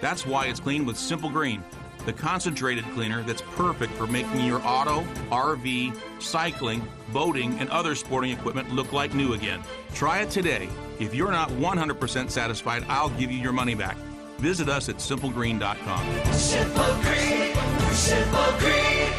That's 0.00 0.26
why 0.26 0.46
it's 0.46 0.60
cleaned 0.60 0.86
with 0.86 0.96
Simple 0.96 1.30
Green, 1.30 1.62
the 2.06 2.12
concentrated 2.12 2.84
cleaner 2.94 3.22
that's 3.22 3.42
perfect 3.54 3.92
for 3.92 4.06
making 4.06 4.44
your 4.44 4.60
auto, 4.64 5.02
RV, 5.30 5.96
cycling, 6.20 6.86
boating, 7.12 7.58
and 7.58 7.68
other 7.70 7.94
sporting 7.94 8.30
equipment 8.30 8.72
look 8.72 8.92
like 8.92 9.14
new 9.14 9.34
again. 9.34 9.62
Try 9.94 10.20
it 10.20 10.30
today. 10.30 10.68
If 10.98 11.14
you're 11.14 11.32
not 11.32 11.50
100% 11.50 12.30
satisfied, 12.30 12.84
I'll 12.88 13.10
give 13.10 13.30
you 13.30 13.38
your 13.38 13.52
money 13.52 13.74
back. 13.74 13.96
Visit 14.38 14.68
us 14.68 14.88
at 14.88 14.96
simplegreen.com. 14.96 16.32
Simple 16.32 16.94
Green, 17.02 17.92
Simple 17.92 18.58
Green. 18.58 19.12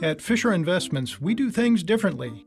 At 0.00 0.20
Fisher 0.20 0.52
Investments, 0.52 1.20
we 1.20 1.34
do 1.34 1.50
things 1.50 1.84
differently, 1.84 2.46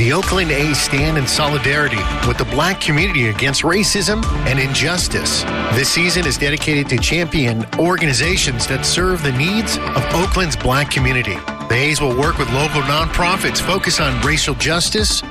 The 0.00 0.14
Oakland 0.14 0.50
A's 0.50 0.80
stand 0.80 1.18
in 1.18 1.26
solidarity 1.26 2.00
with 2.26 2.38
the 2.38 2.46
black 2.46 2.80
community 2.80 3.28
against 3.28 3.64
racism 3.64 4.24
and 4.46 4.58
injustice. 4.58 5.42
This 5.74 5.90
season 5.90 6.26
is 6.26 6.38
dedicated 6.38 6.88
to 6.88 6.96
champion 6.96 7.66
organizations 7.78 8.66
that 8.68 8.86
serve 8.86 9.22
the 9.22 9.32
needs 9.32 9.76
of 9.76 10.02
Oakland's 10.14 10.56
black 10.56 10.90
community. 10.90 11.34
The 11.68 11.74
A's 11.74 12.00
will 12.00 12.18
work 12.18 12.38
with 12.38 12.50
local 12.54 12.80
nonprofits 12.80 13.60
focused 13.60 14.00
on 14.00 14.18
racial 14.26 14.54
justice, 14.54 15.22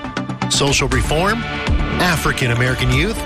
social 0.52 0.88
reform, 0.90 1.40
African 2.00 2.52
American 2.52 2.92
youth, 2.92 3.18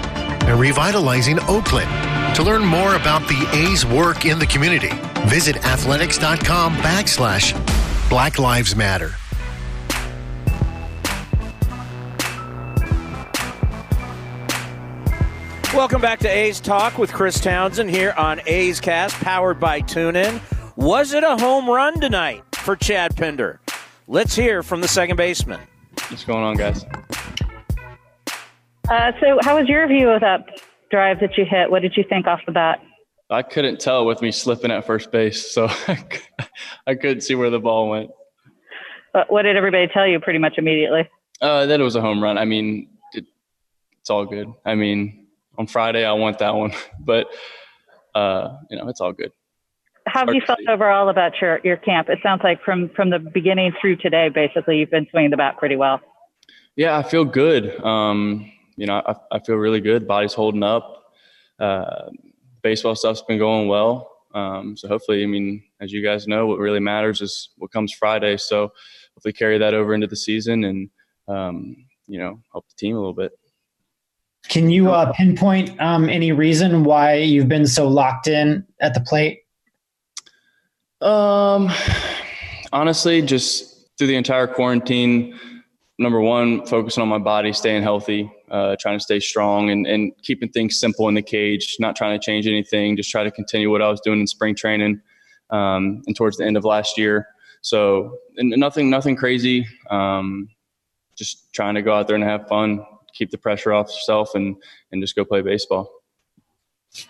and 0.47 0.57
revitalizing 0.57 1.41
Oakland. 1.49 1.89
To 2.37 2.41
learn 2.41 2.63
more 2.63 2.95
about 2.95 3.27
the 3.27 3.45
A's 3.51 3.85
work 3.85 4.25
in 4.25 4.39
the 4.39 4.47
community, 4.47 4.91
visit 5.27 5.57
athletics.com 5.65 6.77
backslash 6.77 7.51
Black 8.09 8.39
Lives 8.39 8.77
Matter. 8.77 9.17
Welcome 15.73 16.01
back 16.01 16.19
to 16.19 16.29
A's 16.29 16.59
Talk 16.59 16.99
with 16.99 17.11
Chris 17.11 17.39
Townsend 17.39 17.89
here 17.89 18.13
on 18.15 18.39
A's 18.45 18.79
Cast, 18.79 19.15
powered 19.15 19.59
by 19.59 19.81
TuneIn. 19.81 20.39
Was 20.75 21.13
it 21.13 21.23
a 21.23 21.35
home 21.35 21.67
run 21.67 21.99
tonight 21.99 22.43
for 22.53 22.75
Chad 22.75 23.15
Pinder? 23.15 23.59
Let's 24.07 24.35
hear 24.35 24.61
from 24.61 24.81
the 24.81 24.87
second 24.87 25.15
baseman. 25.15 25.59
What's 26.09 26.25
going 26.25 26.43
on, 26.43 26.57
guys? 26.57 26.85
Uh, 28.87 29.13
so, 29.19 29.39
how 29.41 29.57
was 29.57 29.67
your 29.67 29.87
view 29.87 30.09
of 30.09 30.21
that 30.21 30.61
drive 30.91 31.19
that 31.21 31.39
you 31.39 31.45
hit? 31.49 31.71
What 31.71 31.81
did 31.81 31.97
you 31.97 32.03
think 32.07 32.27
off 32.27 32.41
the 32.45 32.51
bat? 32.51 32.79
I 33.31 33.41
couldn't 33.41 33.79
tell 33.79 34.05
with 34.05 34.21
me 34.21 34.31
slipping 34.31 34.69
at 34.69 34.85
first 34.85 35.11
base, 35.11 35.51
so 35.51 35.67
I 36.85 36.93
couldn't 36.93 37.21
see 37.21 37.33
where 37.33 37.49
the 37.49 37.59
ball 37.59 37.89
went. 37.89 38.11
But 39.11 39.31
what 39.31 39.41
did 39.41 39.55
everybody 39.55 39.87
tell 39.87 40.05
you 40.05 40.19
pretty 40.19 40.39
much 40.39 40.59
immediately? 40.59 41.09
Uh, 41.41 41.65
that 41.65 41.79
it 41.79 41.83
was 41.83 41.95
a 41.95 42.01
home 42.01 42.21
run. 42.21 42.37
I 42.37 42.45
mean, 42.45 42.89
it, 43.13 43.25
it's 43.99 44.11
all 44.11 44.27
good. 44.27 44.53
I 44.63 44.75
mean, 44.75 45.22
on 45.57 45.67
Friday, 45.67 46.05
I 46.05 46.13
want 46.13 46.39
that 46.39 46.55
one. 46.55 46.71
But 46.99 47.27
uh, 48.15 48.57
you 48.69 48.77
know, 48.77 48.87
it's 48.87 49.01
all 49.01 49.11
good. 49.11 49.31
How 50.05 50.25
have 50.25 50.35
you 50.35 50.41
felt 50.45 50.59
overall 50.69 51.09
about 51.09 51.33
your, 51.41 51.59
your 51.63 51.77
camp? 51.77 52.09
It 52.09 52.19
sounds 52.21 52.41
like 52.43 52.61
from 52.63 52.89
from 52.89 53.09
the 53.09 53.19
beginning 53.19 53.71
through 53.79 53.97
today, 53.97 54.29
basically, 54.29 54.77
you've 54.77 54.91
been 54.91 55.07
swinging 55.09 55.31
the 55.31 55.37
bat 55.37 55.57
pretty 55.57 55.75
well. 55.75 56.01
Yeah, 56.75 56.97
I 56.97 57.03
feel 57.03 57.25
good. 57.25 57.79
Um, 57.83 58.51
you 58.75 58.87
know, 58.87 59.01
I, 59.05 59.15
I 59.31 59.39
feel 59.39 59.55
really 59.55 59.79
good. 59.79 60.07
Body's 60.07 60.33
holding 60.33 60.63
up. 60.63 61.03
Uh, 61.59 62.09
baseball 62.61 62.95
stuff's 62.95 63.21
been 63.21 63.37
going 63.37 63.67
well. 63.67 64.11
Um, 64.33 64.75
so 64.75 64.87
hopefully, 64.87 65.23
I 65.23 65.27
mean, 65.27 65.63
as 65.79 65.91
you 65.91 66.03
guys 66.03 66.27
know, 66.27 66.47
what 66.47 66.57
really 66.57 66.79
matters 66.79 67.21
is 67.21 67.49
what 67.57 67.71
comes 67.71 67.93
Friday. 67.93 68.37
So 68.37 68.71
hopefully, 69.13 69.33
carry 69.33 69.57
that 69.59 69.73
over 69.73 69.93
into 69.93 70.07
the 70.07 70.15
season 70.15 70.63
and 70.63 70.89
um, 71.27 71.75
you 72.07 72.19
know 72.19 72.39
help 72.51 72.67
the 72.67 72.75
team 72.75 72.95
a 72.95 72.99
little 72.99 73.13
bit. 73.13 73.31
Can 74.49 74.69
you 74.69 74.91
uh, 74.91 75.11
pinpoint 75.13 75.79
um, 75.79 76.09
any 76.09 76.31
reason 76.31 76.83
why 76.83 77.15
you've 77.15 77.47
been 77.47 77.65
so 77.65 77.87
locked 77.87 78.27
in 78.27 78.65
at 78.81 78.93
the 78.93 79.01
plate? 79.01 79.39
Um, 81.01 81.71
honestly, 82.71 83.21
just 83.21 83.89
through 83.97 84.07
the 84.07 84.15
entire 84.15 84.47
quarantine, 84.47 85.39
number 85.97 86.19
one, 86.19 86.65
focusing 86.65 87.01
on 87.01 87.07
my 87.07 87.17
body, 87.17 87.53
staying 87.53 87.83
healthy, 87.83 88.31
uh, 88.51 88.75
trying 88.79 88.97
to 88.97 89.03
stay 89.03 89.19
strong, 89.19 89.69
and, 89.69 89.85
and 89.87 90.11
keeping 90.23 90.49
things 90.49 90.79
simple 90.79 91.07
in 91.07 91.13
the 91.13 91.21
cage, 91.21 91.77
not 91.79 91.95
trying 91.95 92.17
to 92.19 92.23
change 92.23 92.47
anything, 92.47 92.95
just 92.95 93.09
try 93.09 93.23
to 93.23 93.31
continue 93.31 93.69
what 93.71 93.81
I 93.81 93.89
was 93.89 94.01
doing 94.01 94.19
in 94.19 94.27
spring 94.27 94.55
training 94.55 95.01
um, 95.49 96.01
and 96.05 96.15
towards 96.15 96.37
the 96.37 96.45
end 96.45 96.57
of 96.57 96.65
last 96.65 96.97
year. 96.97 97.27
So 97.61 98.17
nothing, 98.37 98.89
nothing 98.89 99.15
crazy. 99.15 99.65
Um, 99.89 100.49
just 101.15 101.53
trying 101.53 101.75
to 101.75 101.81
go 101.81 101.93
out 101.93 102.07
there 102.07 102.15
and 102.15 102.23
have 102.23 102.47
fun, 102.47 102.85
keep 103.13 103.31
the 103.31 103.37
pressure 103.37 103.73
off 103.73 103.87
yourself 103.87 104.35
and 104.35 104.55
and 104.91 105.01
just 105.01 105.15
go 105.15 105.23
play 105.23 105.41
baseball. 105.41 105.91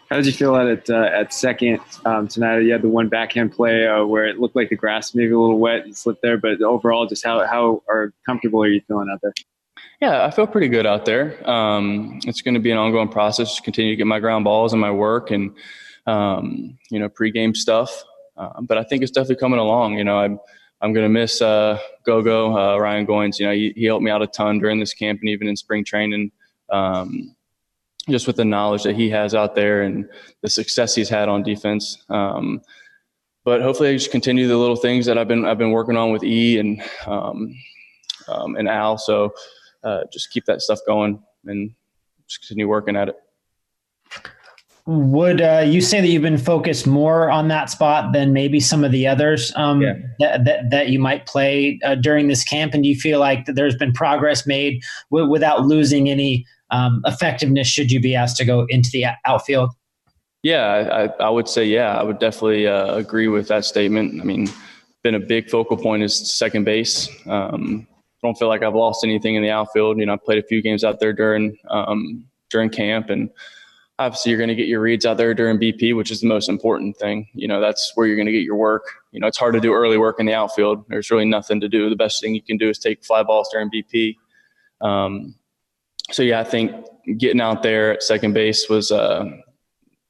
How 0.10 0.16
did 0.16 0.26
you 0.26 0.32
feel 0.32 0.56
at 0.56 0.68
it, 0.68 0.90
uh, 0.90 1.10
at 1.14 1.34
second 1.34 1.80
um, 2.06 2.30
tonight? 2.30 2.60
You 2.60 2.72
had 2.72 2.82
the 2.82 2.88
one 2.88 3.10
backhand 3.10 3.52
play 3.52 3.86
uh, 3.86 4.06
where 4.06 4.26
it 4.26 4.40
looked 4.40 4.56
like 4.56 4.70
the 4.70 4.78
grass 4.78 5.14
maybe 5.14 5.34
a 5.34 5.40
little 5.40 5.60
wet 5.60 5.84
and 5.84 5.96
slipped 5.96 6.22
there, 6.22 6.38
but 6.38 6.62
overall, 6.62 7.06
just 7.06 7.26
how 7.26 7.46
how 7.46 7.84
are 7.90 8.14
comfortable 8.26 8.64
are 8.64 8.68
you 8.68 8.82
feeling 8.88 9.10
out 9.12 9.20
there? 9.22 9.34
Yeah, 10.00 10.26
I 10.26 10.32
feel 10.32 10.48
pretty 10.48 10.70
good 10.70 10.86
out 10.86 11.06
there. 11.06 11.50
Um, 11.50 12.20
it's 12.26 12.42
going 12.42 12.54
to 12.54 12.60
be 12.60 12.72
an 12.72 12.78
ongoing 12.78 13.10
process. 13.10 13.56
To 13.56 13.62
continue 13.62 13.92
to 13.92 13.98
get 13.98 14.08
my 14.08 14.20
ground 14.20 14.46
balls 14.46 14.72
and 14.72 14.82
my 14.82 14.92
work 14.92 15.32
and 15.32 15.52
um, 16.08 16.78
you 16.90 17.00
know 17.00 17.10
pregame 17.10 17.56
stuff. 17.56 18.04
Uh, 18.38 18.62
but 18.62 18.78
I 18.78 18.84
think 18.84 19.04
it's 19.04 19.12
definitely 19.12 19.36
coming 19.36 19.60
along. 19.60 19.98
You 19.98 20.06
know, 20.06 20.18
I'm 20.18 20.40
I'm 20.84 20.92
going 20.92 21.06
to 21.06 21.10
miss 21.10 21.42
uh, 21.42 21.80
Gogo, 22.06 22.56
uh, 22.56 22.78
Ryan 22.78 23.08
Goins. 23.08 23.40
You 23.40 23.46
know, 23.46 23.54
he, 23.54 23.72
he, 23.74 23.86
helped 23.86 24.04
me 24.04 24.12
out 24.12 24.22
a 24.22 24.28
ton 24.28 24.60
during 24.60 24.82
this 24.82 24.94
camp 24.94 25.22
and 25.22 25.30
even 25.30 25.48
in 25.48 25.56
spring 25.56 25.86
training. 25.86 26.30
Um, 26.70 27.34
just 28.10 28.28
with 28.28 28.36
the 28.36 28.44
knowledge 28.44 28.84
that 28.84 28.98
he 28.98 29.10
has 29.10 29.34
out 29.34 29.56
there 29.56 29.84
and 29.84 30.10
the 30.42 30.50
success 30.50 30.94
he's 30.94 31.08
had 31.08 31.30
on 31.30 31.42
defense. 31.42 32.04
Um, 32.10 32.62
but 33.46 33.62
hopefully, 33.62 33.90
I 33.90 33.94
just 33.94 34.12
continue 34.12 34.46
the 34.46 34.58
little 34.58 34.76
things 34.76 35.06
that 35.06 35.18
I've 35.18 35.28
been 35.28 35.46
I've 35.46 35.58
been 35.58 35.72
working 35.72 35.96
on 35.96 36.12
with 36.12 36.24
E 36.24 36.60
and 36.60 36.84
um, 37.08 37.56
um 38.28 38.58
and 38.58 38.68
Al. 38.68 38.98
So 38.98 39.34
uh, 39.86 40.02
just 40.12 40.32
keep 40.32 40.44
that 40.46 40.62
stuff 40.62 40.80
going 40.86 41.24
and 41.46 41.74
just 42.28 42.42
continue 42.42 42.68
working 42.68 42.98
at 42.98 43.08
it. 43.08 43.16
Would 44.86 45.40
uh, 45.40 45.64
you 45.66 45.80
say 45.80 46.02
that 46.02 46.08
you've 46.08 46.24
been 46.24 46.38
focused 46.38 46.86
more 46.86 47.32
on 47.32 47.48
that 47.48 47.70
spot 47.70 48.12
than 48.12 48.34
maybe 48.34 48.60
some 48.60 48.84
of 48.84 48.92
the 48.92 49.08
others 49.08 49.54
um, 49.56 49.82
yeah. 49.82 49.94
that, 50.20 50.44
that, 50.44 50.70
that, 50.72 50.90
you 50.90 51.00
might 51.00 51.26
play 51.26 51.80
uh, 51.86 51.96
during 51.96 52.28
this 52.28 52.44
camp? 52.44 52.74
And 52.74 52.84
do 52.84 52.90
you 52.90 52.96
feel 52.96 53.20
like 53.20 53.46
there's 53.46 53.78
been 53.78 53.94
progress 53.94 54.46
made 54.46 54.84
w- 55.10 55.30
without 55.30 55.66
losing 55.66 56.10
any 56.10 56.46
um, 56.72 57.02
effectiveness 57.06 57.66
should 57.66 57.94
you 57.94 58.02
be 58.02 58.14
asked 58.14 58.36
to 58.38 58.46
go 58.46 58.66
into 58.68 58.90
the 58.92 59.06
outfield? 59.26 59.70
Yeah, 60.42 61.08
I, 61.18 61.24
I 61.24 61.30
would 61.30 61.48
say, 61.48 61.64
yeah, 61.64 61.98
I 61.98 62.04
would 62.04 62.20
definitely 62.20 62.68
uh, 62.68 62.94
agree 62.94 63.30
with 63.30 63.48
that 63.48 63.64
statement. 63.64 64.20
I 64.20 64.26
mean, 64.26 64.50
been 65.02 65.16
a 65.16 65.20
big 65.20 65.50
focal 65.50 65.78
point 65.78 66.04
is 66.04 66.14
second 66.14 66.66
base. 66.66 67.08
Um, 67.26 67.88
don't 68.22 68.38
feel 68.38 68.50
like 68.50 68.64
I've 68.64 68.76
lost 68.76 69.06
anything 69.06 69.36
in 69.36 69.44
the 69.44 69.50
outfield. 69.50 69.98
You 69.98 70.08
know, 70.08 70.14
I 70.14 70.18
played 70.18 70.44
a 70.44 70.48
few 70.48 70.62
games 70.62 70.84
out 70.84 71.00
there 71.00 71.14
during 71.14 71.58
um, 71.70 72.26
during 72.50 72.70
camp 72.70 73.10
and– 73.10 73.30
obviously 74.00 74.32
you're 74.32 74.40
going 74.40 74.50
to 74.50 74.56
get 74.56 74.68
your 74.68 74.82
reads 74.82 75.06
out 75.06 75.18
there 75.18 75.34
during 75.34 75.60
BP, 75.60 75.96
which 75.96 76.12
is 76.12 76.22
the 76.22 76.28
most 76.28 76.50
important 76.50 76.98
thing. 76.98 77.28
You 77.34 77.48
know, 77.48 77.62
that's 77.62 77.92
where 77.96 78.08
you're 78.08 78.16
going 78.16 78.28
to 78.28 78.32
get 78.32 78.44
your 78.44 78.56
work. 78.56 78.84
You 79.12 79.20
know, 79.20 79.28
it's 79.28 79.38
hard 79.38 79.54
to 79.54 79.60
do 79.60 79.74
early 79.74 79.98
work 79.98 80.20
in 80.20 80.26
the 80.26 80.34
outfield. 80.34 80.86
There's 80.90 81.12
really 81.12 81.26
nothing 81.26 81.60
to 81.62 81.70
do. 81.70 81.90
The 81.90 81.96
best 81.96 82.22
thing 82.22 82.34
you 82.34 82.42
can 82.42 82.58
do 82.58 82.70
is 82.70 82.80
take 82.80 83.04
fly 83.06 83.24
balls 83.24 83.50
during 83.52 83.70
BP. 83.70 84.16
Um, 84.82 85.36
so 86.12 86.24
yeah, 86.24 86.40
I 86.40 86.44
think 86.44 86.74
getting 87.18 87.42
out 87.42 87.64
there 87.64 87.94
at 87.94 88.04
second 88.04 88.34
base 88.34 88.68
was 88.70 88.92
uh, 88.92 89.26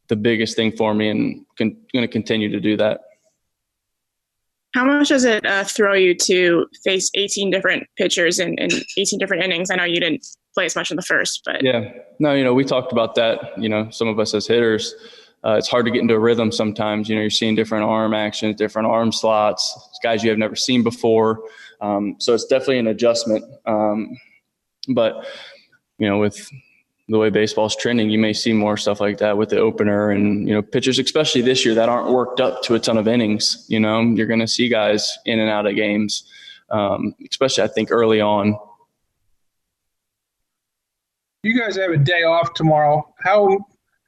the 0.07 0.15
biggest 0.15 0.55
thing 0.55 0.75
for 0.75 0.93
me, 0.93 1.09
and 1.09 1.45
con- 1.57 1.77
going 1.93 2.03
to 2.03 2.07
continue 2.07 2.49
to 2.49 2.59
do 2.59 2.77
that. 2.77 3.01
How 4.73 4.85
much 4.85 5.09
does 5.09 5.23
it 5.23 5.45
uh, 5.45 5.63
throw 5.65 5.93
you 5.93 6.15
to 6.15 6.65
face 6.83 7.11
18 7.13 7.51
different 7.51 7.83
pitchers 7.95 8.39
in, 8.39 8.55
in 8.57 8.71
18 8.97 9.19
different 9.19 9.43
innings? 9.43 9.69
I 9.69 9.75
know 9.75 9.83
you 9.83 9.99
didn't 9.99 10.25
play 10.53 10.65
as 10.65 10.75
much 10.75 10.91
in 10.91 10.97
the 10.97 11.03
first. 11.03 11.41
But 11.45 11.63
yeah, 11.63 11.91
no, 12.19 12.33
you 12.33 12.43
know, 12.43 12.53
we 12.53 12.63
talked 12.63 12.91
about 12.91 13.15
that. 13.15 13.57
You 13.57 13.69
know, 13.69 13.89
some 13.89 14.07
of 14.07 14.19
us 14.19 14.33
as 14.33 14.47
hitters, 14.47 14.93
uh, 15.45 15.53
it's 15.53 15.67
hard 15.67 15.85
to 15.85 15.91
get 15.91 16.01
into 16.01 16.13
a 16.13 16.19
rhythm 16.19 16.51
sometimes. 16.51 17.09
You 17.09 17.15
know, 17.15 17.21
you're 17.21 17.29
seeing 17.29 17.55
different 17.55 17.83
arm 17.85 18.13
actions, 18.13 18.55
different 18.55 18.87
arm 18.87 19.11
slots, 19.11 19.99
guys 20.03 20.23
you 20.23 20.29
have 20.29 20.39
never 20.39 20.55
seen 20.55 20.83
before. 20.83 21.41
Um, 21.81 22.15
so 22.19 22.33
it's 22.33 22.45
definitely 22.45 22.79
an 22.79 22.87
adjustment. 22.87 23.43
Um, 23.65 24.17
but 24.89 25.25
you 25.97 26.07
know, 26.07 26.17
with 26.17 26.49
the 27.09 27.17
way 27.17 27.29
baseball's 27.29 27.75
trending, 27.75 28.09
you 28.09 28.17
may 28.17 28.33
see 28.33 28.53
more 28.53 28.77
stuff 28.77 29.01
like 29.01 29.17
that 29.17 29.37
with 29.37 29.49
the 29.49 29.59
opener 29.59 30.11
and, 30.11 30.47
you 30.47 30.53
know, 30.53 30.61
pitchers, 30.61 30.99
especially 30.99 31.41
this 31.41 31.65
year 31.65 31.75
that 31.75 31.89
aren't 31.89 32.11
worked 32.11 32.39
up 32.39 32.63
to 32.63 32.75
a 32.75 32.79
ton 32.79 32.97
of 32.97 33.07
innings. 33.07 33.65
You 33.67 33.79
know, 33.79 34.01
you're 34.01 34.27
going 34.27 34.39
to 34.39 34.47
see 34.47 34.69
guys 34.69 35.17
in 35.25 35.39
and 35.39 35.49
out 35.49 35.65
of 35.65 35.75
games, 35.75 36.23
um, 36.69 37.13
especially 37.29 37.63
I 37.63 37.67
think 37.67 37.91
early 37.91 38.21
on 38.21 38.57
you 41.43 41.59
guys 41.59 41.75
have 41.75 41.91
a 41.91 41.97
day 41.97 42.23
off 42.23 42.53
tomorrow. 42.53 43.13
How 43.19 43.59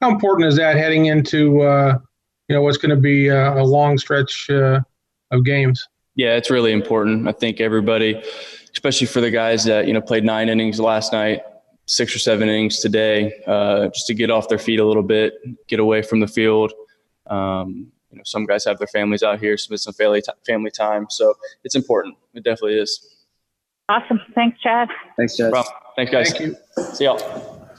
how 0.01 0.09
important 0.09 0.47
is 0.47 0.55
that 0.55 0.75
heading 0.75 1.07
into 1.07 1.61
uh, 1.61 1.97
you 2.47 2.55
know 2.55 2.61
what's 2.61 2.77
going 2.77 2.95
to 2.95 3.01
be 3.01 3.27
a, 3.27 3.53
a 3.53 3.63
long 3.63 3.97
stretch 3.97 4.49
uh, 4.49 4.79
of 5.31 5.45
games? 5.45 5.87
Yeah, 6.15 6.35
it's 6.35 6.49
really 6.49 6.71
important. 6.71 7.27
I 7.27 7.33
think 7.33 7.59
everybody, 7.59 8.21
especially 8.71 9.07
for 9.07 9.21
the 9.21 9.31
guys 9.31 9.65
that 9.65 9.87
you 9.87 9.93
know 9.93 10.01
played 10.01 10.23
nine 10.23 10.49
innings 10.49 10.79
last 10.79 11.11
night, 11.11 11.41
six 11.85 12.15
or 12.15 12.19
seven 12.19 12.47
innings 12.49 12.79
today, 12.79 13.33
uh, 13.45 13.87
just 13.89 14.07
to 14.07 14.13
get 14.13 14.31
off 14.31 14.47
their 14.47 14.59
feet 14.59 14.79
a 14.79 14.85
little 14.85 15.03
bit, 15.03 15.33
get 15.67 15.79
away 15.79 16.01
from 16.01 16.21
the 16.21 16.27
field. 16.27 16.73
Um, 17.27 17.91
you 18.11 18.17
know, 18.17 18.23
some 18.23 18.45
guys 18.45 18.63
have 18.63 18.77
their 18.77 18.87
families 18.87 19.23
out 19.23 19.39
here, 19.39 19.57
spend 19.57 19.81
some 19.81 19.93
family 19.93 20.21
t- 20.21 20.31
family 20.45 20.71
time, 20.71 21.07
so 21.09 21.33
it's 21.65 21.75
important. 21.75 22.15
It 22.33 22.43
definitely 22.45 22.79
is. 22.79 23.11
Awesome. 23.89 24.19
Thanks, 24.33 24.59
Chad. 24.61 24.87
Thanks, 25.17 25.35
Chad. 25.35 25.53
Thanks, 25.95 26.11
guys. 26.11 26.31
Thank 26.31 26.41
you. 26.41 26.57
See 26.93 27.05
y'all. 27.05 27.69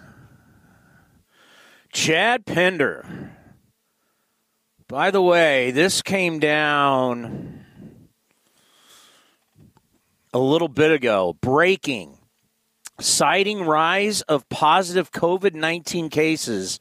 Chad 1.92 2.46
Pinder. 2.46 3.32
By 4.88 5.10
the 5.10 5.20
way, 5.20 5.70
this 5.72 6.00
came 6.00 6.38
down 6.38 7.66
a 10.32 10.38
little 10.38 10.68
bit 10.68 10.92
ago. 10.92 11.36
Breaking. 11.40 12.18
Citing 12.98 13.62
rise 13.62 14.22
of 14.22 14.48
positive 14.48 15.12
COVID 15.12 15.54
19 15.54 16.08
cases 16.08 16.80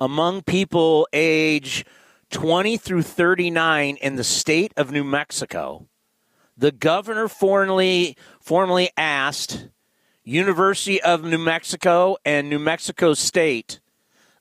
among 0.00 0.42
people 0.42 1.06
age 1.12 1.84
20 2.30 2.76
through 2.76 3.02
39 3.02 3.96
in 3.96 4.16
the 4.16 4.24
state 4.24 4.72
of 4.76 4.90
New 4.90 5.04
Mexico. 5.04 5.86
The 6.56 6.72
governor 6.72 7.28
formally, 7.28 8.16
formally 8.40 8.90
asked 8.96 9.68
University 10.24 11.00
of 11.02 11.22
New 11.22 11.38
Mexico 11.38 12.16
and 12.24 12.48
New 12.48 12.58
Mexico 12.58 13.14
State 13.14 13.80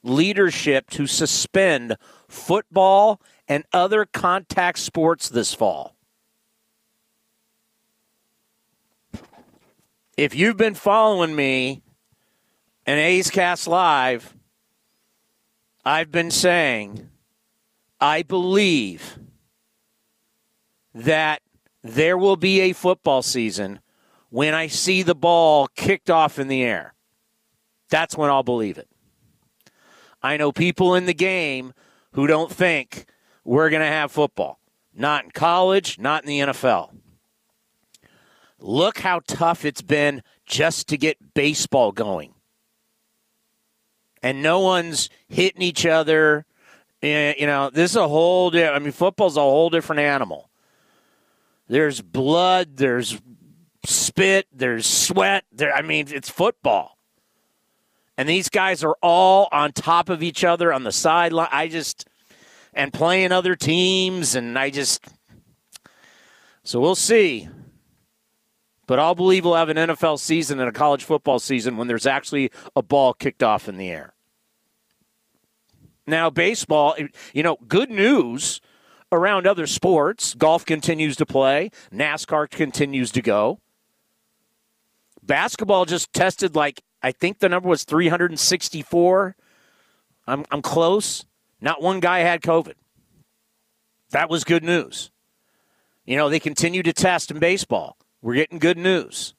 leadership 0.01 0.89
to 0.91 1.07
suspend 1.07 1.97
football 2.27 3.21
and 3.47 3.65
other 3.73 4.05
contact 4.05 4.79
sports 4.79 5.29
this 5.29 5.53
fall. 5.53 5.95
If 10.15 10.35
you've 10.35 10.57
been 10.57 10.75
following 10.75 11.35
me 11.35 11.81
and 12.85 12.99
A's 12.99 13.29
Cast 13.29 13.67
Live, 13.67 14.35
I've 15.83 16.11
been 16.11 16.31
saying 16.31 17.09
I 17.99 18.21
believe 18.21 19.17
that 20.93 21.41
there 21.81 22.17
will 22.17 22.37
be 22.37 22.61
a 22.61 22.73
football 22.73 23.21
season 23.21 23.79
when 24.33 24.55
I 24.55 24.65
see 24.65 25.03
the 25.03 25.13
ball 25.13 25.67
kicked 25.75 26.09
off 26.09 26.39
in 26.39 26.47
the 26.47 26.63
air. 26.63 26.95
That's 27.91 28.17
when 28.17 28.31
I'll 28.31 28.41
believe 28.41 28.79
it. 28.79 28.89
I 30.23 30.37
know 30.37 30.51
people 30.51 30.95
in 30.95 31.05
the 31.05 31.13
game 31.13 31.71
who 32.13 32.25
don't 32.25 32.51
think 32.51 33.05
we're 33.43 33.69
going 33.69 33.83
to 33.83 33.85
have 33.85 34.11
football. 34.11 34.59
Not 34.91 35.25
in 35.25 35.29
college, 35.29 35.99
not 35.99 36.23
in 36.23 36.29
the 36.29 36.39
NFL. 36.39 36.95
Look 38.57 38.97
how 38.97 39.21
tough 39.27 39.65
it's 39.65 39.83
been 39.83 40.23
just 40.47 40.87
to 40.87 40.97
get 40.97 41.35
baseball 41.35 41.91
going. 41.91 42.33
And 44.23 44.41
no 44.41 44.61
one's 44.61 45.11
hitting 45.27 45.61
each 45.61 45.85
other. 45.85 46.47
Eh, 47.03 47.35
You 47.37 47.45
know, 47.45 47.69
this 47.69 47.91
is 47.91 47.97
a 47.97 48.07
whole, 48.07 48.51
I 48.57 48.79
mean, 48.79 48.93
football's 48.93 49.37
a 49.37 49.41
whole 49.41 49.69
different 49.69 49.99
animal. 49.99 50.49
There's 51.67 52.01
blood, 52.01 52.77
there's 52.77 53.21
spit, 53.85 54.47
there's 54.51 54.85
sweat. 54.85 55.45
There, 55.51 55.73
I 55.73 55.81
mean, 55.81 56.07
it's 56.09 56.29
football. 56.29 56.97
And 58.17 58.29
these 58.29 58.49
guys 58.49 58.83
are 58.83 58.95
all 59.01 59.49
on 59.51 59.71
top 59.71 60.09
of 60.09 60.21
each 60.21 60.43
other 60.43 60.71
on 60.71 60.83
the 60.83 60.91
sideline. 60.91 61.49
I 61.51 61.67
just, 61.67 62.07
and 62.73 62.93
playing 62.93 63.31
other 63.31 63.55
teams, 63.55 64.35
and 64.35 64.57
I 64.57 64.69
just, 64.69 65.07
so 66.63 66.79
we'll 66.79 66.95
see. 66.95 67.49
But 68.85 68.99
I'll 68.99 69.15
believe 69.15 69.45
we'll 69.45 69.55
have 69.55 69.69
an 69.69 69.77
NFL 69.77 70.19
season 70.19 70.59
and 70.59 70.69
a 70.69 70.73
college 70.73 71.03
football 71.03 71.39
season 71.39 71.77
when 71.77 71.87
there's 71.87 72.05
actually 72.05 72.51
a 72.75 72.81
ball 72.81 73.13
kicked 73.13 73.41
off 73.41 73.67
in 73.67 73.77
the 73.77 73.89
air. 73.89 74.13
Now, 76.05 76.29
baseball, 76.29 76.95
you 77.33 77.43
know, 77.43 77.57
good 77.67 77.89
news 77.89 78.59
around 79.11 79.47
other 79.47 79.67
sports. 79.67 80.33
Golf 80.33 80.65
continues 80.65 81.15
to 81.15 81.25
play, 81.25 81.71
NASCAR 81.93 82.49
continues 82.49 83.11
to 83.11 83.21
go. 83.21 83.59
Basketball 85.25 85.85
just 85.85 86.11
tested 86.13 86.55
like, 86.55 86.83
I 87.01 87.11
think 87.11 87.39
the 87.39 87.49
number 87.49 87.69
was 87.69 87.83
364. 87.83 89.35
I'm, 90.27 90.45
I'm 90.51 90.61
close. 90.61 91.25
Not 91.61 91.81
one 91.81 91.99
guy 91.99 92.19
had 92.19 92.41
COVID. 92.41 92.73
That 94.11 94.29
was 94.29 94.43
good 94.43 94.63
news. 94.63 95.11
You 96.05 96.17
know, 96.17 96.29
they 96.29 96.39
continue 96.39 96.83
to 96.83 96.93
test 96.93 97.31
in 97.31 97.39
baseball. 97.39 97.97
We're 98.21 98.35
getting 98.35 98.59
good 98.59 98.77
news. 98.77 99.33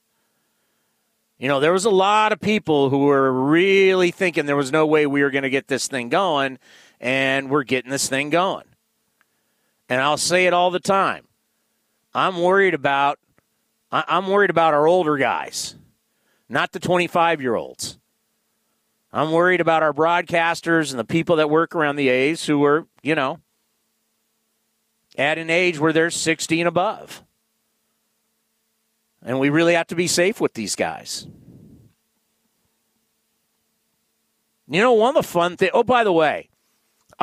You 1.38 1.48
know, 1.48 1.60
there 1.60 1.72
was 1.72 1.84
a 1.84 1.90
lot 1.90 2.32
of 2.32 2.40
people 2.40 2.90
who 2.90 3.06
were 3.06 3.30
really 3.32 4.10
thinking 4.10 4.46
there 4.46 4.56
was 4.56 4.72
no 4.72 4.86
way 4.86 5.06
we 5.06 5.22
were 5.22 5.30
going 5.30 5.42
to 5.42 5.50
get 5.50 5.68
this 5.68 5.88
thing 5.88 6.08
going, 6.08 6.58
and 7.00 7.50
we're 7.50 7.64
getting 7.64 7.90
this 7.90 8.08
thing 8.08 8.30
going. 8.30 8.64
And 9.88 10.00
I'll 10.00 10.16
say 10.16 10.46
it 10.46 10.54
all 10.54 10.70
the 10.70 10.80
time. 10.80 11.26
I'm 12.14 12.40
worried 12.40 12.74
about 12.74 13.18
I- 13.94 14.04
I'm 14.08 14.26
worried 14.26 14.50
about 14.50 14.74
our 14.74 14.88
older 14.88 15.16
guys, 15.16 15.76
not 16.48 16.72
the 16.72 16.80
25 16.80 17.40
year 17.40 17.54
olds. 17.54 18.00
I'm 19.12 19.30
worried 19.30 19.60
about 19.60 19.84
our 19.84 19.92
broadcasters 19.92 20.90
and 20.90 20.98
the 20.98 21.04
people 21.04 21.36
that 21.36 21.48
work 21.48 21.76
around 21.76 21.94
the 21.94 22.08
A's 22.08 22.44
who 22.46 22.64
are, 22.64 22.88
you 23.04 23.14
know, 23.14 23.38
at 25.16 25.38
an 25.38 25.48
age 25.48 25.78
where 25.78 25.92
they're 25.92 26.10
60 26.10 26.60
and 26.60 26.66
above. 26.66 27.22
And 29.22 29.38
we 29.38 29.48
really 29.48 29.74
have 29.74 29.86
to 29.86 29.94
be 29.94 30.08
safe 30.08 30.40
with 30.40 30.54
these 30.54 30.74
guys. 30.74 31.28
You 34.66 34.80
know, 34.80 34.92
one 34.94 35.16
of 35.16 35.22
the 35.22 35.28
fun 35.28 35.56
things. 35.56 35.70
Oh, 35.72 35.84
by 35.84 36.02
the 36.02 36.12
way, 36.12 36.48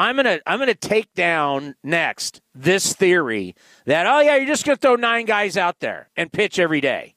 I'm 0.01 0.15
gonna 0.15 0.39
I'm 0.47 0.57
gonna 0.57 0.73
take 0.73 1.13
down 1.13 1.75
next 1.83 2.41
this 2.55 2.93
theory 2.93 3.53
that 3.85 4.07
oh 4.07 4.19
yeah 4.21 4.35
you're 4.35 4.47
just 4.47 4.65
gonna 4.65 4.75
throw 4.75 4.95
nine 4.95 5.25
guys 5.25 5.57
out 5.57 5.79
there 5.79 6.09
and 6.17 6.33
pitch 6.33 6.57
every 6.57 6.81
day. 6.81 7.13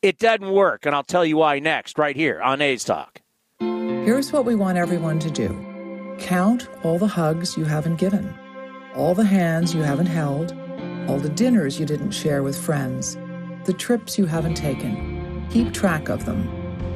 It 0.00 0.18
doesn't 0.18 0.50
work, 0.50 0.86
and 0.86 0.94
I'll 0.94 1.04
tell 1.04 1.26
you 1.26 1.36
why 1.36 1.58
next, 1.58 1.98
right 1.98 2.16
here 2.16 2.40
on 2.40 2.62
A's 2.62 2.84
Talk. 2.84 3.20
Here's 3.60 4.32
what 4.32 4.46
we 4.46 4.54
want 4.54 4.78
everyone 4.78 5.18
to 5.18 5.30
do 5.30 6.16
count 6.20 6.70
all 6.82 6.98
the 6.98 7.06
hugs 7.06 7.58
you 7.58 7.66
haven't 7.66 7.96
given, 7.96 8.34
all 8.96 9.14
the 9.14 9.26
hands 9.26 9.74
you 9.74 9.82
haven't 9.82 10.06
held, 10.06 10.52
all 11.08 11.18
the 11.18 11.28
dinners 11.28 11.78
you 11.78 11.84
didn't 11.84 12.12
share 12.12 12.42
with 12.42 12.58
friends, 12.58 13.18
the 13.66 13.74
trips 13.74 14.16
you 14.16 14.24
haven't 14.24 14.54
taken. 14.54 15.46
Keep 15.50 15.74
track 15.74 16.08
of 16.08 16.24
them. 16.24 16.48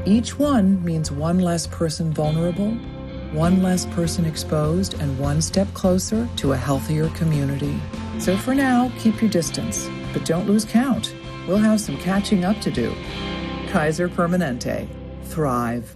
Each 0.06 0.38
one 0.38 0.82
means 0.82 1.12
one 1.12 1.40
less 1.40 1.66
person 1.66 2.10
vulnerable, 2.10 2.74
one 3.36 3.62
less 3.62 3.86
person 3.86 4.24
exposed, 4.24 4.94
and 4.94 5.18
one 5.18 5.42
step 5.42 5.72
closer 5.74 6.28
to 6.36 6.52
a 6.52 6.56
healthier 6.56 7.08
community. 7.10 7.80
So 8.18 8.36
for 8.36 8.54
now, 8.54 8.90
keep 8.98 9.20
your 9.20 9.30
distance, 9.30 9.88
but 10.12 10.24
don't 10.24 10.48
lose 10.48 10.64
count. 10.64 11.14
We'll 11.46 11.58
have 11.58 11.80
some 11.80 11.98
catching 11.98 12.44
up 12.44 12.60
to 12.62 12.70
do. 12.70 12.94
Kaiser 13.68 14.08
Permanente. 14.08 14.88
Thrive. 15.24 15.95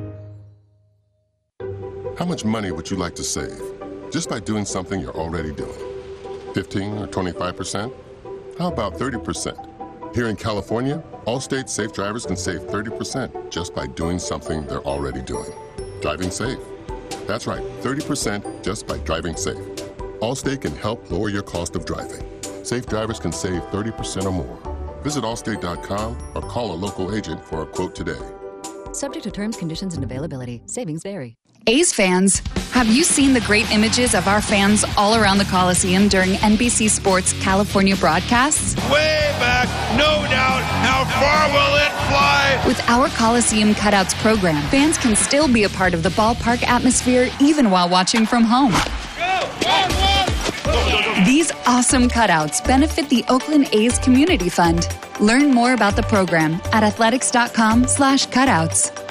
How 2.21 2.27
much 2.27 2.45
money 2.45 2.71
would 2.71 2.87
you 2.87 2.97
like 2.97 3.15
to 3.15 3.23
save 3.23 3.59
just 4.11 4.29
by 4.29 4.39
doing 4.39 4.63
something 4.63 4.99
you're 4.99 5.17
already 5.17 5.51
doing? 5.51 5.73
15 6.53 6.99
or 6.99 7.07
25%? 7.07 7.91
How 8.59 8.67
about 8.67 8.93
30%? 8.93 10.13
Here 10.15 10.27
in 10.27 10.35
California, 10.35 11.03
Allstate 11.25 11.67
safe 11.67 11.93
drivers 11.93 12.27
can 12.27 12.37
save 12.37 12.59
30% 12.59 13.49
just 13.49 13.73
by 13.73 13.87
doing 13.87 14.19
something 14.19 14.67
they're 14.67 14.85
already 14.85 15.23
doing. 15.23 15.51
Driving 15.99 16.29
safe. 16.29 16.59
That's 17.25 17.47
right, 17.47 17.63
30% 17.81 18.63
just 18.63 18.85
by 18.85 18.99
driving 18.99 19.35
safe. 19.35 19.57
Allstate 20.21 20.61
can 20.61 20.75
help 20.75 21.09
lower 21.09 21.29
your 21.29 21.41
cost 21.41 21.75
of 21.75 21.85
driving. 21.85 22.23
Safe 22.63 22.85
drivers 22.85 23.19
can 23.19 23.31
save 23.31 23.63
30% 23.71 24.25
or 24.25 24.31
more. 24.31 24.99
Visit 25.01 25.23
allstate.com 25.23 26.17
or 26.35 26.41
call 26.43 26.71
a 26.71 26.77
local 26.77 27.15
agent 27.15 27.43
for 27.43 27.63
a 27.63 27.65
quote 27.65 27.95
today. 27.95 28.21
Subject 28.93 29.23
to 29.23 29.31
terms, 29.31 29.57
conditions, 29.57 29.95
and 29.95 30.03
availability. 30.03 30.61
Savings 30.67 31.01
vary. 31.01 31.40
A's 31.67 31.93
fans, 31.93 32.39
have 32.71 32.87
you 32.87 33.03
seen 33.03 33.33
the 33.33 33.41
great 33.41 33.69
images 33.71 34.15
of 34.15 34.27
our 34.27 34.41
fans 34.41 34.83
all 34.97 35.13
around 35.15 35.37
the 35.37 35.45
Coliseum 35.45 36.07
during 36.07 36.31
NBC 36.31 36.89
Sports 36.89 37.33
California 37.33 37.95
broadcasts? 37.95 38.75
Way 38.89 39.31
back, 39.37 39.67
no 39.95 40.23
doubt. 40.27 40.63
How 40.81 41.05
far 41.05 41.49
will 41.53 41.75
it 41.75 41.91
fly? 42.09 42.59
With 42.65 42.81
our 42.89 43.09
Coliseum 43.09 43.75
Cutouts 43.75 44.15
program, 44.15 44.63
fans 44.69 44.97
can 44.97 45.15
still 45.15 45.47
be 45.47 45.65
a 45.65 45.69
part 45.69 45.93
of 45.93 46.01
the 46.01 46.09
ballpark 46.09 46.63
atmosphere 46.63 47.29
even 47.39 47.69
while 47.69 47.87
watching 47.87 48.25
from 48.25 48.43
home. 48.43 48.73
Go! 49.17 49.47
These 51.27 51.51
awesome 51.67 52.09
cutouts 52.09 52.65
benefit 52.65 53.07
the 53.09 53.23
Oakland 53.29 53.69
A's 53.71 53.99
Community 53.99 54.49
Fund. 54.49 54.87
Learn 55.19 55.51
more 55.51 55.73
about 55.73 55.95
the 55.95 56.01
program 56.03 56.59
at 56.73 56.81
athletics.com/cutouts. 56.83 59.10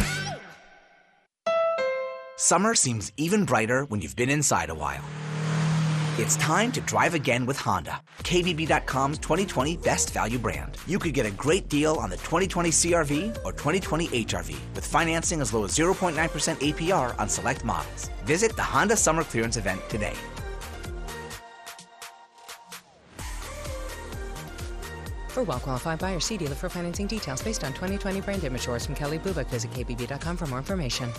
Summer 2.43 2.73
seems 2.73 3.11
even 3.17 3.45
brighter 3.45 3.85
when 3.85 4.01
you've 4.01 4.15
been 4.15 4.31
inside 4.31 4.71
a 4.71 4.73
while. 4.73 5.03
It's 6.17 6.35
time 6.37 6.71
to 6.71 6.81
drive 6.81 7.13
again 7.13 7.45
with 7.45 7.55
Honda, 7.55 8.01
KBB.com's 8.23 9.19
2020 9.19 9.77
best 9.77 10.09
value 10.09 10.39
brand. 10.39 10.75
You 10.87 10.97
could 10.97 11.13
get 11.13 11.27
a 11.27 11.31
great 11.31 11.69
deal 11.69 11.97
on 11.97 12.09
the 12.09 12.17
2020 12.17 12.71
CRV 12.71 13.37
or 13.45 13.51
2020 13.51 14.07
HRV 14.07 14.57
with 14.73 14.83
financing 14.83 15.39
as 15.39 15.53
low 15.53 15.65
as 15.65 15.77
0.9% 15.77 16.15
APR 16.17 17.13
on 17.19 17.29
select 17.29 17.63
models. 17.63 18.09
Visit 18.25 18.55
the 18.55 18.63
Honda 18.63 18.97
Summer 18.97 19.23
Clearance 19.23 19.57
event 19.57 19.79
today. 19.87 20.15
For 25.27 25.43
well-qualified 25.43 25.99
buyers, 25.99 26.25
see 26.25 26.37
dealer 26.37 26.55
for 26.55 26.69
financing 26.69 27.05
details 27.05 27.43
based 27.43 27.63
on 27.63 27.73
2020 27.73 28.21
brand 28.21 28.43
image 28.43 28.65
from 28.65 28.95
Kelley 28.95 29.19
Blue 29.19 29.33
Book. 29.33 29.47
Visit 29.49 29.69
kbb.com 29.73 30.37
for 30.37 30.47
more 30.47 30.57
information. 30.57 31.13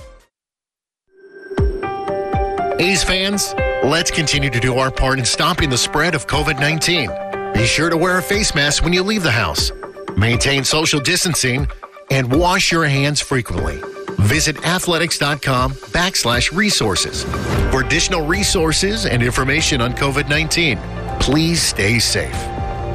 A's 2.83 3.05
fans, 3.05 3.55
let's 3.85 4.11
continue 4.11 4.51
to 4.51 4.59
do 4.59 4.77
our 4.79 4.91
part 4.91 5.21
in 5.21 5.25
stopping 5.25 5.71
the 5.71 5.79
spread 5.79 6.17
of 6.17 6.27
COVID 6.27 6.59
19. 6.59 7.53
Be 7.55 7.65
sure 7.65 7.89
to 7.89 7.97
wear 7.97 8.19
a 8.19 8.23
face 8.23 8.57
mask 8.57 8.83
when 8.83 8.93
you 8.93 9.05
leave 9.05 9.23
the 9.23 9.31
house, 9.31 9.71
maintain 10.17 10.65
social 10.65 10.99
distancing, 10.99 11.69
and 12.11 12.35
wash 12.35 12.73
your 12.73 12.85
hands 12.85 13.21
frequently. 13.21 13.81
Visit 14.19 14.67
athletics.com 14.67 15.75
backslash 15.95 16.53
resources 16.53 17.23
for 17.71 17.83
additional 17.83 18.27
resources 18.27 19.07
and 19.07 19.23
information 19.23 19.81
on 19.81 19.93
COVID 19.93 20.29
19. 20.29 20.77
Please 21.21 21.63
stay 21.63 22.01
safe. 22.01 22.33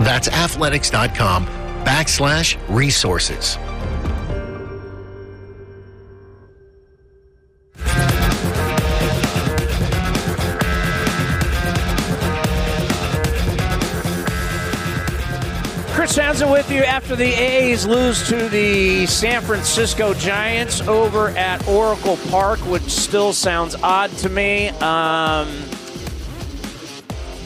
That's 0.03 0.27
athletics.com 0.27 1.45
backslash 1.85 2.57
resources. 2.67 3.57
Chris 16.17 16.43
with 16.43 16.71
you 16.71 16.81
after 16.81 17.15
the 17.15 17.31
A's 17.31 17.85
lose 17.85 18.27
to 18.27 18.49
the 18.49 19.05
San 19.05 19.39
Francisco 19.43 20.15
Giants 20.15 20.81
over 20.81 21.29
at 21.29 21.67
Oracle 21.67 22.17
Park, 22.29 22.59
which 22.61 22.81
still 22.81 23.33
sounds 23.33 23.75
odd 23.83 24.09
to 24.17 24.29
me. 24.29 24.69
Um, 24.69 25.47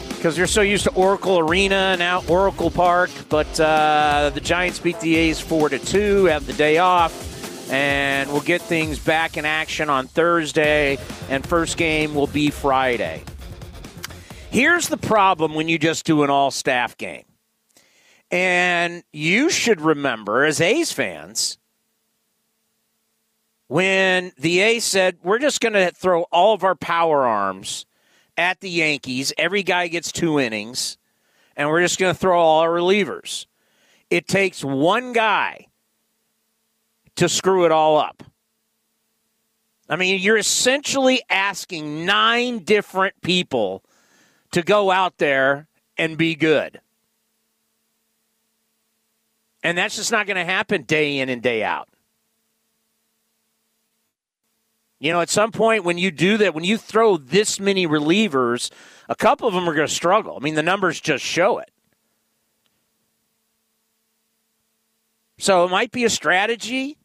because 0.08 0.38
you're 0.38 0.46
so 0.46 0.62
used 0.62 0.84
to 0.84 0.92
Oracle 0.94 1.38
Arena 1.38 1.98
now 1.98 2.22
Oracle 2.28 2.70
Park, 2.70 3.10
but 3.28 3.60
uh, 3.60 4.30
the 4.32 4.40
Giants 4.40 4.78
beat 4.78 4.98
the 5.00 5.16
A's 5.16 5.38
four 5.38 5.68
to 5.68 5.78
two, 5.78 6.24
have 6.24 6.46
the 6.46 6.54
day 6.54 6.78
off, 6.78 7.70
and 7.70 8.30
we'll 8.32 8.40
get 8.40 8.62
things 8.62 8.98
back 8.98 9.36
in 9.36 9.44
action 9.44 9.90
on 9.90 10.06
Thursday, 10.06 10.96
and 11.28 11.46
first 11.46 11.76
game 11.76 12.14
will 12.14 12.26
be 12.26 12.48
Friday. 12.48 13.22
Here's 14.50 14.88
the 14.88 14.96
problem 14.98 15.54
when 15.54 15.68
you 15.68 15.78
just 15.78 16.06
do 16.06 16.22
an 16.22 16.30
all-staff 16.30 16.96
game, 16.96 17.24
and 18.32 19.04
you 19.12 19.50
should 19.50 19.82
remember 19.82 20.44
as 20.44 20.60
A's 20.60 20.90
fans 20.90 21.58
when 23.68 24.32
the 24.38 24.60
A's 24.60 24.84
said 24.84 25.18
we're 25.22 25.38
just 25.38 25.60
going 25.60 25.74
to 25.74 25.90
throw 25.90 26.22
all 26.32 26.54
of 26.54 26.64
our 26.64 26.74
power 26.74 27.26
arms 27.26 27.84
at 28.38 28.60
the 28.60 28.70
Yankees. 28.70 29.32
Every 29.36 29.62
guy 29.62 29.88
gets 29.88 30.10
two 30.10 30.40
innings, 30.40 30.96
and 31.56 31.68
we're 31.68 31.82
just 31.82 31.98
going 31.98 32.14
to 32.14 32.18
throw 32.18 32.40
all 32.40 32.60
our 32.60 32.70
relievers. 32.70 33.46
It 34.08 34.26
takes 34.26 34.64
one 34.64 35.12
guy 35.12 35.66
to 37.16 37.28
screw 37.28 37.66
it 37.66 37.72
all 37.72 37.98
up. 37.98 38.22
I 39.88 39.96
mean, 39.96 40.20
you're 40.20 40.38
essentially 40.38 41.20
asking 41.28 42.06
nine 42.06 42.60
different 42.60 43.20
people 43.20 43.84
to 44.52 44.62
go 44.62 44.90
out 44.90 45.18
there 45.18 45.68
and 45.98 46.16
be 46.16 46.34
good. 46.34 46.80
And 49.62 49.78
that's 49.78 49.96
just 49.96 50.10
not 50.10 50.26
going 50.26 50.36
to 50.36 50.44
happen 50.44 50.82
day 50.82 51.18
in 51.18 51.28
and 51.28 51.40
day 51.40 51.62
out. 51.62 51.88
You 54.98 55.12
know, 55.12 55.20
at 55.20 55.30
some 55.30 55.50
point 55.50 55.84
when 55.84 55.98
you 55.98 56.10
do 56.10 56.36
that, 56.38 56.54
when 56.54 56.64
you 56.64 56.78
throw 56.78 57.16
this 57.16 57.58
many 57.58 57.86
relievers, 57.86 58.70
a 59.08 59.16
couple 59.16 59.48
of 59.48 59.54
them 59.54 59.68
are 59.68 59.74
going 59.74 59.88
to 59.88 59.92
struggle. 59.92 60.36
I 60.36 60.40
mean, 60.40 60.54
the 60.54 60.62
numbers 60.62 61.00
just 61.00 61.24
show 61.24 61.58
it. 61.58 61.70
So 65.38 65.64
it 65.64 65.70
might 65.70 65.90
be 65.90 66.04
a 66.04 66.10
strategy. 66.10 66.98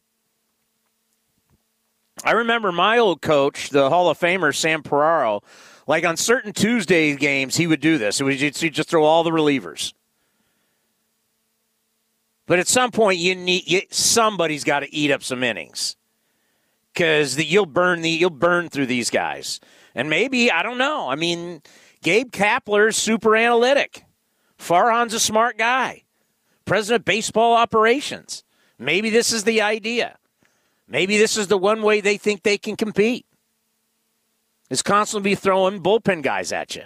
I 2.24 2.32
remember 2.32 2.70
my 2.70 2.98
old 2.98 3.20
coach, 3.20 3.70
the 3.70 3.88
Hall 3.88 4.10
of 4.10 4.18
Famer 4.18 4.54
Sam 4.54 4.82
Piraro, 4.82 5.42
like 5.88 6.04
on 6.04 6.16
certain 6.16 6.52
Tuesday 6.52 7.16
games, 7.16 7.56
he 7.56 7.66
would 7.66 7.80
do 7.80 7.98
this. 7.98 8.18
He'd 8.18 8.74
just 8.74 8.88
throw 8.88 9.04
all 9.04 9.24
the 9.24 9.30
relievers. 9.30 9.92
But 12.48 12.58
at 12.58 12.66
some 12.66 12.90
point, 12.90 13.18
you 13.18 13.34
need 13.34 13.70
you, 13.70 13.82
somebody's 13.90 14.64
got 14.64 14.80
to 14.80 14.92
eat 14.92 15.10
up 15.10 15.22
some 15.22 15.44
innings 15.44 15.96
because 16.94 17.38
you'll 17.38 17.66
burn 17.66 18.00
the 18.00 18.08
you'll 18.08 18.30
burn 18.30 18.70
through 18.70 18.86
these 18.86 19.10
guys. 19.10 19.60
And 19.94 20.08
maybe 20.08 20.50
I 20.50 20.62
don't 20.62 20.78
know. 20.78 21.10
I 21.10 21.14
mean, 21.14 21.60
Gabe 22.02 22.32
Kapler's 22.32 22.96
super 22.96 23.36
analytic. 23.36 24.06
Farhan's 24.58 25.12
a 25.12 25.20
smart 25.20 25.58
guy. 25.58 26.04
President 26.64 27.02
of 27.02 27.04
baseball 27.04 27.54
operations. 27.54 28.44
Maybe 28.78 29.10
this 29.10 29.30
is 29.30 29.44
the 29.44 29.60
idea. 29.60 30.16
Maybe 30.88 31.18
this 31.18 31.36
is 31.36 31.48
the 31.48 31.58
one 31.58 31.82
way 31.82 32.00
they 32.00 32.16
think 32.16 32.44
they 32.44 32.56
can 32.56 32.76
compete. 32.76 33.26
Is 34.70 34.80
constantly 34.80 35.32
be 35.32 35.34
throwing 35.34 35.82
bullpen 35.82 36.22
guys 36.22 36.50
at 36.50 36.76
you. 36.76 36.84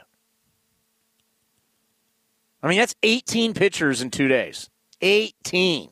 I 2.65 2.69
mean, 2.69 2.79
that's 2.79 2.97
18 3.05 3.55
pitchers 3.55 4.03
in 4.03 4.11
two 4.11 4.27
days. 4.27 4.69
18. 5.03 5.90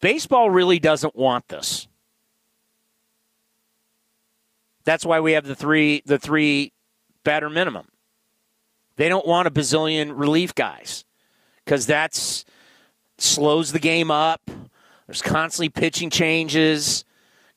Baseball 0.00 0.50
really 0.50 0.78
doesn't 0.78 1.14
want 1.14 1.48
this. 1.48 1.86
That's 4.84 5.04
why 5.04 5.20
we 5.20 5.32
have 5.32 5.44
the 5.44 5.54
three 5.54 6.02
the 6.06 6.18
three 6.18 6.72
batter 7.22 7.50
minimum. 7.50 7.88
They 8.96 9.08
don't 9.08 9.26
want 9.26 9.46
a 9.46 9.50
bazillion 9.50 10.18
relief 10.18 10.54
guys 10.54 11.04
because 11.64 11.86
that's 11.86 12.44
slows 13.18 13.72
the 13.72 13.78
game 13.78 14.10
up. 14.10 14.40
There's 15.06 15.22
constantly 15.22 15.68
pitching 15.68 16.10
changes. 16.10 17.04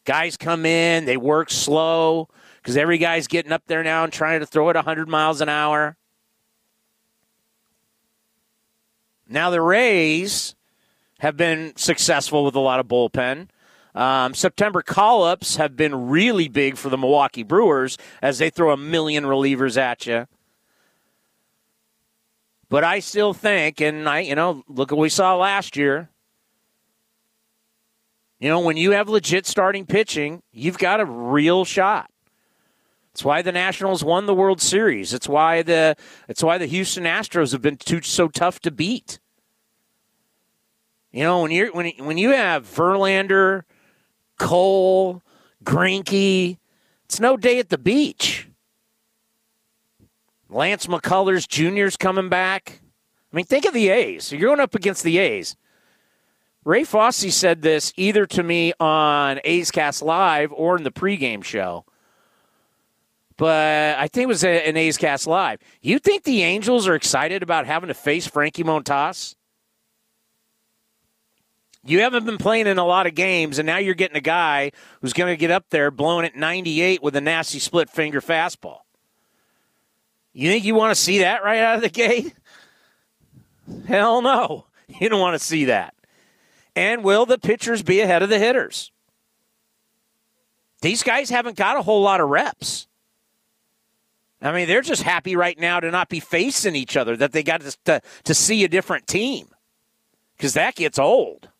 Guys 0.04 0.36
come 0.36 0.66
in, 0.66 1.06
they 1.06 1.18
work 1.18 1.50
slow 1.50 2.28
because 2.62 2.76
every 2.76 2.98
guy's 2.98 3.28
getting 3.28 3.52
up 3.52 3.64
there 3.68 3.84
now 3.84 4.04
and 4.04 4.12
trying 4.12 4.42
to 4.42 4.46
throw 4.46 4.70
it 4.70 4.76
100 4.76 5.08
miles 5.08 5.42
an 5.42 5.50
hour. 5.50 5.96
Now 9.32 9.50
the 9.50 9.62
Rays 9.62 10.56
have 11.20 11.38
been 11.38 11.74
successful 11.78 12.44
with 12.44 12.56
a 12.56 12.60
lot 12.60 12.80
of 12.80 12.88
bullpen. 12.88 13.48
Um, 13.96 14.34
September 14.34 14.82
call 14.82 15.24
ups 15.24 15.56
have 15.56 15.76
been 15.76 16.10
really 16.10 16.48
big 16.48 16.78
for 16.78 16.90
the 16.90 16.98
Milwaukee 16.98 17.44
Brewers 17.44 17.98
as 18.22 18.40
they 18.40 18.50
throw 18.50 18.72
a 18.72 18.78
million 18.78 19.24
relievers 19.24 19.78
at 19.78 20.06
you. 20.06 20.28
But 22.70 22.84
I 22.84 23.00
still 23.00 23.34
think, 23.34 23.82
and 23.82 24.08
I, 24.08 24.20
you 24.20 24.36
know, 24.36 24.64
look 24.68 24.92
what 24.92 25.00
we 25.00 25.10
saw 25.10 25.36
last 25.36 25.76
year. 25.76 26.10
You 28.40 28.50
know, 28.50 28.62
when 28.62 28.78
you 28.78 28.92
have 28.92 29.08
legit 29.08 29.46
starting 29.46 29.86
pitching, 29.86 30.42
you've 30.52 30.78
got 30.78 31.00
a 31.00 31.06
real 31.06 31.64
shot. 31.64 32.10
It's 33.12 33.26
why 33.26 33.42
the 33.42 33.52
Nationals 33.52 34.04
won 34.04 34.26
the 34.26 34.34
World 34.34 34.62
Series. 34.62 35.14
It's 35.14 35.28
why 35.28 35.62
the 35.62 35.96
it's 36.28 36.42
why 36.42 36.58
the 36.58 36.66
Houston 36.66 37.04
Astros 37.04 37.52
have 37.52 37.62
been 37.62 37.78
too, 37.78 38.02
so 38.02 38.30
tough 38.30 38.60
to 38.62 38.72
beat. 38.72 39.20
You 41.12 41.24
know, 41.24 41.42
when 41.42 41.52
you're 41.52 41.72
when 41.72 41.92
when 41.98 42.18
you 42.18 42.30
have 42.32 42.66
Verlander, 42.66 43.64
Cole, 44.40 45.22
Greinke, 45.64 46.58
it's 47.06 47.20
no 47.20 47.36
day 47.36 47.60
at 47.60 47.70
the 47.70 47.78
beach. 47.78 48.48
Lance 50.50 50.88
McCullers 50.88 51.48
Jr.'s 51.48 51.98
coming 51.98 52.30
back. 52.30 52.82
I 53.32 53.36
mean, 53.36 53.46
think 53.46 53.66
of 53.66 53.74
the 53.74 53.90
A's. 53.90 54.32
You're 54.32 54.42
going 54.42 54.60
up 54.60 54.76
against 54.76 55.04
the 55.04 55.18
A's. 55.18 55.56
Ray 56.64 56.84
Fosse 56.84 57.34
said 57.34 57.62
this 57.62 57.92
either 57.98 58.26
to 58.28 58.44
me 58.44 58.74
on 58.80 59.40
A's 59.44 59.72
Cast 59.72 60.02
Live 60.02 60.52
or 60.54 60.78
in 60.78 60.84
the 60.84 60.92
pregame 60.92 61.44
show. 61.44 61.86
But 63.38 63.98
I 63.98 64.08
think 64.08 64.26
it 64.26 64.28
was 64.28 64.44
an 64.44 64.78
A's 64.78 64.98
Cast 64.98 65.26
Live. 65.26 65.60
You 65.82 65.98
think 65.98 66.24
the 66.24 66.44
Angels 66.44 66.88
are 66.88 66.94
excited 66.94 67.42
about 67.42 67.66
having 67.66 67.88
to 67.88 67.94
face 67.96 68.28
Frankie 68.28 68.64
Montas? 68.64 69.36
You 71.84 72.02
haven't 72.02 72.26
been 72.26 72.38
playing 72.38 72.68
in 72.68 72.78
a 72.78 72.86
lot 72.86 73.08
of 73.08 73.16
games, 73.16 73.58
and 73.58 73.66
now 73.66 73.78
you're 73.78 73.96
getting 73.96 74.18
a 74.18 74.22
guy 74.22 74.72
who's 75.02 75.14
going 75.14 75.34
to 75.34 75.38
get 75.38 75.50
up 75.50 75.66
there 75.70 75.90
blowing 75.90 76.26
at 76.26 76.36
98 76.36 77.02
with 77.02 77.16
a 77.16 77.22
nasty 77.22 77.60
split 77.60 77.90
finger 77.90 78.22
fastball. 78.22 78.80
You 80.34 80.50
think 80.50 80.64
you 80.64 80.76
want 80.76 80.96
to 80.96 81.02
see 81.02 81.20
that 81.20 81.44
right 81.44 81.60
out 81.60 81.78
of 81.78 81.82
the 81.82 81.90
gate? 81.90 82.34
Hell 83.88 84.22
no. 84.22 84.66
You 85.00 85.08
don't 85.08 85.22
want 85.22 85.40
to 85.40 85.46
see 85.46 85.66
that. 85.66 85.96
And 86.76 87.02
will 87.02 87.26
the 87.26 87.38
pitchers 87.38 87.82
be 87.82 88.02
ahead 88.02 88.24
of 88.24 88.28
the 88.28 88.38
hitters? 88.38 88.92
These 90.82 91.02
guys 91.02 91.30
haven't 91.30 91.56
got 91.56 91.78
a 91.78 91.82
whole 91.82 92.02
lot 92.02 92.20
of 92.20 92.28
reps. 92.28 92.88
I 94.42 94.52
mean, 94.52 94.68
they're 94.68 94.82
just 94.82 95.04
happy 95.04 95.38
right 95.38 95.58
now 95.58 95.80
to 95.80 95.92
not 95.92 96.10
be 96.10 96.20
facing 96.20 96.76
each 96.76 96.98
other, 96.98 97.16
that 97.16 97.32
they 97.32 97.42
got 97.42 97.62
to, 97.62 97.78
to, 97.86 98.02
to 98.26 98.34
see 98.34 98.66
a 98.66 98.68
different 98.68 99.08
team 99.08 99.48
because 100.36 100.56
that 100.56 100.76
gets 100.76 101.00
old. 101.00 101.51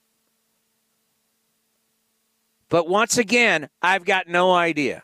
But 2.72 2.88
once 2.88 3.18
again, 3.18 3.68
I've 3.82 4.06
got 4.06 4.30
no 4.30 4.54
idea. 4.54 5.04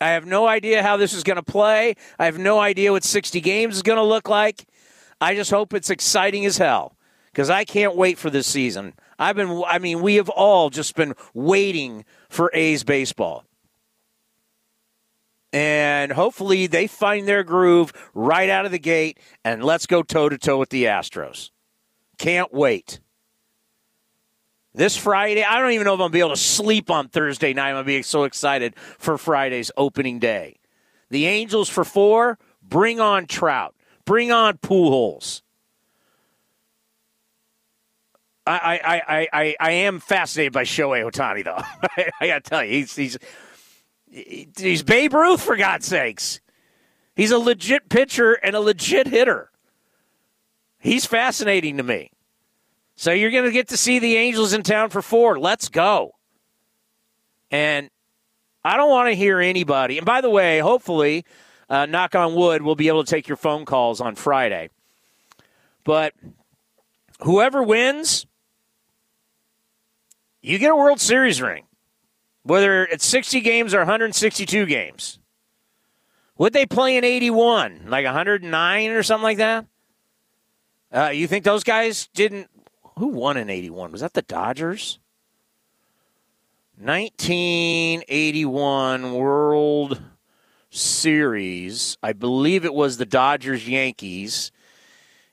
I 0.00 0.08
have 0.08 0.24
no 0.24 0.46
idea 0.48 0.82
how 0.82 0.96
this 0.96 1.12
is 1.12 1.24
going 1.24 1.36
to 1.36 1.42
play. 1.42 1.94
I 2.18 2.24
have 2.24 2.38
no 2.38 2.58
idea 2.58 2.90
what 2.90 3.04
60 3.04 3.38
games 3.42 3.76
is 3.76 3.82
going 3.82 3.98
to 3.98 4.02
look 4.02 4.30
like. 4.30 4.66
I 5.20 5.34
just 5.34 5.50
hope 5.50 5.74
it's 5.74 5.90
exciting 5.90 6.46
as 6.46 6.56
hell 6.56 6.96
because 7.26 7.50
I 7.50 7.66
can't 7.66 7.96
wait 7.96 8.16
for 8.16 8.30
this 8.30 8.46
season. 8.46 8.94
I've 9.18 9.36
been, 9.36 9.62
I 9.66 9.78
mean, 9.78 10.00
we 10.00 10.14
have 10.14 10.30
all 10.30 10.70
just 10.70 10.96
been 10.96 11.12
waiting 11.34 12.06
for 12.30 12.50
A's 12.54 12.82
baseball. 12.82 13.44
And 15.52 16.12
hopefully 16.12 16.66
they 16.66 16.86
find 16.86 17.28
their 17.28 17.44
groove 17.44 17.92
right 18.14 18.48
out 18.48 18.64
of 18.64 18.72
the 18.72 18.78
gate 18.78 19.18
and 19.44 19.62
let's 19.62 19.84
go 19.84 20.02
toe 20.02 20.30
to 20.30 20.38
toe 20.38 20.58
with 20.58 20.70
the 20.70 20.84
Astros. 20.84 21.50
Can't 22.16 22.54
wait. 22.54 23.00
This 24.76 24.94
Friday, 24.94 25.42
I 25.42 25.58
don't 25.58 25.72
even 25.72 25.86
know 25.86 25.94
if 25.94 26.00
I'm 26.00 26.00
going 26.00 26.10
to 26.10 26.12
be 26.12 26.20
able 26.20 26.30
to 26.30 26.36
sleep 26.36 26.90
on 26.90 27.08
Thursday 27.08 27.54
night. 27.54 27.70
I'm 27.70 27.76
going 27.76 27.84
to 27.84 27.88
be 27.88 28.02
so 28.02 28.24
excited 28.24 28.74
for 28.76 29.16
Friday's 29.16 29.70
opening 29.74 30.18
day. 30.18 30.56
The 31.08 31.24
Angels 31.24 31.70
for 31.70 31.82
four, 31.82 32.38
bring 32.62 33.00
on 33.00 33.24
Trout, 33.24 33.74
bring 34.04 34.30
on 34.32 34.58
Pujols. 34.58 35.40
I, 38.46 38.52
I, 38.52 38.96
I, 38.96 39.28
I, 39.32 39.56
I 39.58 39.70
am 39.70 39.98
fascinated 39.98 40.52
by 40.52 40.64
Shohei 40.64 41.10
Ohtani, 41.10 41.42
though. 41.42 41.62
I 42.20 42.26
got 42.26 42.44
to 42.44 42.50
tell 42.50 42.62
you, 42.62 42.72
he's, 42.72 42.94
he's, 42.94 43.18
he's 44.10 44.82
Babe 44.82 45.14
Ruth, 45.14 45.40
for 45.40 45.56
God's 45.56 45.86
sakes. 45.86 46.40
He's 47.14 47.30
a 47.30 47.38
legit 47.38 47.88
pitcher 47.88 48.34
and 48.34 48.54
a 48.54 48.60
legit 48.60 49.06
hitter. 49.06 49.50
He's 50.78 51.06
fascinating 51.06 51.78
to 51.78 51.82
me. 51.82 52.10
So 52.96 53.12
you're 53.12 53.30
going 53.30 53.44
to 53.44 53.52
get 53.52 53.68
to 53.68 53.76
see 53.76 53.98
the 53.98 54.16
Angels 54.16 54.54
in 54.54 54.62
town 54.62 54.88
for 54.88 55.02
four. 55.02 55.38
Let's 55.38 55.68
go. 55.68 56.12
And 57.50 57.90
I 58.64 58.76
don't 58.76 58.90
want 58.90 59.10
to 59.10 59.14
hear 59.14 59.38
anybody. 59.38 59.98
And 59.98 60.06
by 60.06 60.22
the 60.22 60.30
way, 60.30 60.58
hopefully, 60.58 61.24
uh, 61.68 61.86
knock 61.86 62.14
on 62.14 62.34
wood, 62.34 62.62
we'll 62.62 62.74
be 62.74 62.88
able 62.88 63.04
to 63.04 63.10
take 63.10 63.28
your 63.28 63.36
phone 63.36 63.66
calls 63.66 64.00
on 64.00 64.14
Friday. 64.14 64.70
But 65.84 66.14
whoever 67.20 67.62
wins, 67.62 68.26
you 70.40 70.58
get 70.58 70.72
a 70.72 70.76
World 70.76 70.98
Series 70.98 71.40
ring, 71.42 71.66
whether 72.44 72.84
it's 72.84 73.04
60 73.04 73.40
games 73.40 73.74
or 73.74 73.78
162 73.78 74.66
games. 74.66 75.18
Would 76.38 76.54
they 76.54 76.66
play 76.66 76.96
in 76.96 77.04
81, 77.04 77.84
like 77.88 78.04
109 78.04 78.90
or 78.90 79.02
something 79.02 79.22
like 79.22 79.38
that? 79.38 79.66
Uh, 80.92 81.10
you 81.10 81.26
think 81.26 81.44
those 81.44 81.64
guys 81.64 82.08
didn't 82.14 82.48
who 82.98 83.08
won 83.08 83.36
in 83.36 83.50
81? 83.50 83.92
Was 83.92 84.00
that 84.00 84.14
the 84.14 84.22
Dodgers? 84.22 84.98
1981 86.78 89.14
World 89.14 90.02
Series. 90.70 91.96
I 92.02 92.12
believe 92.12 92.64
it 92.64 92.74
was 92.74 92.96
the 92.96 93.06
Dodgers 93.06 93.68
Yankees. 93.68 94.50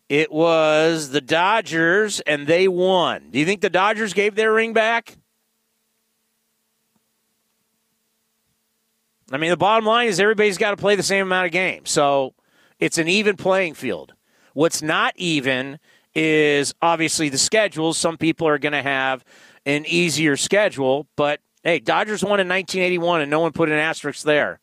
It 0.07 0.31
was 0.31 1.09
the 1.09 1.21
Dodgers, 1.21 2.19
and 2.21 2.47
they 2.47 2.67
won. 2.67 3.29
Do 3.31 3.39
you 3.39 3.45
think 3.45 3.61
the 3.61 3.69
Dodgers 3.69 4.13
gave 4.13 4.35
their 4.35 4.53
ring 4.53 4.73
back? 4.73 5.17
I 9.31 9.37
mean, 9.37 9.49
the 9.49 9.57
bottom 9.57 9.85
line 9.85 10.07
is 10.07 10.19
everybody's 10.19 10.57
got 10.57 10.71
to 10.71 10.77
play 10.77 10.95
the 10.95 11.03
same 11.03 11.25
amount 11.25 11.47
of 11.47 11.51
games. 11.51 11.89
So 11.89 12.35
it's 12.79 12.97
an 12.97 13.07
even 13.07 13.35
playing 13.35 13.73
field. 13.73 14.13
What's 14.53 14.81
not 14.81 15.13
even 15.17 15.79
is 16.15 16.73
obviously 16.81 17.29
the 17.29 17.37
schedule. 17.37 17.93
Some 17.93 18.17
people 18.17 18.47
are 18.47 18.57
going 18.57 18.73
to 18.73 18.81
have 18.81 19.23
an 19.65 19.85
easier 19.87 20.37
schedule, 20.37 21.07
but 21.15 21.39
hey, 21.63 21.79
Dodgers 21.79 22.23
won 22.23 22.39
in 22.39 22.47
1981 22.47 23.21
and 23.21 23.31
no 23.31 23.39
one 23.39 23.51
put 23.51 23.69
an 23.69 23.75
asterisk 23.75 24.23
there 24.23 24.59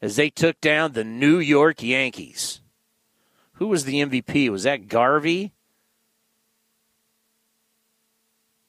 as 0.00 0.16
they 0.16 0.30
took 0.30 0.60
down 0.60 0.92
the 0.92 1.04
New 1.04 1.38
York 1.38 1.82
Yankees. 1.82 2.60
Who 3.54 3.68
was 3.68 3.84
the 3.84 4.02
MVP? 4.02 4.50
Was 4.50 4.64
that 4.64 4.88
Garvey? 4.88 5.52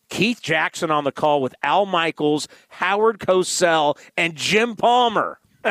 Keith 0.10 0.42
Jackson 0.42 0.90
on 0.90 1.04
the 1.04 1.12
call 1.12 1.42
with 1.42 1.54
Al 1.62 1.86
Michaels, 1.86 2.48
Howard 2.70 3.20
Cosell, 3.20 3.98
and 4.16 4.36
Jim 4.36 4.76
Palmer. 4.76 5.40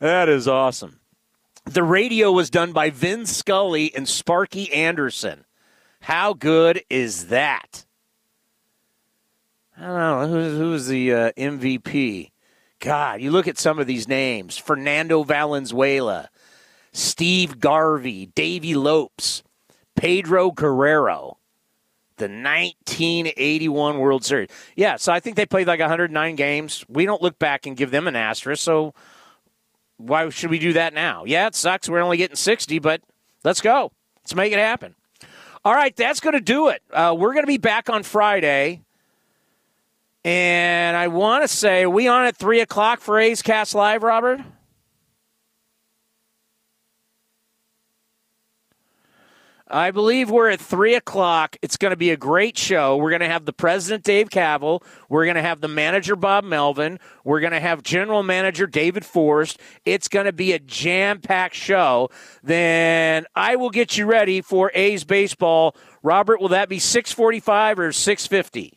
that 0.00 0.28
is 0.28 0.46
awesome. 0.46 1.00
The 1.64 1.82
radio 1.82 2.32
was 2.32 2.50
done 2.50 2.72
by 2.72 2.90
Vin 2.90 3.24
Scully 3.24 3.94
and 3.94 4.08
Sparky 4.08 4.72
Anderson. 4.72 5.44
How 6.00 6.34
good 6.34 6.82
is 6.90 7.28
that? 7.28 7.86
I 9.76 9.86
don't 9.86 9.96
know. 9.96 10.26
Who's, 10.28 10.58
who's 10.58 10.86
the 10.88 11.12
uh, 11.14 11.32
MVP? 11.36 12.30
God, 12.80 13.20
you 13.20 13.30
look 13.30 13.46
at 13.46 13.58
some 13.58 13.78
of 13.78 13.86
these 13.86 14.08
names 14.08 14.58
Fernando 14.58 15.22
Valenzuela, 15.22 16.28
Steve 16.92 17.60
Garvey, 17.60 18.26
Davey 18.26 18.74
Lopes, 18.74 19.44
Pedro 19.94 20.50
Guerrero, 20.50 21.38
the 22.16 22.24
1981 22.24 23.98
World 23.98 24.24
Series. 24.24 24.48
Yeah, 24.74 24.96
so 24.96 25.12
I 25.12 25.20
think 25.20 25.36
they 25.36 25.46
played 25.46 25.68
like 25.68 25.80
109 25.80 26.34
games. 26.34 26.84
We 26.88 27.06
don't 27.06 27.22
look 27.22 27.38
back 27.38 27.66
and 27.66 27.76
give 27.76 27.92
them 27.92 28.08
an 28.08 28.16
asterisk, 28.16 28.62
so 28.62 28.94
why 30.06 30.28
should 30.30 30.50
we 30.50 30.58
do 30.58 30.72
that 30.74 30.94
now? 30.94 31.24
Yeah, 31.24 31.46
it 31.46 31.54
sucks. 31.54 31.88
We're 31.88 32.00
only 32.00 32.16
getting 32.16 32.36
60, 32.36 32.78
but 32.80 33.00
let's 33.44 33.60
go. 33.60 33.92
Let's 34.22 34.34
make 34.34 34.52
it 34.52 34.58
happen. 34.58 34.94
All 35.64 35.74
right, 35.74 35.94
that's 35.94 36.20
going 36.20 36.34
to 36.34 36.40
do 36.40 36.68
it. 36.68 36.82
Uh, 36.92 37.14
we're 37.16 37.32
going 37.32 37.44
to 37.44 37.48
be 37.48 37.58
back 37.58 37.88
on 37.88 38.02
Friday. 38.02 38.82
And 40.24 40.96
I 40.96 41.08
want 41.08 41.42
to 41.42 41.48
say, 41.48 41.84
are 41.84 41.90
we 41.90 42.08
on 42.08 42.24
at 42.24 42.36
3 42.36 42.60
o'clock 42.60 43.00
for 43.00 43.18
A's 43.18 43.42
Cast 43.42 43.74
Live, 43.74 44.02
Robert? 44.02 44.40
I 49.72 49.90
believe 49.90 50.30
we're 50.30 50.50
at 50.50 50.60
three 50.60 50.94
o'clock. 50.94 51.56
It's 51.62 51.78
going 51.78 51.92
to 51.92 51.96
be 51.96 52.10
a 52.10 52.16
great 52.16 52.58
show. 52.58 52.98
We're 52.98 53.08
going 53.08 53.20
to 53.20 53.28
have 53.28 53.46
the 53.46 53.54
president, 53.54 54.04
Dave 54.04 54.28
Kaval. 54.28 54.82
We're 55.08 55.24
going 55.24 55.36
to 55.36 55.42
have 55.42 55.62
the 55.62 55.68
manager, 55.68 56.14
Bob 56.14 56.44
Melvin. 56.44 57.00
We're 57.24 57.40
going 57.40 57.54
to 57.54 57.60
have 57.60 57.82
general 57.82 58.22
manager, 58.22 58.66
David 58.66 59.02
Forst. 59.02 59.58
It's 59.86 60.08
going 60.08 60.26
to 60.26 60.32
be 60.32 60.52
a 60.52 60.58
jam 60.58 61.22
packed 61.22 61.54
show. 61.54 62.10
Then 62.42 63.24
I 63.34 63.56
will 63.56 63.70
get 63.70 63.96
you 63.96 64.04
ready 64.04 64.42
for 64.42 64.70
A's 64.74 65.04
baseball. 65.04 65.74
Robert, 66.02 66.38
will 66.38 66.48
that 66.48 66.68
be 66.68 66.78
645 66.78 67.78
or 67.78 67.92
650? 67.92 68.76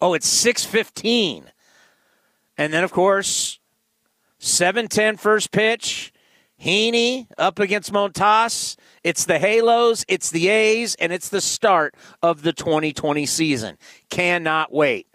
Oh, 0.00 0.14
it's 0.14 0.26
615. 0.26 1.50
And 2.56 2.72
then, 2.72 2.82
of 2.82 2.92
course, 2.92 3.58
710 4.38 5.18
first 5.18 5.52
pitch. 5.52 6.14
Heaney 6.60 7.26
up 7.38 7.58
against 7.58 7.92
Montas. 7.92 8.76
It's 9.02 9.24
the 9.24 9.38
Halos, 9.38 10.04
it's 10.08 10.30
the 10.30 10.48
A's, 10.48 10.94
and 10.96 11.12
it's 11.12 11.30
the 11.30 11.40
start 11.40 11.94
of 12.22 12.42
the 12.42 12.52
2020 12.52 13.24
season. 13.26 13.78
Cannot 14.10 14.72
wait. 14.72 15.06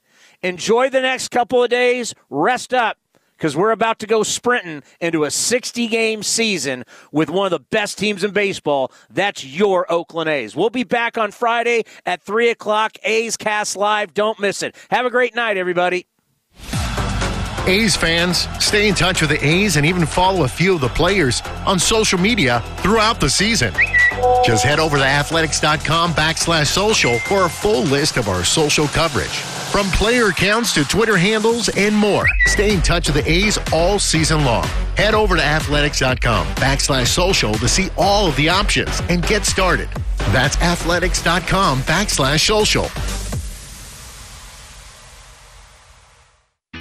Enjoy 0.41 0.89
the 0.89 1.01
next 1.01 1.29
couple 1.29 1.63
of 1.63 1.69
days. 1.69 2.13
Rest 2.29 2.73
up 2.73 2.97
because 3.37 3.55
we're 3.55 3.71
about 3.71 3.99
to 3.99 4.07
go 4.07 4.23
sprinting 4.23 4.81
into 4.99 5.23
a 5.23 5.31
60 5.31 5.87
game 5.87 6.23
season 6.23 6.83
with 7.11 7.29
one 7.29 7.45
of 7.45 7.51
the 7.51 7.59
best 7.59 7.97
teams 7.97 8.23
in 8.23 8.31
baseball. 8.31 8.91
That's 9.09 9.45
your 9.45 9.91
Oakland 9.91 10.29
A's. 10.29 10.55
We'll 10.55 10.69
be 10.69 10.83
back 10.83 11.17
on 11.17 11.31
Friday 11.31 11.83
at 12.05 12.23
3 12.23 12.49
o'clock. 12.49 12.97
A's 13.03 13.37
Cast 13.37 13.75
Live. 13.75 14.13
Don't 14.13 14.39
miss 14.39 14.63
it. 14.63 14.75
Have 14.89 15.05
a 15.05 15.11
great 15.11 15.35
night, 15.35 15.57
everybody. 15.57 16.07
A's 17.67 17.95
fans, 17.95 18.47
stay 18.63 18.87
in 18.87 18.93
touch 18.93 19.21
with 19.21 19.31
the 19.31 19.43
A's 19.43 19.75
and 19.75 19.87
even 19.87 20.05
follow 20.05 20.43
a 20.43 20.47
few 20.47 20.75
of 20.75 20.81
the 20.81 20.89
players 20.89 21.41
on 21.65 21.79
social 21.79 22.19
media 22.19 22.61
throughout 22.77 23.19
the 23.19 23.29
season. 23.29 23.73
Just 24.43 24.63
head 24.63 24.79
over 24.79 24.97
to 24.97 25.03
athletics.com 25.03 26.13
backslash 26.13 26.67
social 26.67 27.17
for 27.19 27.45
a 27.45 27.49
full 27.49 27.81
list 27.83 28.17
of 28.17 28.27
our 28.27 28.43
social 28.43 28.87
coverage. 28.87 29.35
From 29.71 29.87
player 29.87 30.27
accounts 30.27 30.75
to 30.75 30.83
Twitter 30.85 31.17
handles 31.17 31.69
and 31.69 31.95
more. 31.95 32.27
Stay 32.45 32.71
in 32.71 32.81
touch 32.83 33.07
with 33.07 33.23
the 33.23 33.31
A's 33.31 33.57
all 33.73 33.97
season 33.97 34.45
long. 34.45 34.65
Head 34.95 35.15
over 35.15 35.35
to 35.35 35.43
athletics.com 35.43 36.45
backslash 36.55 37.07
social 37.07 37.53
to 37.55 37.67
see 37.67 37.89
all 37.97 38.27
of 38.27 38.35
the 38.35 38.47
options 38.47 39.01
and 39.09 39.25
get 39.25 39.43
started. 39.43 39.89
That's 40.31 40.55
athletics.com 40.61 41.81
backslash 41.81 42.45
social. 42.45 42.85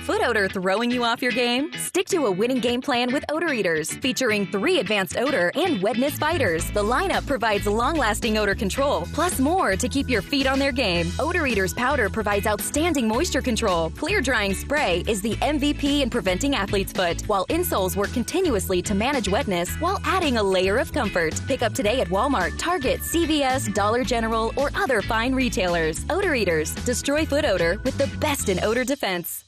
Foot 0.03 0.20
odor 0.20 0.49
throwing 0.49 0.90
you 0.90 1.03
off 1.03 1.22
your 1.22 1.32
game? 1.32 1.72
Stick 1.78 2.07
to 2.09 2.26
a 2.26 2.30
winning 2.30 2.59
game 2.61 2.82
plan 2.82 3.11
with 3.11 3.24
Odor 3.30 3.55
Eaters, 3.55 3.92
featuring 3.92 4.47
three 4.47 4.80
advanced 4.80 5.16
odor 5.16 5.51
and 5.55 5.80
wetness 5.80 6.18
fighters. 6.18 6.70
The 6.72 6.82
lineup 6.82 7.26
provides 7.26 7.66
long 7.66 7.97
lasting 7.97 8.36
odor 8.36 8.55
control, 8.55 9.09
plus 9.14 9.40
more 9.40 9.76
to 9.76 9.88
keep 9.88 10.11
your 10.11 10.20
feet 10.20 10.47
on 10.47 10.59
their 10.59 10.72
game. 10.72 11.11
Odor 11.18 11.47
Eaters 11.47 11.72
powder 11.72 12.11
provides 12.11 12.47
outstanding 12.47 13.09
moisture 13.09 13.40
control. 13.40 13.88
Clear 13.90 14.20
drying 14.20 14.53
spray 14.53 15.05
is 15.09 15.22
the 15.22 15.36
MVP 15.36 16.03
in 16.03 16.11
preventing 16.11 16.55
athlete's 16.55 16.92
foot, 16.92 17.22
while 17.22 17.47
insoles 17.47 17.97
work 17.97 18.12
continuously 18.12 18.82
to 18.82 18.95
manage 18.95 19.28
wetness 19.28 19.70
while 19.76 20.01
adding 20.05 20.36
a 20.36 20.42
layer 20.42 20.76
of 20.76 20.92
comfort. 20.92 21.40
Pick 21.47 21.62
up 21.62 21.72
today 21.72 22.03
at 22.03 22.09
Walmart, 22.09 22.53
Target, 22.59 23.01
CVS, 23.01 23.72
Dollar 23.72 24.05
General, 24.05 24.53
or 24.57 24.70
other 24.74 25.01
fine 25.01 25.34
retailers. 25.34 26.05
Odor 26.11 26.34
Eaters 26.34 26.74
destroy 26.84 27.24
foot 27.24 27.47
odor 27.47 27.80
with 27.84 27.97
the 27.97 28.11
best 28.18 28.51
in 28.51 28.62
odor 28.62 28.84
defense. 28.84 29.45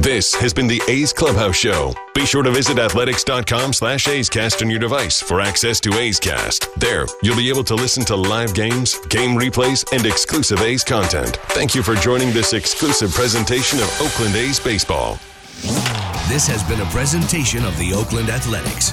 This 0.00 0.32
has 0.36 0.54
been 0.54 0.68
the 0.68 0.80
A's 0.86 1.12
Clubhouse 1.12 1.56
Show. 1.56 1.92
Be 2.14 2.24
sure 2.24 2.44
to 2.44 2.52
visit 2.52 2.78
athletics.com 2.78 3.72
slash 3.72 4.06
A'scast 4.06 4.62
on 4.62 4.70
your 4.70 4.78
device 4.78 5.20
for 5.20 5.40
access 5.40 5.80
to 5.80 5.92
A's 5.98 6.20
Cast. 6.20 6.72
There, 6.78 7.04
you'll 7.20 7.36
be 7.36 7.48
able 7.48 7.64
to 7.64 7.74
listen 7.74 8.04
to 8.04 8.14
live 8.14 8.54
games, 8.54 8.96
game 9.08 9.36
replays, 9.36 9.84
and 9.92 10.06
exclusive 10.06 10.60
A's 10.60 10.84
content. 10.84 11.38
Thank 11.48 11.74
you 11.74 11.82
for 11.82 11.96
joining 11.96 12.32
this 12.32 12.52
exclusive 12.52 13.10
presentation 13.10 13.80
of 13.80 14.00
Oakland 14.00 14.36
A's 14.36 14.60
Baseball. 14.60 15.14
This 16.28 16.46
has 16.46 16.62
been 16.68 16.80
a 16.80 16.90
presentation 16.90 17.64
of 17.64 17.76
the 17.76 17.92
Oakland 17.92 18.30
Athletics. 18.30 18.92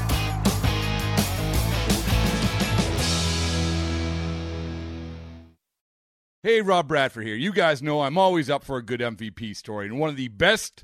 Hey, 6.42 6.62
Rob 6.62 6.88
Bradford 6.88 7.26
here. 7.26 7.36
You 7.36 7.52
guys 7.52 7.82
know 7.82 8.02
I'm 8.02 8.18
always 8.20 8.50
up 8.50 8.64
for 8.64 8.78
a 8.78 8.84
good 8.84 9.02
MVP 9.02 9.56
story, 9.56 9.86
and 9.86 10.00
one 10.00 10.10
of 10.10 10.16
the 10.16 10.28
best 10.28 10.84